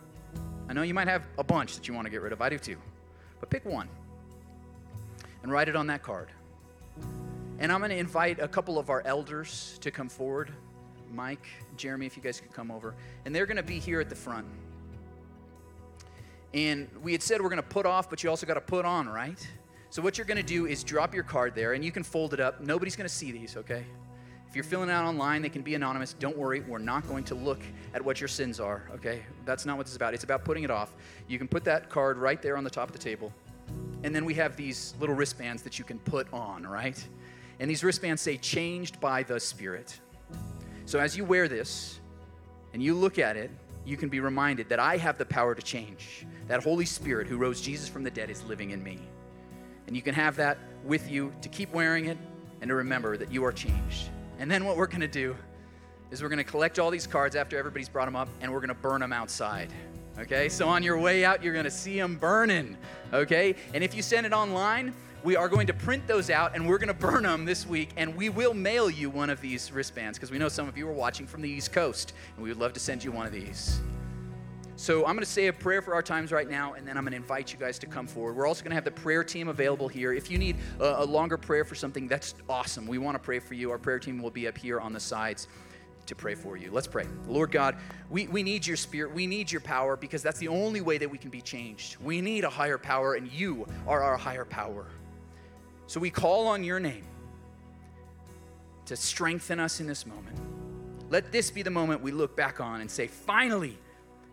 I 0.69 0.73
know 0.73 0.83
you 0.83 0.93
might 0.93 1.07
have 1.07 1.27
a 1.39 1.43
bunch 1.43 1.75
that 1.75 1.87
you 1.87 1.95
want 1.95 2.05
to 2.05 2.11
get 2.11 2.21
rid 2.21 2.31
of. 2.31 2.41
I 2.43 2.49
do 2.49 2.59
too. 2.59 2.77
But 3.39 3.49
pick 3.49 3.65
one 3.65 3.89
and 5.41 5.51
write 5.51 5.67
it 5.67 5.75
on 5.75 5.87
that 5.87 6.03
card. 6.03 6.29
And 7.57 7.71
I'm 7.71 7.79
going 7.79 7.89
to 7.89 7.97
invite 7.97 8.39
a 8.39 8.47
couple 8.47 8.77
of 8.77 8.91
our 8.91 9.01
elders 9.05 9.79
to 9.81 9.89
come 9.89 10.09
forward. 10.09 10.53
Mike, 11.13 11.45
Jeremy, 11.77 12.05
if 12.05 12.15
you 12.15 12.23
guys 12.23 12.39
could 12.39 12.53
come 12.53 12.71
over. 12.71 12.95
And 13.25 13.35
they're 13.35 13.45
going 13.45 13.57
to 13.57 13.63
be 13.63 13.79
here 13.79 13.99
at 13.99 14.09
the 14.09 14.15
front. 14.15 14.45
And 16.53 16.87
we 17.03 17.11
had 17.11 17.21
said 17.21 17.41
we're 17.41 17.49
going 17.49 17.57
to 17.57 17.67
put 17.67 17.85
off, 17.85 18.09
but 18.09 18.23
you 18.23 18.29
also 18.29 18.47
got 18.47 18.55
to 18.55 18.61
put 18.61 18.85
on, 18.85 19.07
right? 19.07 19.47
So 19.91 20.01
what 20.01 20.17
you're 20.17 20.25
going 20.25 20.37
to 20.37 20.43
do 20.43 20.65
is 20.65 20.83
drop 20.83 21.13
your 21.13 21.23
card 21.23 21.55
there, 21.55 21.73
and 21.73 21.83
you 21.83 21.91
can 21.91 22.03
fold 22.03 22.33
it 22.33 22.39
up. 22.39 22.61
Nobody's 22.61 22.95
going 22.95 23.07
to 23.07 23.13
see 23.13 23.31
these, 23.31 23.57
okay? 23.57 23.83
If 24.47 24.55
you're 24.55 24.63
filling 24.63 24.89
out 24.89 25.05
online, 25.05 25.43
they 25.43 25.49
can 25.49 25.61
be 25.61 25.75
anonymous. 25.75 26.13
Don't 26.13 26.35
worry, 26.35 26.61
we're 26.61 26.79
not 26.79 27.07
going 27.07 27.23
to 27.25 27.35
look 27.35 27.61
at 27.93 28.03
what 28.03 28.19
your 28.19 28.27
sins 28.27 28.59
are, 28.59 28.89
okay? 28.95 29.21
That's 29.45 29.63
not 29.65 29.77
what 29.77 29.85
this 29.85 29.91
is 29.91 29.95
about. 29.95 30.15
It's 30.15 30.23
about 30.23 30.43
putting 30.43 30.63
it 30.63 30.71
off. 30.71 30.95
You 31.27 31.37
can 31.37 31.47
put 31.47 31.63
that 31.65 31.89
card 31.89 32.17
right 32.17 32.41
there 32.41 32.57
on 32.57 32.63
the 32.63 32.69
top 32.69 32.89
of 32.89 32.93
the 32.93 32.99
table. 32.99 33.31
And 34.03 34.15
then 34.15 34.25
we 34.25 34.33
have 34.35 34.55
these 34.55 34.95
little 34.99 35.13
wristbands 35.13 35.61
that 35.61 35.77
you 35.77 35.85
can 35.85 35.99
put 35.99 36.31
on, 36.33 36.65
right? 36.65 37.03
And 37.59 37.69
these 37.69 37.83
wristbands 37.83 38.23
say, 38.23 38.37
changed 38.37 38.99
by 38.99 39.21
the 39.21 39.39
Spirit. 39.39 39.99
So 40.89 40.97
as 40.97 41.15
you 41.15 41.23
wear 41.23 41.47
this 41.47 41.99
and 42.73 42.81
you 42.81 42.95
look 42.95 43.19
at 43.19 43.37
it, 43.37 43.51
you 43.85 43.95
can 43.95 44.09
be 44.09 44.21
reminded 44.21 44.69
that 44.69 44.79
I 44.79 44.97
have 44.97 45.19
the 45.19 45.25
power 45.25 45.53
to 45.53 45.61
change. 45.61 46.25
That 46.47 46.63
Holy 46.63 46.85
Spirit 46.85 47.27
who 47.27 47.37
rose 47.37 47.61
Jesus 47.61 47.87
from 47.87 48.01
the 48.01 48.09
dead 48.09 48.31
is 48.31 48.43
living 48.45 48.71
in 48.71 48.81
me. 48.81 48.97
And 49.85 49.95
you 49.95 50.01
can 50.01 50.15
have 50.15 50.35
that 50.37 50.57
with 50.83 51.07
you 51.07 51.31
to 51.43 51.49
keep 51.49 51.71
wearing 51.73 52.05
it 52.05 52.17
and 52.61 52.69
to 52.69 52.73
remember 52.73 53.17
that 53.17 53.31
you 53.31 53.45
are 53.45 53.51
changed. 53.51 54.09
And 54.39 54.49
then 54.49 54.65
what 54.65 54.77
we're 54.77 54.87
going 54.87 55.01
to 55.01 55.07
do 55.07 55.35
is 56.09 56.23
we're 56.23 56.29
going 56.29 56.37
to 56.37 56.43
collect 56.43 56.79
all 56.79 56.89
these 56.89 57.05
cards 57.05 57.35
after 57.35 57.55
everybody's 57.55 57.87
brought 57.87 58.05
them 58.05 58.15
up 58.15 58.27
and 58.41 58.51
we're 58.51 58.57
going 58.57 58.69
to 58.69 58.73
burn 58.73 59.01
them 59.01 59.13
outside. 59.13 59.71
Okay? 60.17 60.49
So 60.49 60.67
on 60.67 60.81
your 60.81 60.97
way 60.97 61.23
out, 61.23 61.43
you're 61.43 61.53
going 61.53 61.65
to 61.65 61.71
see 61.71 61.99
them 61.99 62.15
burning. 62.15 62.75
Okay? 63.13 63.53
And 63.75 63.83
if 63.83 63.93
you 63.93 64.01
send 64.01 64.25
it 64.25 64.33
online, 64.33 64.95
we 65.23 65.35
are 65.35 65.49
going 65.49 65.67
to 65.67 65.73
print 65.73 66.07
those 66.07 66.29
out 66.29 66.55
and 66.55 66.67
we're 66.67 66.77
going 66.77 66.87
to 66.87 66.93
burn 66.93 67.23
them 67.23 67.45
this 67.45 67.67
week 67.67 67.89
and 67.97 68.15
we 68.15 68.29
will 68.29 68.53
mail 68.53 68.89
you 68.89 69.09
one 69.09 69.29
of 69.29 69.41
these 69.41 69.71
wristbands 69.71 70.17
because 70.17 70.31
we 70.31 70.37
know 70.37 70.49
some 70.49 70.67
of 70.67 70.77
you 70.77 70.87
are 70.87 70.93
watching 70.93 71.27
from 71.27 71.41
the 71.41 71.49
east 71.49 71.73
coast 71.73 72.13
and 72.35 72.43
we 72.43 72.49
would 72.49 72.59
love 72.59 72.73
to 72.73 72.79
send 72.79 73.03
you 73.03 73.11
one 73.11 73.25
of 73.25 73.31
these 73.31 73.79
so 74.75 74.99
i'm 75.05 75.15
going 75.15 75.19
to 75.19 75.25
say 75.25 75.47
a 75.47 75.53
prayer 75.53 75.81
for 75.81 75.93
our 75.93 76.01
times 76.01 76.31
right 76.31 76.49
now 76.49 76.73
and 76.73 76.87
then 76.87 76.97
i'm 76.97 77.03
going 77.03 77.11
to 77.11 77.17
invite 77.17 77.51
you 77.51 77.59
guys 77.59 77.77
to 77.77 77.85
come 77.85 78.07
forward 78.07 78.35
we're 78.35 78.47
also 78.47 78.63
going 78.63 78.71
to 78.71 78.75
have 78.75 78.85
the 78.85 78.91
prayer 78.91 79.23
team 79.23 79.49
available 79.49 79.87
here 79.87 80.13
if 80.13 80.31
you 80.31 80.37
need 80.37 80.55
a, 80.79 81.03
a 81.03 81.05
longer 81.05 81.37
prayer 81.37 81.65
for 81.65 81.75
something 81.75 82.07
that's 82.07 82.33
awesome 82.47 82.87
we 82.87 82.97
want 82.97 83.15
to 83.15 83.19
pray 83.19 83.39
for 83.39 83.55
you 83.55 83.71
our 83.71 83.77
prayer 83.77 83.99
team 83.99 84.21
will 84.21 84.31
be 84.31 84.47
up 84.47 84.57
here 84.57 84.79
on 84.79 84.93
the 84.93 84.99
sides 84.99 85.47
to 86.09 86.15
pray 86.15 86.35
for 86.35 86.57
you. 86.57 86.71
Let's 86.71 86.87
pray. 86.87 87.05
Lord 87.27 87.51
God, 87.51 87.77
we, 88.09 88.27
we 88.27 88.43
need 88.43 88.67
your 88.67 88.77
spirit. 88.77 89.13
We 89.13 89.27
need 89.27 89.51
your 89.51 89.61
power 89.61 89.95
because 89.95 90.21
that's 90.21 90.39
the 90.39 90.47
only 90.47 90.81
way 90.81 90.97
that 90.97 91.09
we 91.09 91.17
can 91.17 91.29
be 91.29 91.41
changed. 91.41 91.97
We 92.01 92.19
need 92.19 92.43
a 92.43 92.49
higher 92.49 92.77
power, 92.77 93.13
and 93.13 93.31
you 93.31 93.65
are 93.87 94.01
our 94.01 94.17
higher 94.17 94.45
power. 94.45 94.87
So 95.89 95.99
we 95.99 96.11
call 96.11 96.45
on 96.45 96.63
your 96.63 96.79
name 96.79 97.03
to 98.85 98.95
strengthen 98.95 99.59
us 99.59 99.79
in 99.79 99.87
this 99.87 100.05
moment. 100.05 100.37
Let 101.09 101.31
this 101.31 101.49
be 101.49 101.63
the 101.63 101.71
moment 101.71 102.03
we 102.03 102.11
look 102.11 102.37
back 102.37 102.61
on 102.61 102.81
and 102.81 102.91
say, 102.91 103.07
finally, 103.07 103.75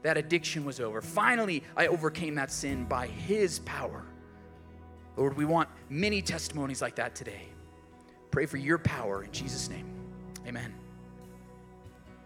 that 0.03 0.19
addiction 0.19 0.67
was 0.67 0.81
over. 0.81 1.01
Finally, 1.01 1.63
I 1.75 1.87
overcame 1.87 2.35
that 2.35 2.53
sin 2.53 2.85
by 2.85 3.07
His 3.07 3.61
power. 3.61 4.05
Lord, 5.17 5.35
we 5.39 5.47
want 5.47 5.71
many 5.89 6.21
testimonies 6.21 6.83
like 6.83 6.97
that 6.97 7.15
today. 7.15 7.49
Pray 8.31 8.45
for 8.45 8.59
your 8.59 8.77
power 8.77 9.25
in 9.25 9.33
Jesus' 9.33 9.71
name. 9.71 9.87
Amen. 10.47 10.75